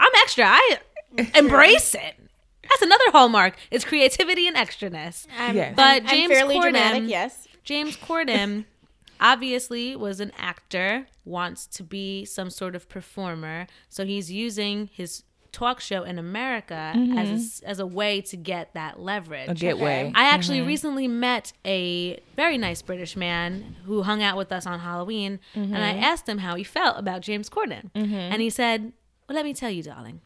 [0.00, 0.46] I'm extra.
[0.46, 0.78] I
[1.34, 2.14] embrace it.
[2.62, 3.56] That's another hallmark.
[3.70, 5.26] It's creativity and extraness.
[5.38, 5.74] I'm, Yes.
[5.76, 7.02] But I'm, James I'm fairly Corden- dramatic.
[7.08, 7.46] Yes.
[7.62, 8.64] James Corden
[9.20, 15.24] obviously was an actor, wants to be some sort of performer, so he's using his
[15.52, 17.34] talk show in America as a, mm-hmm.
[17.34, 19.50] s- as a way to get that leverage.
[19.50, 20.10] A gateway.
[20.14, 20.68] I actually mm-hmm.
[20.68, 25.76] recently met a very nice British man who hung out with us on Halloween, and
[25.76, 26.04] I mm-hmm.
[26.04, 27.90] asked him how he felt about James Corden.
[27.94, 28.92] And he said,
[29.28, 30.20] Well, let me tell you, darling,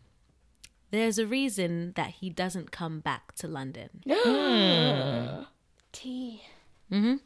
[0.90, 3.90] there's a reason that he doesn't come back to London.
[4.06, 5.44] Hmm.
[5.92, 6.42] T.
[6.92, 7.20] Mhm.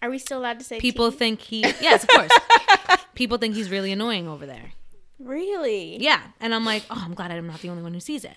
[0.00, 1.18] Are we still allowed to say People tea?
[1.18, 2.30] think he, yes, of course.
[3.14, 4.72] People think he's really annoying over there.
[5.18, 5.96] Really?
[6.02, 6.20] Yeah.
[6.40, 8.36] And I'm like, Oh, I'm glad I'm not the only one who sees it.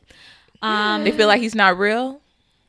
[0.62, 2.22] Um, They feel like he's not real.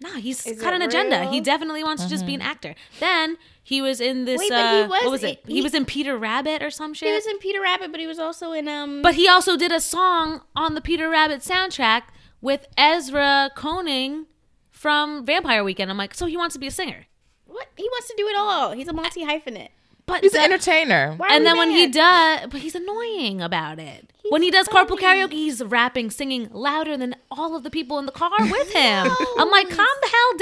[0.03, 1.21] No, he's Is got it an agenda.
[1.21, 1.31] real?
[1.31, 2.75] He definitely wants to just be an actor.
[3.01, 4.39] Then he was in this.
[4.39, 5.43] Wait, but he uh, was- what was it?
[5.47, 7.09] He, he- was in Peter Rabbit or some shit.
[7.09, 9.03] He was in Peter Rabbit, but he was also in um.
[9.03, 12.05] but he also did a song on the Peter Rabbit soundtrack
[12.41, 14.25] with Ezra Koenig
[14.71, 15.91] from Vampire Weekend.
[15.91, 17.07] I'm like, so he wants to be a singer.
[17.45, 17.69] what?
[17.77, 18.73] He wants to do it all.
[18.73, 19.69] He's a multi hyphenate.
[20.11, 21.17] But He's the- an entertainer.
[21.29, 24.11] And we then when he does, but he's annoying about it.
[24.23, 27.99] He's when he does carpool karaoke, he's rapping, singing louder than all of the people
[27.99, 29.09] in the car with him.
[29.39, 30.39] I'm like, calm the hell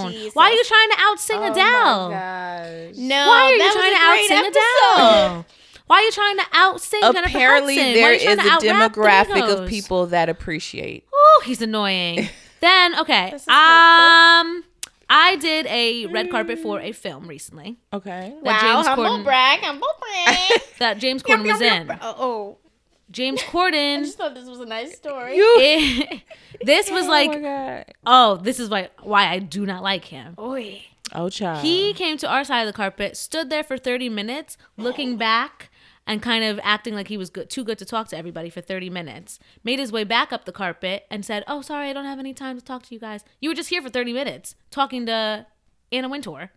[0.00, 0.12] down.
[0.12, 0.34] Jesus.
[0.34, 2.08] Why are you trying to out sing Oh Adele?
[2.96, 5.30] No, Why are you trying to was out sing great episode.
[5.30, 5.46] Adele?
[5.86, 7.92] Why are you trying to out sing Jennifer Apparently, Hudson?
[7.92, 8.92] Why there are you is trying a out-rap
[9.28, 11.06] demographic of people that appreciate.
[11.12, 12.28] Oh, he's annoying.
[12.60, 14.64] then okay, This is um,
[15.14, 18.34] I did a red carpet for a film recently Okay.
[18.42, 20.60] that Wow, James humble Corden brag, humble brag.
[20.78, 21.90] that James Corden was in.
[22.00, 22.58] Oh, oh,
[23.10, 25.34] James Corden I just thought this was a nice story.
[25.36, 26.22] it-
[26.62, 27.84] this was oh like, my god.
[28.06, 30.34] oh, this is why why I do not like him.
[30.38, 30.82] Oy.
[31.14, 31.58] Oh child.
[31.62, 35.68] He came to our side of the carpet, stood there for 30 minutes, looking back
[36.06, 38.60] and kind of acting like he was good, too good to talk to everybody for
[38.60, 39.38] 30 minutes.
[39.62, 42.34] Made his way back up the carpet and said, "Oh, sorry, I don't have any
[42.34, 43.24] time to talk to you guys.
[43.40, 45.46] You were just here for 30 minutes talking to
[45.92, 46.50] Anna Wintour."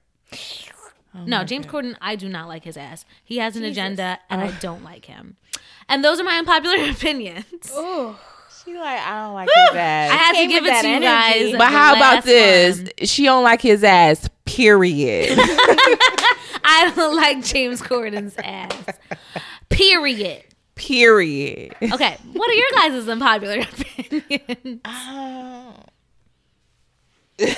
[1.18, 1.84] Oh no, James God.
[1.86, 3.06] Corden, I do not like his ass.
[3.24, 3.78] He has an Jesus.
[3.78, 5.38] agenda, and I don't like him.
[5.88, 7.46] And those are my unpopular opinions.
[7.78, 8.16] Ooh.
[8.66, 10.12] She like I don't like his ass.
[10.12, 10.22] I ass.
[10.36, 11.58] had to give it that to you guys.
[11.58, 12.80] but how about this?
[12.80, 12.90] one.
[13.04, 14.28] She don't like his ass.
[14.46, 15.38] Period.
[16.66, 18.98] I don't like James Corden's ass.
[19.70, 20.44] Period.
[20.76, 21.74] Period.
[21.82, 24.82] Okay, what are your guys' unpopular opinions?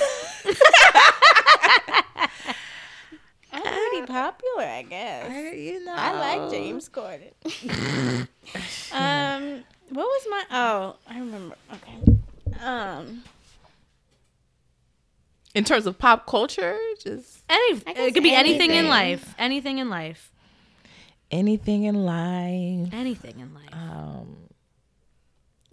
[3.50, 5.56] I'm pretty popular, I guess.
[5.56, 7.32] you know, I like James Corden.
[8.92, 10.44] um, what was my?
[10.50, 11.56] Oh, I remember.
[11.72, 11.98] Okay.
[12.62, 13.24] Um,
[15.58, 19.34] In terms of pop culture, just Any, it could be anything in life.
[19.38, 20.30] Anything in life.
[21.30, 22.88] anything in life.
[22.92, 23.72] Anything in life.
[23.72, 24.36] Um,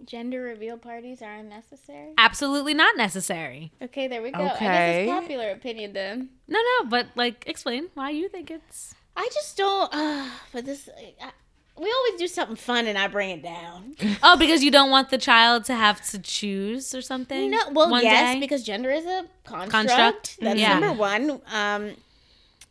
[0.04, 2.12] gender reveal parties are unnecessary.
[2.18, 3.72] Absolutely not necessary.
[3.80, 4.40] Okay, there we go.
[4.40, 5.04] I guess Okay.
[5.04, 6.28] it's popular opinion then.
[6.48, 8.94] No, no, but like, explain why you think it's.
[9.16, 9.88] I just don't.
[9.94, 10.88] Uh, but this,
[11.22, 11.30] I,
[11.78, 13.96] we always do something fun and I bring it down.
[14.22, 17.50] Oh, because you don't want the child to have to choose or something.
[17.50, 18.40] No, well, yes, day?
[18.40, 19.70] because gender is a construct.
[19.72, 20.78] Construct, That's yeah.
[20.78, 21.40] number one.
[21.52, 21.92] Um,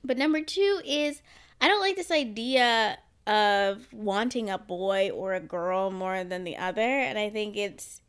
[0.03, 1.21] but number two is
[1.61, 6.57] I don't like this idea of wanting a boy or a girl more than the
[6.57, 8.01] other, and I think it's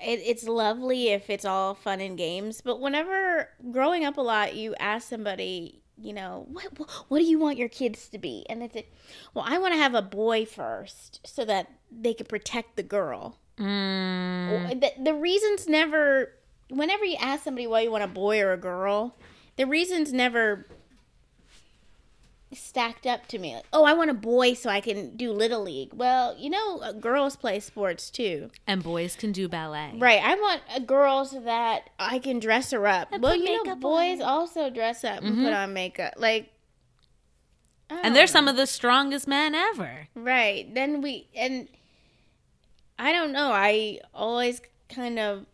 [0.00, 2.60] it, it's lovely if it's all fun and games.
[2.60, 6.66] But whenever growing up a lot, you ask somebody, you know, what
[7.08, 8.86] what do you want your kids to be, and it's a,
[9.34, 13.38] well, I want to have a boy first so that they could protect the girl.
[13.58, 16.32] Mm, the, the reasons never
[16.70, 19.16] whenever you ask somebody why you want a boy or a girl
[19.56, 20.66] the reasons never
[22.52, 25.62] stacked up to me like oh i want a boy so i can do little
[25.62, 29.92] league well you know uh, girls play sports too and boys can do ballet.
[29.98, 33.62] right i want a girl so that i can dress her up And well you
[33.64, 34.26] know boys on.
[34.28, 36.50] also dress up and put on makeup like
[37.90, 40.08] And they're some of the strongest men ever.
[40.14, 40.72] Right.
[40.74, 41.68] Then we and
[42.98, 43.50] I don't know.
[43.50, 44.60] I always
[44.90, 45.46] kind of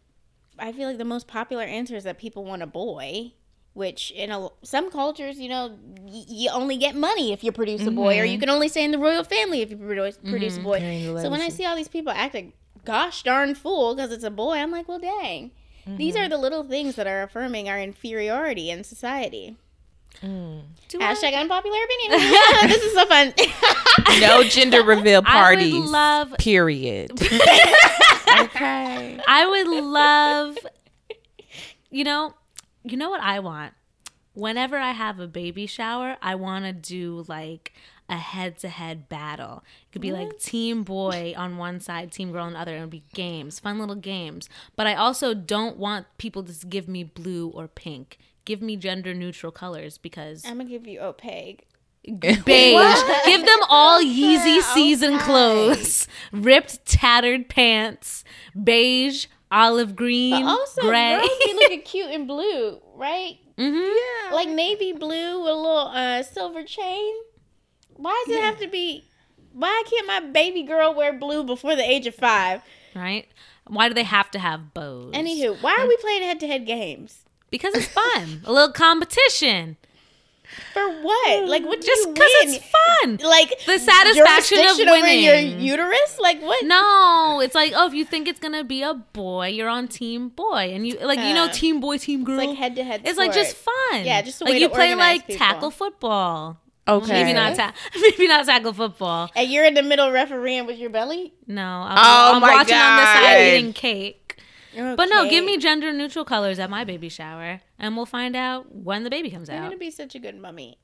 [0.59, 3.33] I feel like the most popular answer is that people want a boy,
[3.75, 7.87] which in a, some cultures, you know, y- you only get money if you produce
[7.87, 8.41] a boy, or you mm-hmm.
[8.41, 10.31] can only stay in the royal family if you produce, mm-hmm.
[10.31, 10.79] produce a boy.
[10.79, 12.53] Carrying So when I see all these people act like
[12.85, 15.51] gosh darn fool because it's a boy, I'm like, well, dang.
[15.87, 16.25] These mm-hmm.
[16.25, 19.57] are the little things that are affirming our inferiority in society.
[20.23, 20.63] Mm.
[20.89, 22.21] Do I- Hashtag unpopular opinion.
[22.69, 23.35] this is so fun.
[24.21, 25.75] no gender reveal I parties.
[25.75, 27.11] would love Period.
[27.21, 29.21] okay.
[29.27, 30.57] I would love
[31.95, 32.35] you know,
[32.85, 33.73] you know what I want?
[34.35, 37.73] Whenever I have a baby shower, I want to do like
[38.09, 39.63] a head-to-head battle.
[39.89, 42.77] It could be like team boy on one side, team girl on the other.
[42.77, 44.49] It would be games, fun little games.
[44.77, 48.19] But I also don't want people to just give me blue or pink.
[48.45, 51.67] Give me gender-neutral colors because I'm gonna give you opaque.
[52.45, 52.45] beige.
[53.25, 58.25] Give them all Yeezy season clothes, ripped, tattered pants,
[58.63, 61.17] beige, olive green, But also, gray.
[61.17, 63.39] girls be looking cute in blue, right?
[63.59, 67.15] hmm Like navy blue with a little uh, silver chain.
[67.97, 69.05] Why does it have to be?
[69.53, 72.63] Why can't my baby girl wear blue before the age of five?
[72.95, 73.29] Right?
[73.69, 75.13] Why do they have to have bows?
[75.15, 77.21] Anywho, why are we playing head-to-head games?
[77.51, 78.43] because it's fun.
[78.45, 79.77] a little competition.
[80.73, 81.49] For what?
[81.49, 82.65] Like, what Just because it's
[83.03, 83.19] fun.
[83.23, 85.61] like The satisfaction of jurisdiction over your winning.
[85.61, 86.19] uterus.
[86.19, 86.65] Like what?
[86.65, 90.29] No, it's like oh, if you think it's gonna be a boy, you're on team
[90.31, 92.39] boy, and you like you know Uh, team boy, team girl.
[92.41, 93.03] It's like head-to-head.
[93.05, 94.05] It's like just fun.
[94.05, 95.39] Yeah, just a like way you to play like people.
[95.39, 96.59] tackle football.
[96.87, 97.13] Okay.
[97.13, 99.31] Maybe not ta- maybe not tackle football.
[99.35, 101.33] And you're in the middle refereeing with your belly.
[101.47, 103.41] No, I'm, Oh I'm my watching on the side God.
[103.59, 104.21] eating cake.
[104.77, 108.75] But no, give me gender neutral colors at my baby shower, and we'll find out
[108.75, 109.57] when the baby comes out.
[109.57, 110.79] You're gonna be such a good mummy.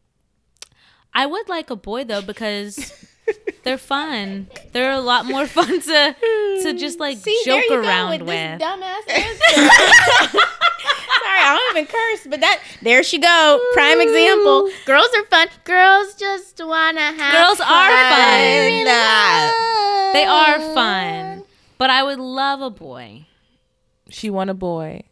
[1.14, 2.92] I would like a boy though because
[3.64, 4.48] they're fun.
[4.72, 6.16] They're a lot more fun to
[6.62, 8.58] to just like See, joke there you around go with, with.
[8.58, 9.60] this dumbass answer.
[11.22, 13.60] Sorry, I don't even curse, but that there she go.
[13.72, 14.68] Prime example.
[14.84, 15.48] Girls are fun.
[15.64, 17.32] Girls just wanna have.
[17.32, 18.84] Girls are fun.
[18.84, 20.12] fun.
[20.12, 21.44] They are fun,
[21.78, 23.24] but I would love a boy.
[24.10, 25.04] She want a boy.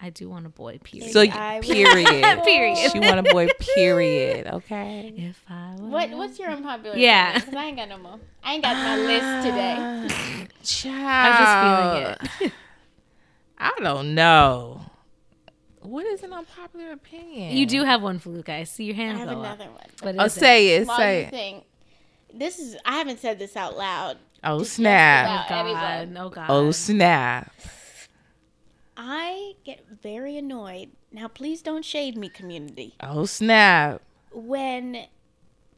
[0.00, 0.78] I do want a boy.
[0.84, 1.10] Period.
[1.12, 2.42] So I period.
[2.44, 2.90] Period.
[2.92, 3.48] She want a boy.
[3.74, 4.46] Period.
[4.52, 5.12] Okay.
[5.16, 6.90] if I were What What's your unpopular?
[6.90, 6.98] Opinion?
[7.00, 7.30] Yeah.
[7.30, 7.46] opinion?
[7.46, 8.20] 'Cause I ain't got no more.
[8.44, 9.76] I ain't got my list today.
[9.78, 11.34] Ah, child.
[11.34, 12.52] I'm just feeling it.
[13.58, 14.82] I don't know.
[15.80, 17.56] What is an unpopular opinion?
[17.56, 18.48] You do have one Foluke.
[18.48, 19.16] I see your hand.
[19.16, 19.44] I have go up.
[19.58, 19.86] another one.
[20.02, 20.86] But Oh, is say it.
[20.86, 21.30] While Say it.
[21.30, 21.64] think,
[22.34, 24.18] this is I haven't said this out loud.
[24.44, 25.24] Oh snap!
[25.26, 25.58] about oh, God,
[25.90, 26.12] everyone.
[26.14, 26.46] no oh, God.
[26.50, 27.52] Oh snap!
[28.96, 32.94] I get very annoyed Now, please don't shade me, community.
[33.00, 34.02] Oh snap!
[34.32, 35.06] When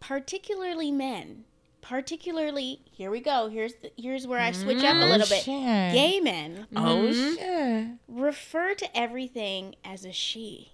[0.00, 1.44] particularly men,
[1.80, 3.48] particularly here we go.
[3.48, 5.42] Here's the, here's where I switch up a mm, little bit.
[5.42, 5.92] shit.
[5.94, 7.34] Gay men Oh mm-hmm.
[7.34, 7.98] shit!
[8.08, 10.72] refer to everything as a she.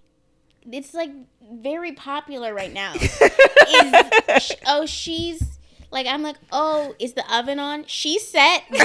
[0.70, 1.10] It's like
[1.52, 2.94] very popular right now.
[2.94, 5.58] is oh she's
[5.94, 7.84] like I'm like oh is the oven on?
[7.86, 8.64] She's set.
[8.68, 8.80] What?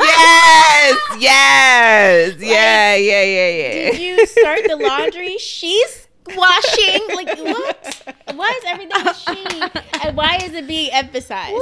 [0.00, 3.90] yes, yes, yeah, yeah, yeah, yeah.
[3.92, 5.38] Did you start the laundry?
[5.38, 7.00] She's washing.
[7.14, 8.14] Like what?
[8.34, 10.06] Why is everything a she?
[10.06, 11.54] And why is it being emphasized?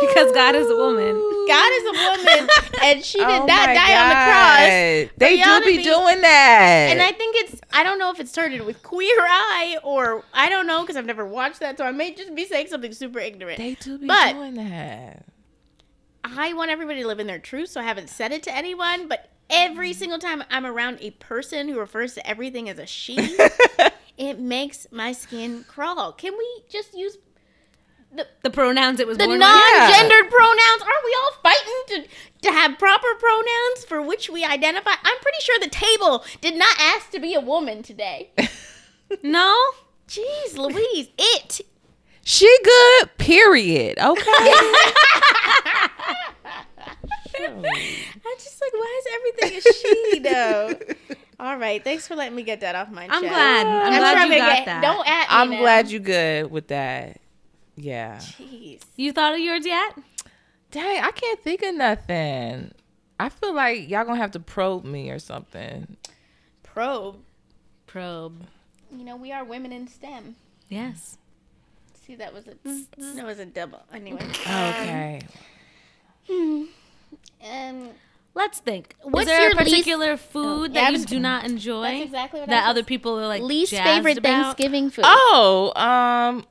[0.00, 1.14] Because God is a woman.
[1.48, 2.48] God is a woman,
[2.82, 5.12] and she did Oh not my die on the cross.
[5.18, 6.88] They do be be- doing that.
[6.90, 10.48] And I think it's I don't know if it started with Queer Eye or I
[10.48, 13.18] don't know because I've never watched that, so I may just be saying something super
[13.18, 13.58] ignorant.
[13.58, 15.24] they do be But- doing that.
[16.24, 19.08] I want everybody to live in their truth, so I haven't said it to anyone.
[19.08, 23.16] But every single time I'm around a person who refers to everything as a she,
[24.16, 26.12] it makes my skin crawl.
[26.12, 27.16] Can we just use
[28.42, 30.82] The pronouns it was the born non-gendered pronouns?
[30.82, 32.04] Aren't we all fighting to
[32.42, 34.90] to have proper pronouns for which we identify?
[34.90, 38.30] I'm pretty sure the table did not ask to be a woman today.
[39.22, 39.54] No?
[40.08, 41.60] Jeez, Louise, it.
[42.24, 43.18] She good.
[43.18, 43.98] Period.
[43.98, 44.22] Okay.
[47.44, 47.62] I'm
[48.38, 50.78] just like, why is everything a she though?
[51.40, 53.16] All right, thanks for letting me get that off my chest.
[53.16, 53.66] I'm glad.
[53.66, 54.66] I'm, I'm glad sure I'm you gonna got get.
[54.66, 54.82] that.
[54.82, 55.26] Don't at me.
[55.30, 55.58] I'm now.
[55.58, 57.20] glad you good with that.
[57.76, 58.16] Yeah.
[58.18, 58.80] Jeez.
[58.96, 59.98] You thought of yours yet?
[60.70, 62.72] Dang, I can't think of nothing.
[63.18, 65.96] I feel like y'all gonna have to probe me or something.
[66.62, 67.16] Probe.
[67.86, 68.46] Probe.
[68.90, 70.36] You know, we are women in STEM.
[70.68, 71.18] Yes.
[72.06, 72.54] See, that was a
[73.14, 73.82] that was a double.
[73.92, 74.26] Anyway.
[74.40, 75.20] Okay.
[76.30, 77.90] Um,
[78.34, 78.94] Let's think.
[79.02, 81.44] What's Is there your a least- particular food Oh, yeah, that you was- do not
[81.44, 81.82] enjoy?
[81.82, 84.44] that's exactly what that was- other people are like least favorite about?
[84.56, 85.04] Thanksgiving food.
[85.06, 86.46] Oh, um,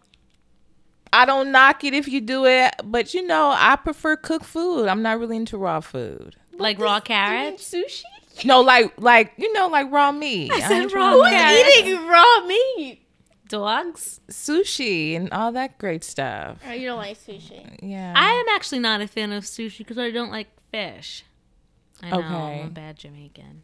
[1.13, 4.87] I don't knock it if you do it, but you know, I prefer cooked food.
[4.87, 6.35] I'm not really into raw food.
[6.57, 7.73] like raw carrots.
[7.73, 8.03] Sushi.
[8.45, 10.51] No, like like you know, like raw meat.
[10.53, 11.77] I said ain't raw trying to- carrots.
[11.79, 12.97] Eating raw meat.
[13.49, 14.21] Dogs.
[14.29, 16.59] sushi and all that great stuff.
[16.65, 17.79] Oh, you don't like sushi.
[17.81, 18.13] Yeah.
[18.15, 21.23] I am actually not a fan of sushi because I don't like fish.
[22.03, 22.61] I know Okay.
[22.61, 23.63] I'm a bad Jamaican.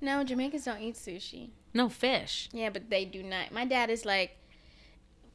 [0.00, 1.50] No, Jamaicans don't eat sushi.
[1.72, 2.48] No fish.
[2.52, 3.50] Yeah, but they do not.
[3.52, 4.36] My dad is like,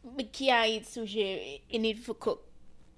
[0.04, 1.62] we can't eat sushi.
[1.70, 2.48] It need for cook.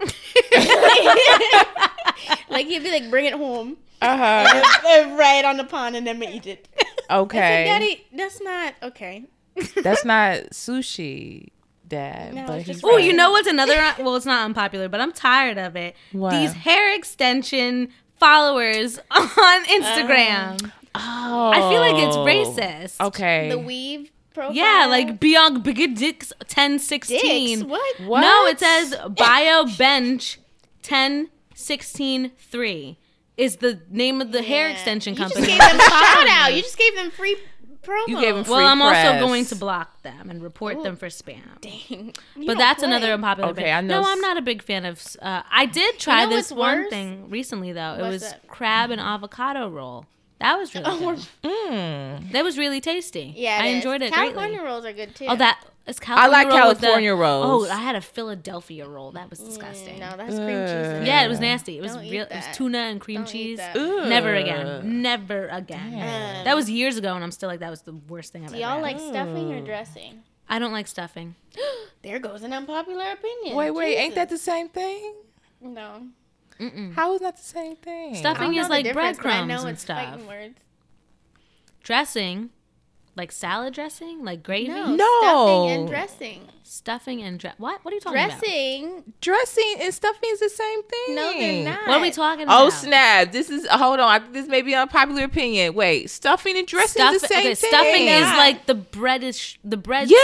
[2.48, 4.24] like he'd be like, bring it home, uh-huh.
[4.54, 6.68] and, and right on the pond, and then we eat it.
[7.10, 7.38] Okay.
[7.38, 9.24] said, Daddy, that's not okay.
[9.82, 11.48] That's not sushi,
[11.86, 12.34] Dad.
[12.34, 13.04] No, but it's just Oh, right.
[13.04, 13.74] you know what's another?
[13.98, 15.94] well, it's not unpopular, but I'm tired of it.
[16.12, 16.30] What?
[16.30, 20.62] These hair extension followers on Instagram.
[20.62, 21.50] Um, oh.
[21.54, 23.00] I feel like it's racist.
[23.06, 23.48] Okay.
[23.50, 24.54] The weave profile.
[24.54, 27.58] Yeah, like Beyond Big Dicks 1016.
[27.58, 27.62] dicks.
[27.70, 28.00] What?
[28.00, 28.20] What?
[28.20, 30.38] No, it says Bio Bench
[30.88, 32.98] 1016 3
[33.36, 34.74] is the name of the hair Yeah.
[34.74, 35.46] extension you company.
[35.46, 36.54] just gave them shout out.
[36.54, 37.36] You just gave them free
[37.84, 38.08] promo.
[38.08, 41.40] You gave them well, I'm also going to block them and report them for spam.
[41.60, 41.72] Dang.
[41.90, 42.88] You But don't that's play.
[42.88, 43.50] another unpopular.
[43.50, 43.70] Okay, bit.
[43.72, 45.02] I know No, s- I'm not a big fan of.
[45.20, 46.90] Uh, I did try know this what's one worse?
[46.90, 47.94] thing recently though.
[47.98, 48.46] It was that?
[48.48, 50.06] crab and avocado roll.
[50.40, 51.26] That was really Oh, good.
[51.50, 52.32] Mm.
[52.32, 53.32] That was really tasty.
[53.36, 53.76] Yeah, I it is.
[53.76, 54.66] enjoyed it California greatly.
[54.66, 55.26] rolls are good too.
[55.28, 57.68] Oh, that is California like roll with the- California rolls.
[57.68, 59.12] Oh, I had a Philadelphia roll.
[59.12, 59.96] That was disgusting.
[59.96, 61.00] Mm, no, that's cream cheese.
[61.00, 61.76] in Yeah, it was nasty.
[61.78, 62.24] It was real.
[62.24, 63.58] It was tuna and cream Don't eat cheese.
[63.58, 63.76] that.
[63.76, 65.02] Never again.
[65.02, 65.92] Never again.
[65.92, 66.44] Damn.
[66.44, 68.56] That was years ago, and I'm still like, that was the worst thing I've ever.
[68.56, 68.74] Do ever.
[68.76, 68.96] y'all had.
[68.96, 70.22] like stuffing or dressing?
[70.48, 71.34] I don't like stuffing.
[72.02, 73.56] There goes an unpopular opinion.
[73.56, 75.14] Wait, wait, ain't that the same thing?
[75.62, 76.02] no?
[76.60, 76.92] Mm-mm.
[76.94, 78.14] How is that the same thing?
[78.14, 80.26] Stuff- I don't Stuffing is like difference, but I breadcrumbs know and it's stuff.
[80.26, 80.54] words.
[81.82, 82.50] Dressing,
[83.16, 84.68] like salad dressing, like gravy.
[84.68, 85.20] No, No.
[85.20, 86.48] stuffing and dressing.
[86.62, 87.54] Stuffing and dress.
[87.58, 87.84] What?
[87.84, 88.40] What are you talking about?
[88.40, 89.14] Dressing?
[89.20, 91.14] Dressing and stuffing is the same thing.
[91.14, 91.86] No, they're not.
[91.86, 92.62] What are we talking about?
[92.66, 93.32] Oh snap!
[93.32, 94.08] This is hold on.
[94.08, 95.74] I this may be an unpopular opinion.
[95.74, 97.68] Wait, stuffing and dressing is the same okay, thing.
[97.70, 100.10] stuffing is like the bread is the bread.
[100.10, 100.16] yeah,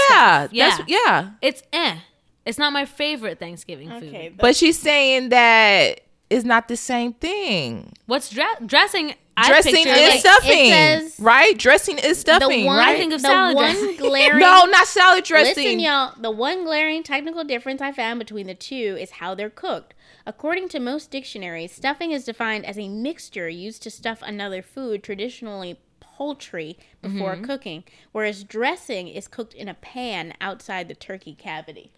[0.46, 0.52] stuff.
[0.52, 1.30] yeah, that's yeah.
[1.42, 1.96] It's eh.
[2.46, 4.38] It's not my favorite Thanksgiving Okay, food.
[4.38, 6.00] But she's saying that
[6.30, 7.92] it's not the same thing.
[8.06, 9.14] What's dre- dressing?
[9.36, 11.58] I Dressing picture, is like, stuffing, right?
[11.58, 12.98] Dressing is stuffing, the one, right?
[12.98, 14.38] think of the salad one glaring.
[14.38, 15.64] no, not salad dressing.
[15.64, 16.12] Listen, y'all.
[16.20, 19.94] The one glaring technical difference I found between the two is how they're cooked.
[20.26, 25.02] According to most dictionaries, stuffing is defined as a mixture used to stuff another food,
[25.02, 27.44] traditionally poultry, before Mm-hmm.
[27.44, 31.92] cooking, whereas dressing is cooked in a pan outside the turkey cavity.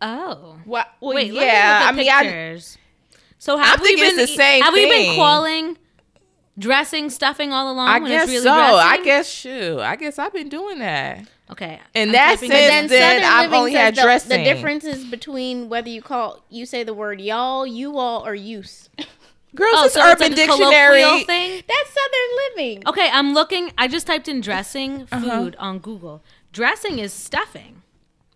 [0.00, 0.56] Oh.
[0.64, 1.80] Well, well Wait, yeah.
[1.82, 2.78] I let me mean, look at I, pictures.
[3.38, 5.78] So have we thinking been it's the same have we been calling
[6.58, 7.88] dressing, stuffing all along.
[7.88, 8.50] I when guess it's really so.
[8.52, 9.78] I guess shoot.
[9.80, 11.28] I guess I've been doing that.
[11.50, 11.80] Okay.
[11.94, 14.28] And I'm that typing it then then Southern I've living only had the, dressing.
[14.30, 18.34] The difference is between whether you call you say the word y'all, you all, or
[18.34, 18.90] use.
[19.54, 21.24] Girls, Oh, it's so it's Urban like a colloquial Dictionary.
[21.24, 21.62] thing.
[21.66, 22.82] That's Southern living.
[22.86, 23.72] Okay, I'm looking.
[23.78, 25.64] I just typed in dressing food Uh-huh.
[25.66, 26.22] on Google.
[26.52, 27.82] Dressing is stuffing.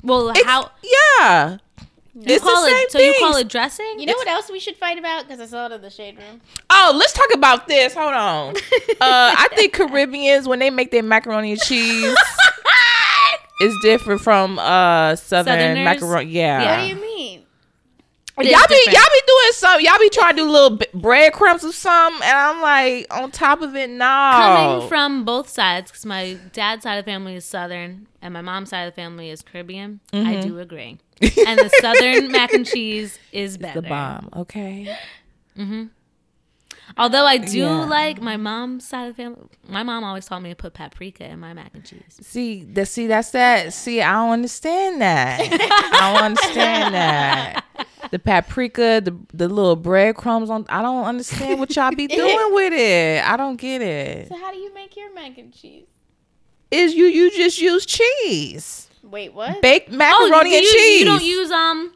[0.03, 0.71] Well, It's- how
[1.21, 1.59] Yeah.
[2.15, 2.93] You It's call the same it?
[2.93, 3.95] So you call it dressing?
[3.99, 5.27] You know what else we should fight about?
[5.27, 6.41] Because I saw it in the shade room.
[6.71, 7.95] Oh, let's talk about this.
[7.95, 8.57] Hold on.
[8.57, 8.61] uh,
[9.01, 12.15] I think Caribbeans when they make their macaroni and cheese
[13.61, 15.85] is different from uh Southern Southerners?
[15.85, 16.31] macaroni.
[16.31, 16.77] Yeah.
[16.77, 17.43] What do you mean?
[18.39, 19.81] It is Y'all be y'all be doing some.
[19.83, 23.61] Y'all be trying to do little b- breadcrumbs or something, and I'm like on top
[23.61, 23.91] of it.
[23.91, 28.33] No, coming from both sides because my dad's side of the family is southern and
[28.33, 30.49] my mom's side of the family is caribbean i Mm-hmm.
[30.49, 34.29] do agree and the southern mac and cheese is better the bomb.
[34.37, 34.97] Okay.
[35.57, 35.85] Mm-hmm.
[36.99, 37.85] Although i do Yeah.
[37.87, 41.25] like my mom's side of the family my mom always taught me to put paprika
[41.25, 43.73] in my mac and cheese See, that see that's that.
[43.73, 45.41] See, I don't understand that.
[45.41, 47.65] I don't understand that.
[48.11, 50.67] The paprika, the the little breadcrumbs on.
[50.69, 53.25] I don't understand what y'all be doing with it.
[53.27, 54.29] I don't get it.
[54.29, 55.87] So how do you make your mac and cheese?
[56.71, 59.61] Is you you just use cheese, Wait, what?
[59.63, 61.01] baked oh macaroni you, and cheese.
[61.01, 61.93] you don't use um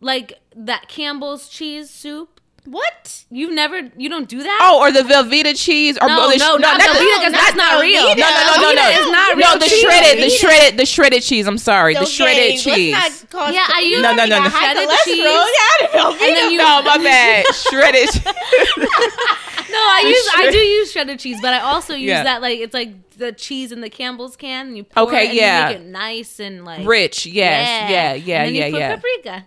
[0.00, 3.24] like that campbell's cheese soup what?
[3.30, 6.36] you've never you don't do that Oh, or the Velveeta cheese, or no, or the,
[6.36, 8.02] no, not the- Velveeta, 'cause no, that's not not real.
[8.04, 8.16] Velveeta.
[8.18, 8.82] No, no, no, no, no.
[8.82, 9.80] Velveeta is not No, real the cheese.
[9.80, 10.38] shredded, the Velveeta.
[10.40, 11.46] shredded, the shredded cheese.
[11.46, 12.92] I'm sorry, the Those shredded games, cheese.
[12.92, 14.48] Let's not cause Yeah, I use- No, no, no, no.
[14.50, 15.04] High Shredded cholesterol.
[15.06, 15.16] cheese.
[15.24, 16.28] Yeah, Velveeta.
[16.28, 17.46] And then you- no, my bad.
[17.54, 18.10] Shredded.
[19.70, 22.22] No, I use I do use shredded cheese, but I also use Yeah.
[22.24, 24.68] that like it's like the cheese in the Campbell's can.
[24.68, 25.68] And you pour Okay, it and yeah.
[25.70, 27.26] you make it nice and like Rich.
[27.26, 27.90] Yes.
[27.90, 28.14] Yeah.
[28.14, 28.42] Yeah.
[28.44, 28.66] And then Yeah.
[28.66, 28.96] you put Yeah.
[28.96, 29.44] paprika.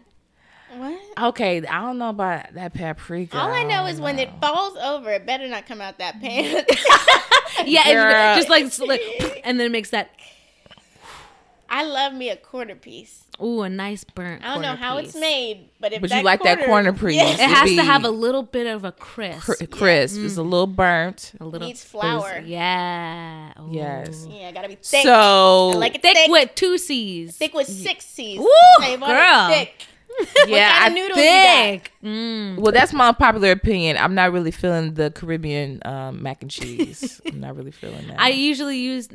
[0.75, 1.27] What?
[1.29, 3.37] Okay, I don't know about that paprika.
[3.37, 6.19] All I know don't is when it falls over, it better not come out that
[6.19, 6.65] pan.
[7.65, 8.31] Yeah, Girl.
[8.31, 10.09] it's just like, s- like and then it makes that
[11.75, 13.23] I love me a quarter piece.
[13.41, 14.43] ooh a nice burnt.
[14.45, 15.09] I don't know how piece.
[15.09, 17.15] it's made, but if But that you like that quarter corner piece.
[17.15, 17.29] Yeah.
[17.33, 19.41] It has to have a little bit of a crisp.
[19.41, 20.19] cr- crisp.
[20.21, 21.33] It's a little burnt.
[21.39, 22.41] a little needs flour.
[22.45, 23.53] Yeah.
[23.59, 23.69] Ooh.
[23.71, 24.27] Yes.
[24.29, 25.01] Yeah, gotta be thick.
[25.03, 27.35] So I like it Thick, thick, with two C's.
[27.37, 28.39] thick with six C's.
[28.39, 28.49] Ooh,
[28.81, 29.47] They want it girl.
[29.49, 29.87] thick.
[30.47, 31.65] yeah, kind I of noodles you got?
[31.65, 31.91] Thick.
[32.03, 32.57] Mm.
[32.59, 33.97] Well, that's my popular opinion.
[33.97, 37.19] I'm not really feeling the Caribbean um, mac and cheese.
[37.25, 38.19] I'm not really feeling that.
[38.19, 39.09] I usually use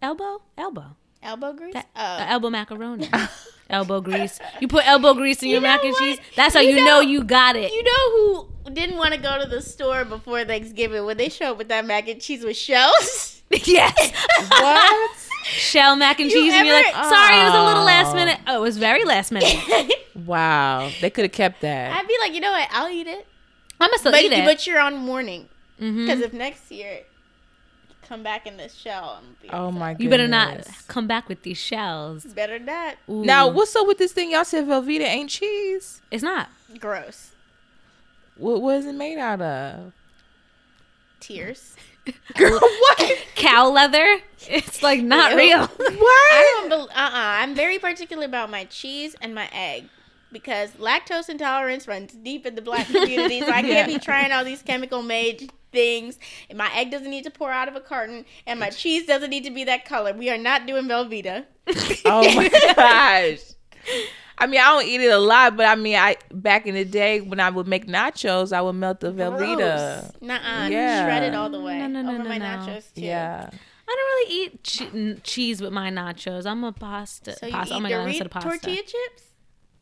[0.00, 1.74] elbow, elbow, Elbow grease.
[1.74, 2.00] that, oh.
[2.00, 3.08] uh, elbow macaroni,
[3.70, 4.38] elbow grease.
[4.60, 6.00] You put elbow grease in your know mac and what?
[6.00, 6.18] cheese.
[6.36, 7.72] That's how You you, know- know, you got it.
[7.72, 8.10] You know
[8.64, 11.68] who didn't want to go to the store before Thanksgiving when they show up with
[11.68, 13.42] that mac and cheese with shells?
[13.50, 14.12] yes.
[14.48, 15.16] what?
[15.44, 17.86] Shell mac and You cheese, and you're like, ever- sorry, it was a little Oh.
[17.86, 18.38] last minute.
[18.46, 19.92] Oh, it was very last minute.
[20.24, 21.92] Wow, they could have kept that.
[21.96, 22.68] I'd be like, you know what?
[22.70, 23.26] I'll eat it.
[23.80, 24.44] I'm gonna still But, eat it.
[24.44, 25.48] but you're on warning.
[25.78, 27.02] Because if next year you
[28.08, 29.80] come back in this shell, I'm be Oh upset.
[29.80, 30.02] my god.
[30.02, 32.24] you better not come back with these shells.
[32.24, 32.96] Better not.
[33.08, 33.24] Ooh.
[33.24, 34.30] Now, what's up with this thing?
[34.32, 36.02] Y'all said Velveeta ain't cheese.
[36.10, 36.48] It's not.
[36.78, 37.30] Gross.
[38.36, 39.92] What was it made out of?
[41.20, 41.76] Tears.
[42.36, 43.18] Girl, what?
[43.36, 44.18] Cow leather.
[44.48, 45.38] It's like not Ew.
[45.38, 45.66] real.
[45.78, 46.34] What?
[46.34, 46.68] I don't.
[46.70, 47.10] Bel- uh-uh.
[47.14, 49.84] I'm very particular about my cheese and my egg
[50.32, 53.40] because lactose intolerance runs deep in the black community.
[53.40, 56.18] So I can't be trying all these chemical made things.
[56.48, 59.30] And my egg doesn't need to pour out of a carton, and my cheese doesn't
[59.30, 60.12] need to be that color.
[60.12, 61.44] We are not doing Velveeta.
[62.04, 63.38] Oh my gosh.
[64.38, 66.84] I mean, I don't eat it a lot, but I mean, I back in the
[66.84, 69.56] day when I would make nachos, I would melt the Velveeta.
[70.02, 70.12] Gross.
[70.20, 70.68] Nuh-uh.
[70.68, 71.04] Yeah.
[71.06, 72.44] Shred it all the way No, no, no, over no, my no.
[72.44, 73.02] nachos too.
[73.02, 73.50] Yeah.
[73.52, 76.46] I don't really eat che- n- cheese with my nachos.
[76.46, 77.36] I'm a pasta.
[77.38, 77.74] So you pasta.
[77.74, 78.48] eat oh my god, I Dorito said pasta.
[78.48, 79.22] tortilla chips?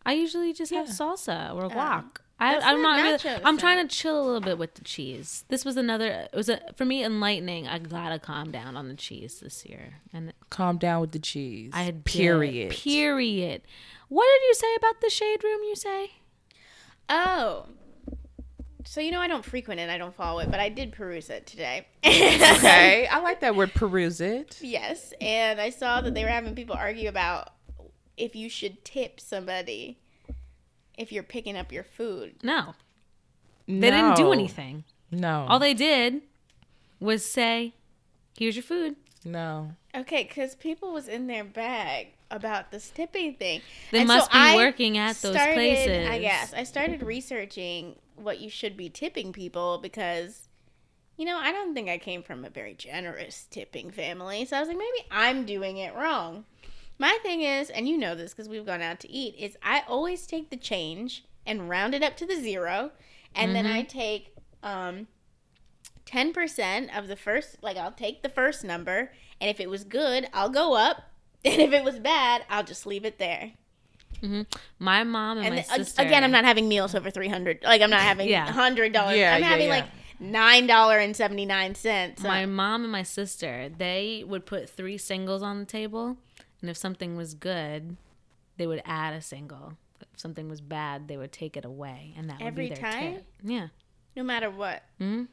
[0.04, 1.70] I usually just have salsa or Oh.
[1.70, 2.04] guac.
[2.42, 3.18] I, That's I'm not not really.
[3.18, 3.60] nachos, I'm though.
[3.60, 5.44] trying to chill a little bit with the cheese.
[5.48, 6.06] This was another.
[6.32, 7.68] It was a for me enlightening.
[7.68, 11.70] I gotta calm down on the cheese this year, and Calm down with the cheese.
[11.74, 12.04] I did.
[12.06, 12.70] period.
[12.72, 13.62] Period.
[14.08, 15.60] What did you say about the shade room?
[15.64, 16.10] You say
[17.08, 17.66] Oh.
[18.86, 21.28] So you know I don't frequent it, I don't follow it, but I did peruse
[21.28, 21.86] it today.
[22.04, 23.74] okay, I like that word.
[23.74, 24.58] Peruse it.
[24.62, 27.50] Yes, and I saw that they were having people argue about
[28.16, 29.98] if you should tip somebody
[31.01, 32.35] if you're picking up your food.
[32.43, 32.74] no.
[33.66, 34.82] They didn't do anything.
[35.12, 35.47] No.
[35.48, 36.22] All they did
[36.98, 37.74] was say,
[38.36, 39.72] "Here's your food." no.
[39.94, 43.60] Okay, because people was in their bag about this tipping thing.
[43.90, 46.09] They And so must be I working at those started- places.
[46.09, 50.48] I guess I started researching what you should be tipping people because,
[51.16, 54.44] you know, I don't think I came from a very generous tipping family.
[54.44, 56.44] So I was like, maybe I'm doing it wrong.
[57.01, 59.82] My thing is, and you know this because we've gone out to eat, is I
[59.89, 62.90] always take the change and round it up to the zero,
[63.35, 63.74] and then Mm-hmm.
[63.74, 65.06] I take um,
[66.06, 70.28] 10% of the first, like I'll take the first number, and if it was good,
[70.32, 71.02] I'll go up.
[71.43, 73.52] And if it was bad, I'll just leave it there.
[74.78, 76.02] My mom and, And my th- ag- sister.
[76.02, 78.47] again, I'm not having meals over 300 Like, I'm not having Yeah.
[78.52, 78.93] $100.
[78.93, 79.72] Yeah, I'm yeah, having yeah.
[79.72, 79.86] like
[80.22, 82.22] $9.79.
[82.22, 86.18] My mom and my sister, they would put three singles on the table,
[86.61, 87.97] and if something was good,
[88.57, 89.74] they would add a single.
[90.01, 92.91] If something was bad, they would take it away, and that Every would be their
[92.93, 93.15] time?
[93.16, 93.27] tip.
[93.43, 93.66] Yeah.
[94.16, 94.82] no matter what.
[95.01, 95.24] Mm-hmm.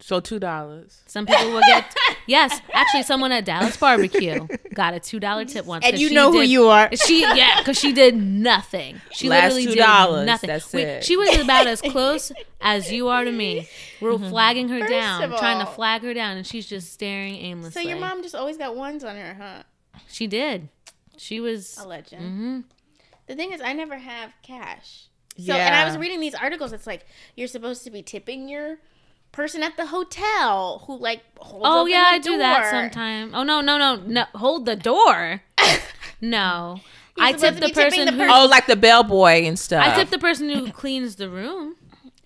[0.00, 1.00] So two dollars.
[1.06, 1.94] Some people will get
[2.26, 2.60] yes.
[2.72, 6.14] Actually, someone at Dallas Barbecue got a two dollar tip once, And 'cause you she
[6.16, 6.90] know who you are.
[7.06, 9.00] She yeah, because she did nothing.
[9.12, 10.48] She Last literally $2, did nothing.
[10.48, 11.04] that's We- it.
[11.04, 13.68] She was about as close as you are to me.
[14.00, 17.36] We're flagging her First down, of trying to flag her down, and she's just staring
[17.36, 17.82] aimlessly.
[17.84, 19.62] So your mom just always got ones on her, huh?
[20.08, 20.68] She did.
[21.16, 21.78] She was.
[21.78, 22.22] A legend.
[22.22, 22.60] hmm
[23.26, 25.06] The thing is, I never have cash.
[25.38, 26.72] So, and I was reading these articles.
[26.72, 27.06] It's like
[27.36, 28.78] you're supposed to be tipping your
[29.32, 33.32] person at the hotel who like holds Oh open yeah, the I do that sometimes.
[33.34, 34.24] Oh no, no, no, no!
[34.34, 35.42] Hold the door.
[36.20, 36.80] no,
[37.16, 38.18] You're I tip the be tipping person the who.
[38.18, 39.84] person- Oh, like the bellboy and stuff.
[39.86, 41.76] I tip the person who cleans the room.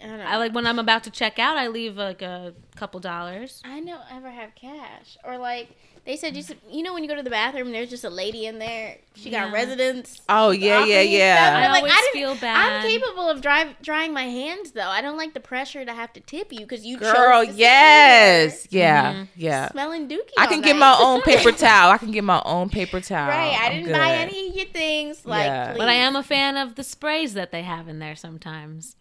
[0.03, 0.25] I don't know.
[0.25, 1.57] I like when I'm about to check out.
[1.57, 3.63] I leave like a couple dollars.
[3.65, 5.17] I don't ever have cash.
[5.25, 5.71] Or like
[6.07, 8.11] they said, you s- you know when you go to the bathroom, there's just a
[8.11, 8.97] lady in there.
[9.17, 9.53] She got Yeah.
[9.53, 10.21] residence.
[10.29, 11.53] Oh yeah, yeah, yeah.
[11.57, 12.57] I I'm like, always I feel bad.
[12.85, 14.89] I'm capable of dry, drying my hands though.
[14.89, 17.13] I don't like the pressure to have to tip you because you Girl,
[17.45, 19.29] chose to yes, yeah, Mhm.
[19.37, 19.69] yeah.
[19.73, 20.31] smelling dookie.
[20.39, 20.81] I all can get night.
[20.81, 21.91] my own paper towel.
[21.91, 23.29] I can get my own paper towel.
[23.29, 23.93] Right, I I'm didn't good.
[23.97, 25.27] buy any of your things.
[25.27, 25.75] Like, Yeah.
[25.77, 28.97] But I am a fan of the sprays that they have in there sometimes.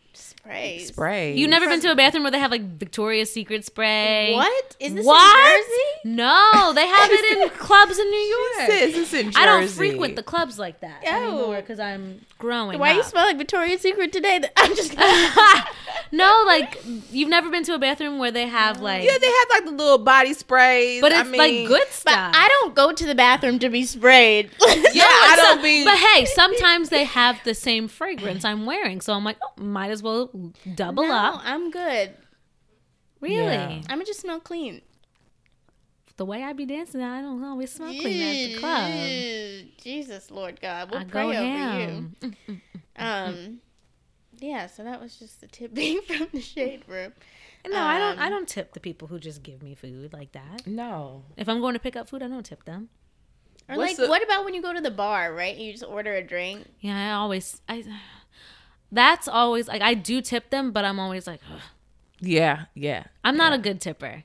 [0.45, 0.87] Sprays.
[0.87, 1.35] spray.
[1.35, 4.33] You've never been to a bathroom where they have like Victoria's Secret spray?
[4.33, 5.05] What is this?
[5.05, 5.55] What?
[5.57, 6.15] In Jersey?
[6.15, 8.67] No, they have it in clubs in New York.
[8.67, 9.37] This is in Jersey.
[9.37, 11.15] I don't frequent the clubs like that Oh.
[11.15, 12.79] anymore because I'm growing.
[12.79, 13.07] Why do you up.
[13.07, 14.41] smell like Victoria's Secret today?
[14.57, 14.95] I'm just.
[16.11, 16.81] no, like
[17.11, 19.71] you've never been to a bathroom where they have like, Yeah, they have like the
[19.71, 21.01] little body sprays.
[21.01, 22.33] but I it's mean, like good But stuff.
[22.35, 24.51] I don't go to the bathroom to be sprayed.
[24.95, 25.83] Yeah, I don't be.
[25.83, 29.91] But hey, sometimes they have the same fragrance I'm wearing, so I'm like, oh, might
[29.91, 30.29] as well
[30.75, 31.41] double no, up.
[31.43, 32.13] I'm good.
[33.19, 33.35] Really?
[33.45, 33.81] Yeah.
[33.89, 34.81] I'm gonna just smell clean.
[36.17, 37.49] The way I be dancing, I don't know.
[37.49, 38.93] always smell clean at the club.
[38.93, 39.65] Ew.
[39.81, 42.15] Jesus, Lord God, we'll I pray go over ham.
[42.21, 42.57] you.
[42.97, 43.59] Um,
[44.39, 44.67] yeah.
[44.67, 47.11] So that was just the tipping from the shade room.
[47.67, 48.17] No, I don't.
[48.19, 50.65] I Um, don't tip the people who just give me food like that.
[50.65, 51.23] no.
[51.35, 52.87] If I'm going to pick up food, I don't tip them.
[53.67, 55.57] Or What's like, the- what about when you go to the bar, right?
[55.57, 56.65] You just order a drink.
[56.79, 57.61] Yeah, I always.
[57.67, 57.83] I.
[58.91, 61.59] That's always like I do tip them, but I'm always like, Ugh.
[62.21, 63.05] Yeah, yeah.
[63.25, 64.23] I'm not a good tipper.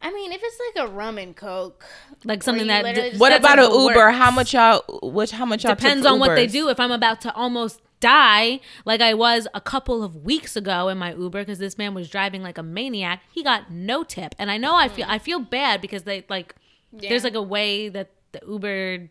[0.00, 1.84] I mean, if it's like a rum and coke,
[2.24, 2.94] Like something that.
[2.94, 3.94] d- What about like an Uber?
[3.96, 4.18] worst.
[4.18, 4.82] How much y'all?
[5.02, 5.74] Which how much y'all?
[5.74, 6.68] Depends for on what they do.
[6.68, 10.98] If I'm about to almost die, like I was a couple of weeks ago in
[10.98, 14.50] my Uber, because this man was driving like a maniac, he got no tip, and
[14.52, 16.54] I know I feel I feel bad because they like
[16.92, 19.08] there's like a way that the Uber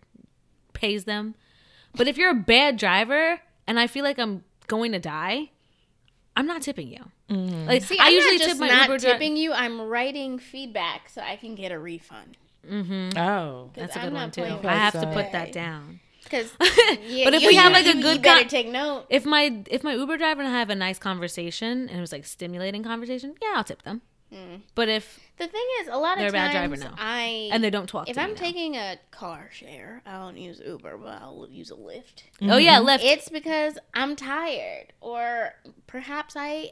[0.74, 1.36] pays them,
[1.96, 5.52] but if you're a bad driver and I feel like I'm going to die,
[6.38, 7.04] I'm not tipping you.
[7.68, 9.14] Like See, I I'm usually not just tip my not Uber driver.
[9.18, 9.52] tipping you.
[9.52, 12.38] I'm writing feedback so I can get a refund.
[12.66, 13.18] Mm-hmm.
[13.18, 14.68] Oh, That's a I'm good not one too.
[14.68, 15.32] I have to put that.
[15.32, 16.00] that down.
[16.24, 19.06] Because, But if we have, like, a good you better co- take note.
[19.10, 22.12] If my if my Uber driver and I have a nice conversation and it was
[22.12, 24.02] like stimulating conversation, yeah, I'll tip them.
[24.76, 27.02] But if The thing is, a lot They're of a bad times driver now.
[27.02, 28.40] I and they don't talk if to I'm me now.
[28.42, 32.24] taking a car share, I don't use Uber, but I'll use a Lyft.
[32.42, 33.02] oh yeah, Lyft.
[33.04, 35.54] It's because I'm tired, or
[35.86, 36.72] perhaps I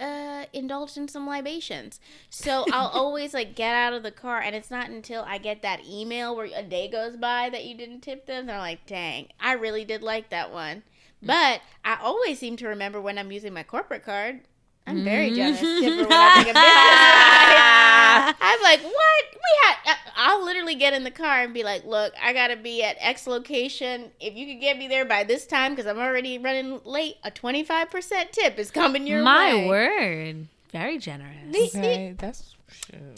[0.00, 1.98] uh, indulged in some libations.
[2.30, 5.62] So I'll always like get out of the car, and it's not until I get
[5.62, 8.46] that email where a day goes by that you didn't tip them.
[8.46, 10.84] They're like, "Dang, I really did like that one."
[11.20, 14.40] But I always seem to remember when I'm using my corporate card.
[14.86, 18.36] I'm very generous tipper when I'm taking business rides.
[18.40, 19.24] I'm like, what?
[19.32, 19.76] We had.
[19.86, 22.96] I- I'll literally get in the car and be like, look, I gotta be at
[23.00, 24.12] X location.
[24.20, 27.30] If you could get me there by this time, because I'm already running late, a
[27.30, 29.62] 25% tip is coming your My way.
[29.62, 31.52] My word, very generous.
[31.52, 32.14] The, okay.
[32.16, 32.54] That's
[32.88, 33.14] true.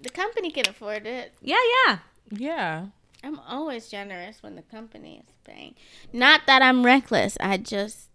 [0.00, 1.32] the company can afford it.
[1.40, 1.56] Yeah,
[1.86, 1.98] yeah.
[2.30, 2.86] yeah.
[3.22, 5.74] I'm always generous when the company is paying.
[6.12, 7.36] Not that I'm reckless.
[7.40, 8.08] I just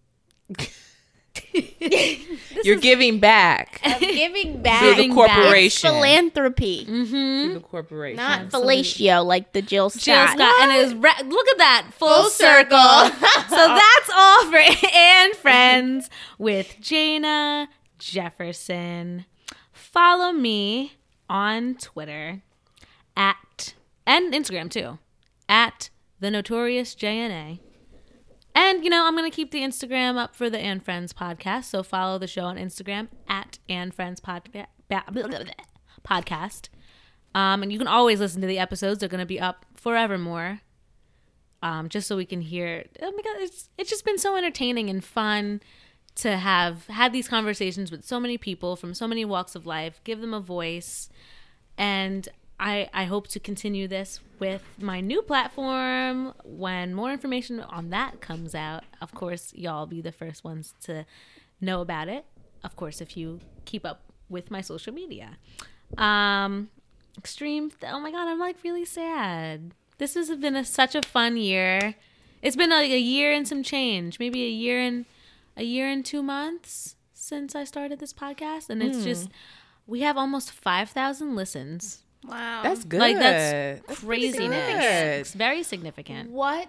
[2.64, 4.82] You're giving back I'm giving to back.
[4.82, 5.36] the Giving back.
[5.36, 5.90] corporation.
[5.92, 7.48] Philanthropy, Mm-hmm.
[7.48, 8.18] To the corporation.
[8.18, 8.78] not Absolutely.
[8.84, 10.04] fellatio like the Jill Scott.
[10.04, 12.78] Jill Scott, and it was ra- look at that full, Full circle.
[12.78, 13.28] circle.
[13.50, 14.58] so that's all for
[14.94, 17.68] and friends with J'na
[17.98, 19.26] Jefferson.
[19.72, 20.94] Follow me
[21.30, 22.42] on Twitter
[23.16, 23.74] at
[24.06, 25.00] and Instagram too
[25.50, 25.90] at
[26.20, 27.60] the notorious JNA.
[28.54, 31.66] And you know, I'm gonna keep the Instagram up for the And Friends podcast.
[31.66, 35.40] So follow the show on Instagram at And Friends Pod- ba- blah, blah, blah,
[36.08, 36.70] podcast.
[37.34, 39.00] Um, and you can always listen to the episodes.
[39.00, 40.60] They're going to be up forevermore.
[41.64, 42.86] Um, just so we can hear.
[43.02, 45.62] Oh my god, it's it's just been so entertaining and fun
[46.16, 50.02] to have had these conversations with so many people from so many walks of life.
[50.04, 51.08] Give them a voice,
[51.78, 52.28] and
[52.62, 56.34] I I hope to continue this with my new platform.
[56.46, 61.06] When more information on that comes out, of course, y'all be the first ones to
[61.60, 62.24] know about it.
[62.64, 65.38] Of course, if you keep up with my social media.
[65.98, 66.70] Um,
[67.18, 67.72] extreme.
[67.84, 69.74] Oh my god, I'm like really sad.
[69.98, 71.96] This has been a, such a fun year.
[72.42, 75.06] It's been like a year and some change, maybe a year and
[75.58, 79.30] a year and two months since I started this podcast, and it's just
[79.88, 82.04] we have almost five thousand listens.
[82.26, 82.62] Wow.
[82.64, 83.00] That's good.
[83.00, 84.74] Like that's pretty craziness.
[84.74, 85.20] good.
[85.22, 86.30] It's very significant.
[86.30, 86.68] what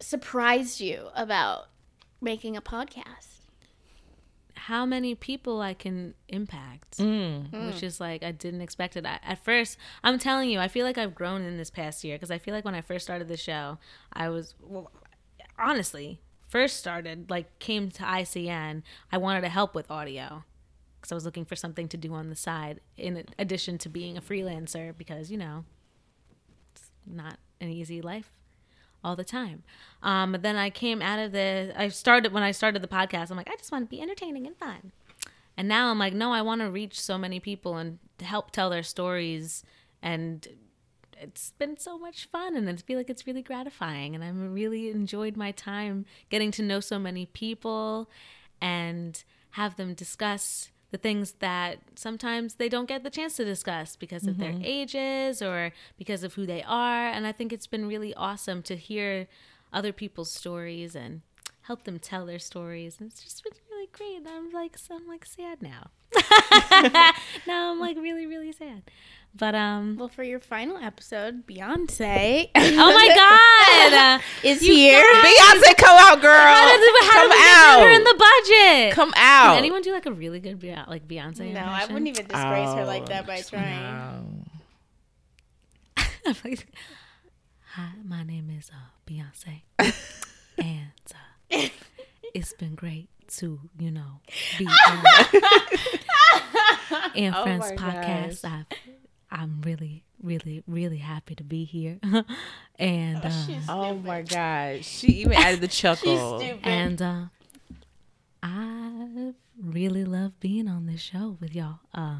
[0.00, 1.66] surprised you about
[2.20, 3.32] making a podcast?
[4.66, 7.66] how many people I can impact, mm.
[7.66, 9.04] which is like I didn't expect it.
[9.04, 12.14] I, at first, I'm telling you, I feel like I've grown in this past year
[12.14, 13.78] because I feel like when I first started the show,
[14.12, 14.92] I was well,
[15.58, 18.82] honestly first started like came to ICN.
[19.10, 20.44] I wanted to help with audio
[21.02, 24.16] because I was looking for something to do on the side in addition to being
[24.16, 25.64] a freelancer because you know
[26.72, 28.30] it's not an easy life
[29.04, 29.62] all the time.
[30.02, 33.30] Um, but then I came out of the, I started, when I started the podcast,
[33.30, 34.92] I'm like, I just want to be entertaining and fun.
[35.56, 38.70] And now I'm like, no, I want to reach so many people and help tell
[38.70, 39.64] their stories.
[40.00, 40.46] And
[41.20, 42.56] it's been so much fun.
[42.56, 44.14] And I feel like it's really gratifying.
[44.14, 48.08] And I've really enjoyed my time getting to know so many people
[48.60, 53.96] and have them discuss the things that sometimes they don't get the chance to discuss
[53.96, 54.62] because of their mm-hmm.
[54.62, 57.06] ages or because of who they are.
[57.06, 59.26] And I think it's been really awesome to hear
[59.72, 61.22] other people's stories and
[61.62, 62.98] help them tell their stories.
[63.00, 64.18] And it's just been really great.
[64.18, 65.90] And I'm like, so I'm like sad now.
[67.46, 68.82] now I'm like really, really sad.
[69.34, 75.02] But um, Well, for your final episode, Beyonce oh my god, is here.
[75.02, 76.34] Beyonce, come out, girl.
[76.38, 77.80] how did, how come did we get out.
[77.80, 78.92] her in the budget?
[78.94, 79.48] come out.
[79.54, 81.52] Can anyone do like a really good Beyonce, like Beyonce?
[81.52, 81.94] No, I impression?
[81.94, 83.82] wouldn't even disgrace her like that by trying.
[83.82, 84.24] no.
[86.26, 86.66] I'm like,
[87.74, 89.62] Hi, my name is uh, Beyonce,
[90.58, 90.90] and
[91.50, 91.68] uh,
[92.34, 94.20] it's been great to you know
[94.58, 95.04] be on
[97.14, 98.44] and Oh Friends my podcast.
[98.44, 98.66] I've,
[99.32, 101.98] I'm really, really, really happy to be here,
[102.78, 103.30] and uh,
[103.68, 106.38] Oh my god, she even added the chuckle.
[106.38, 106.60] Stupid.
[106.64, 107.22] and uh,
[108.42, 111.80] I really love being on this show with y'all.
[111.94, 112.18] Uh,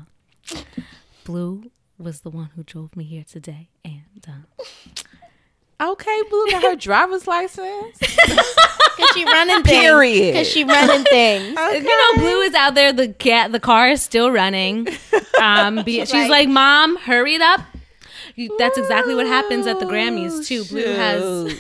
[1.25, 4.01] Blue was the one who drove me here today, and.
[5.83, 7.99] Okay, Blue got her driver's license.
[8.27, 9.69] Cause she running things.
[9.81, 10.35] Period.
[10.35, 11.49] Cause she running things.
[11.73, 12.93] you know, Blue is out there.
[12.93, 14.87] The cat, the car is still running.
[15.41, 17.61] Um, be, she's like- like, "Mom, hurry it up."
[18.37, 20.65] You, that's exactly what happens at the Grammys too.
[20.65, 21.53] Blue has.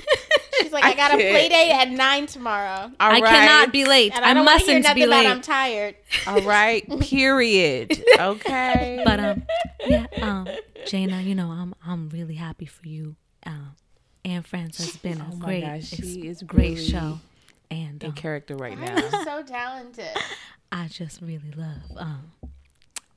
[0.60, 1.30] She's like, I got a can't.
[1.30, 3.24] play date at nine tomorrow, All I right.
[3.24, 4.12] cannot be late.
[4.14, 5.30] and I, I don't want hear mustn't nothing be about late.
[5.30, 5.94] I'm tired.
[6.26, 7.00] All right.
[7.00, 8.02] Period.
[8.18, 9.02] Okay.
[9.04, 9.42] but um,
[9.86, 10.48] yeah, um,
[10.86, 13.16] J'na, you know, I'm I'm really happy for you.
[13.44, 13.74] Um,
[14.24, 17.20] and Friends has been a Oh great, gosh, ex- she is great really show,
[17.70, 18.96] and in um, character right now.
[19.24, 20.16] so talented.
[20.72, 22.32] I just really love um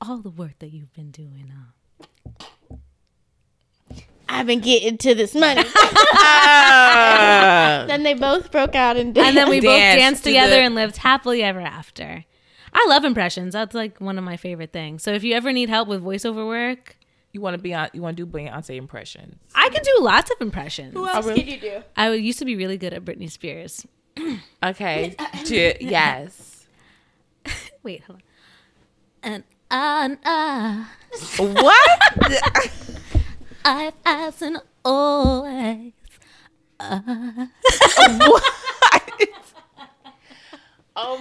[0.00, 1.50] all the work that you've been doing.
[1.50, 2.78] Um,
[4.28, 5.62] I've been getting to this money.
[7.86, 9.28] Then they both broke out and danced.
[9.28, 12.24] and then we both Dance danced to together the- and lived happily ever after.
[12.74, 13.54] I love impressions.
[13.54, 15.02] That's like one of my favorite things.
[15.02, 16.95] So if you ever need help with voiceover work,
[17.36, 17.90] you want to be on?
[17.92, 19.36] You want to do Beyonce impressions?
[19.54, 20.94] I can do lots of impressions.
[20.94, 21.42] Who else really?
[21.42, 21.82] can you do?
[21.94, 23.86] I used to be really good at Britney Spears.
[24.62, 25.14] Okay.
[25.44, 26.66] J- yes.
[27.82, 28.22] Wait, hold on.
[29.22, 30.90] And on ah,
[31.36, 32.00] What?
[33.64, 35.92] I've asked and always.
[36.80, 37.50] oh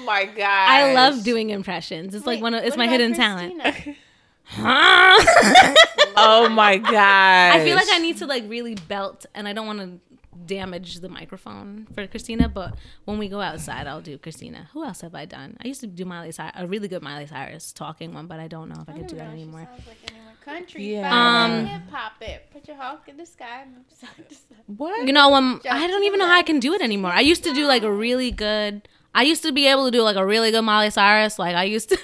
[0.05, 0.69] my god.
[0.69, 2.15] I love doing impressions.
[2.15, 3.97] It's like one of it's my about hidden talent.
[4.45, 5.75] Christina?
[6.17, 7.55] Oh my god.
[7.55, 9.99] I feel like I need to like really belt, and I don't want to
[10.45, 12.47] damage the microphone for Christina.
[12.47, 14.69] But when we go outside, I'll do Christina.
[14.73, 15.57] Who else have I done?
[15.63, 18.47] I used to do Miley Cyrus, a really good Miley Cyrus talking one, but I
[18.47, 19.67] don't know if I, could do that anymore.
[19.69, 20.25] Sounds like anyone.
[20.43, 21.01] Country, Yeah.
[21.01, 21.65] yeah.
[21.65, 22.47] hip hop it.
[22.53, 24.57] Put your hawk in the sky, move side to side.
[24.67, 25.05] What?
[25.05, 27.11] You know, um, Jump I don't even know how I can do it anymore.
[27.11, 28.87] I used to do like a really good.
[29.13, 31.39] I used to be able to do like a really good Miley Cyrus.
[31.39, 31.97] Like I used to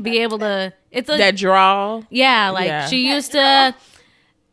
[0.00, 0.72] be able to.
[0.90, 2.02] It's a that draw.
[2.10, 2.86] Yeah, like Yeah.
[2.86, 3.74] she used to.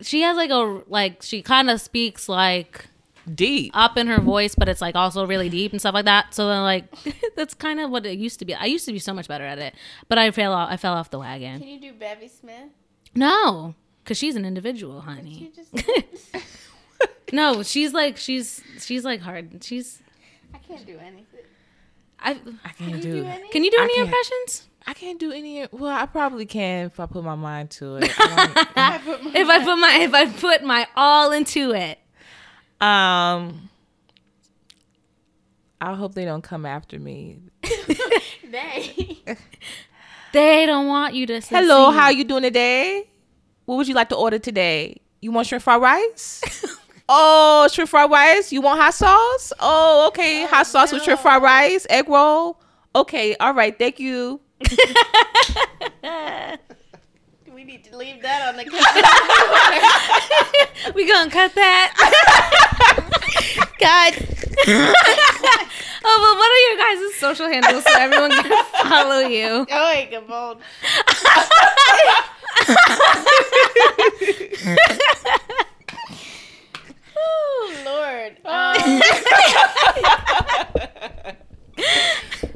[0.01, 2.87] She has like a like she kind of speaks like
[3.33, 3.71] deep.
[3.73, 6.33] up in her voice, but it's like also really deep and stuff like that.
[6.33, 6.85] So then like
[7.35, 8.53] that's kind of what it used to be.
[8.53, 9.75] I used to be so much better at it,
[10.09, 10.69] but I fell off.
[10.71, 11.59] I fell off the wagon.
[11.59, 12.69] Can you do Bevy Smith?
[13.15, 15.51] No, because she's an individual, honey.
[15.55, 15.85] You just
[17.31, 19.63] No, she's like she's she's like hard.
[19.63, 20.01] She's
[20.53, 21.25] I can't do anything.
[22.19, 22.31] I.
[22.31, 23.21] I can't Can do.
[23.21, 23.49] do any?
[23.49, 24.07] Can you do I any can't.
[24.07, 24.67] impressions?
[24.85, 25.65] I can't do any.
[25.71, 28.11] Well, I probably can if I put my mind to it.
[28.19, 29.01] I
[29.35, 31.99] If I put my if I put my all into it.
[32.81, 33.69] um,
[35.79, 37.39] I hope they don't come after me.
[38.51, 39.17] They.
[40.31, 41.41] They don't want you to.
[41.41, 41.55] Succeed.
[41.55, 43.09] Hello, how you doing today?
[43.65, 45.01] What would you like to order today?
[45.21, 46.41] You want shrimp fried rice?
[47.09, 48.51] oh, shrimp fried rice.
[48.51, 49.53] You want hot sauce?
[49.59, 52.59] Oh, okay, hot sauce with shrimp fried rice, egg roll.
[52.95, 54.39] Okay, all right, thank you.
[57.53, 58.63] We need to leave that on the
[60.95, 61.93] we gonna cut that?
[63.79, 64.13] God.
[66.05, 69.65] oh, but what are your guys' social handles so everyone can follow you?
[69.69, 70.57] Oh, wait, good bold.
[77.17, 78.37] oh, Lord.
[78.45, 79.01] Um,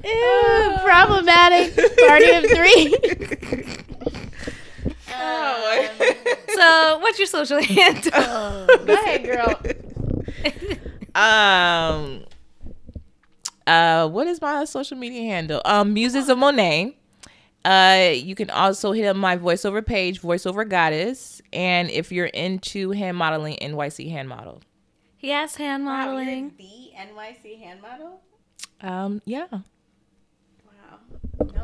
[0.07, 1.75] ew, problematic.
[2.07, 3.77] Party of three.
[5.19, 5.87] Um,
[6.53, 8.11] So, what's your social handle?
[8.85, 9.59] go ahead, girl.
[11.15, 12.23] Um,
[13.65, 15.61] uh, what is my social media handle?
[15.65, 16.97] Um, Muses of Monet.
[17.65, 22.91] Uh, you can also hit up my voiceover page, Voiceover Goddess, and if you're into
[22.91, 24.61] hand modeling, NYC Hand Model.
[25.19, 26.53] yes, hand modeling.
[26.57, 28.21] the NYC hand model?
[28.81, 29.63] Um, yeah, Wow.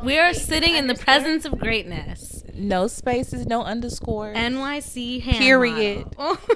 [0.02, 2.42] We are sitting in the presence of greatness.
[2.54, 4.32] no spaces, no underscore.
[4.34, 6.06] NYC hand Period.
[6.16, 6.36] model.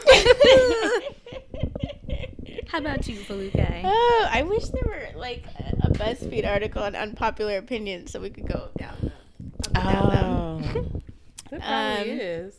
[2.69, 3.81] How about you, Foluke?
[3.85, 8.29] Oh, I wish there were like a a BuzzFeed article on unpopular opinions so we
[8.31, 9.11] could go down,
[9.75, 10.27] up and down them.
[10.27, 11.01] Oh,
[11.51, 12.55] that probably Um, is.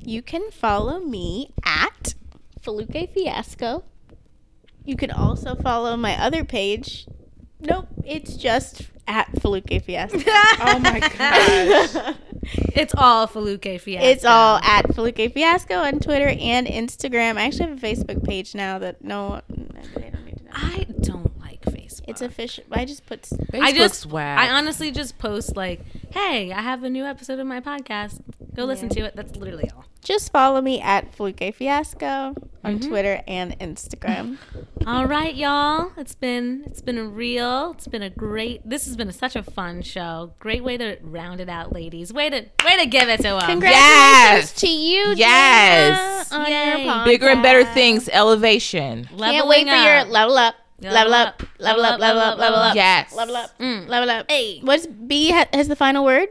[0.00, 2.14] You can follow me at
[2.60, 3.84] Foluke Fiasco.
[4.84, 7.06] You can also follow my other page.
[7.62, 10.18] Nope, it's just at Foluke Fiasco.
[10.64, 12.14] Oh my gosh.
[12.74, 14.06] It's all Foluke Fiasco.
[14.06, 17.36] it's all at Foluke Fiasco on Twitter and Instagram.
[17.36, 20.50] I actually have a Facebook page now that no, they don't need to know.
[20.54, 22.04] I don't like Facebook.
[22.08, 22.64] It's official.
[22.72, 23.20] I just put.
[23.32, 24.38] s- I just, whack.
[24.38, 25.80] I honestly just post like,
[26.12, 28.20] "Hey, I have a new episode of my podcast.
[28.54, 28.94] Go listen Yeah.
[29.02, 29.84] to it." That's literally all.
[30.02, 32.34] Just follow me at Foluke Fiasco
[32.64, 32.88] on Mhm.
[32.88, 34.36] Twitter and Instagram.
[34.86, 35.92] All right, y'all.
[35.96, 37.70] It's been it's been a real.
[37.76, 38.68] It's been a great.
[38.68, 40.32] This has been a, such a fun show.
[40.40, 42.12] Great way to round it out, ladies.
[42.12, 43.44] Way to way to give it to us.
[43.46, 44.52] Congratulations Yes.
[44.54, 46.28] to you, Yes.
[46.30, 46.84] Gina, on Yay.
[46.84, 47.04] your.
[47.04, 49.08] Bigger and better things, elevation.
[49.16, 53.14] Can't wait for your level up, level up, level up, level up, level up, Yes.
[53.14, 53.86] level up, Mm.
[53.88, 54.28] level up.
[54.28, 54.58] Hey.
[54.64, 56.28] What's B ha- has the final word?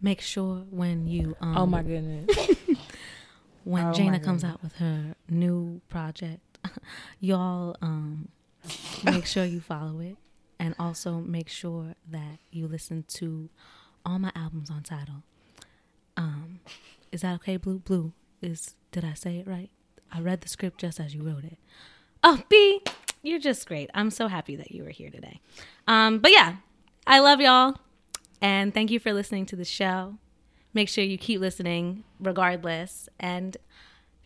[0.00, 2.26] Make sure when you um Oh my goodness.
[3.64, 4.44] when Oh J'na comes goodness.
[4.44, 6.40] out with her new project,
[7.20, 8.28] y'all um
[9.04, 10.16] make sure you follow it
[10.58, 13.48] and also make sure that you listen to
[14.04, 15.22] all my albums on Tidal.
[16.16, 16.60] Um
[17.12, 17.78] is that okay, Blue?
[17.80, 19.70] Blue is did I say it right?
[20.12, 21.58] I read the script just as you wrote it.
[22.24, 22.82] Oh, B,
[23.22, 23.90] you're just great.
[23.94, 25.40] I'm so happy that you were here today.
[25.86, 26.56] Um, but yeah,
[27.06, 27.76] I love y'all.
[28.40, 30.18] And thank you for listening to the show.
[30.74, 33.56] Make sure you keep listening regardless and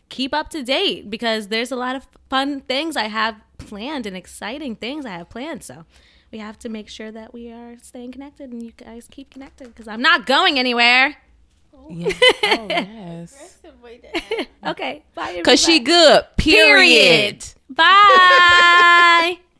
[0.09, 4.15] keep up to date because there's a lot of fun things I have planned and
[4.15, 5.63] exciting things I have planned.
[5.63, 5.85] So
[6.31, 9.69] we have to make sure that we are staying connected and you guys keep connected
[9.69, 11.15] because I'm not going anywhere.
[11.75, 12.13] Oh, yeah.
[12.43, 13.57] Oh, yes.
[14.65, 15.33] Okay, bye.
[15.35, 15.83] Because she everybody.
[15.83, 16.25] good.
[16.37, 17.45] Period.
[17.69, 19.39] Bye.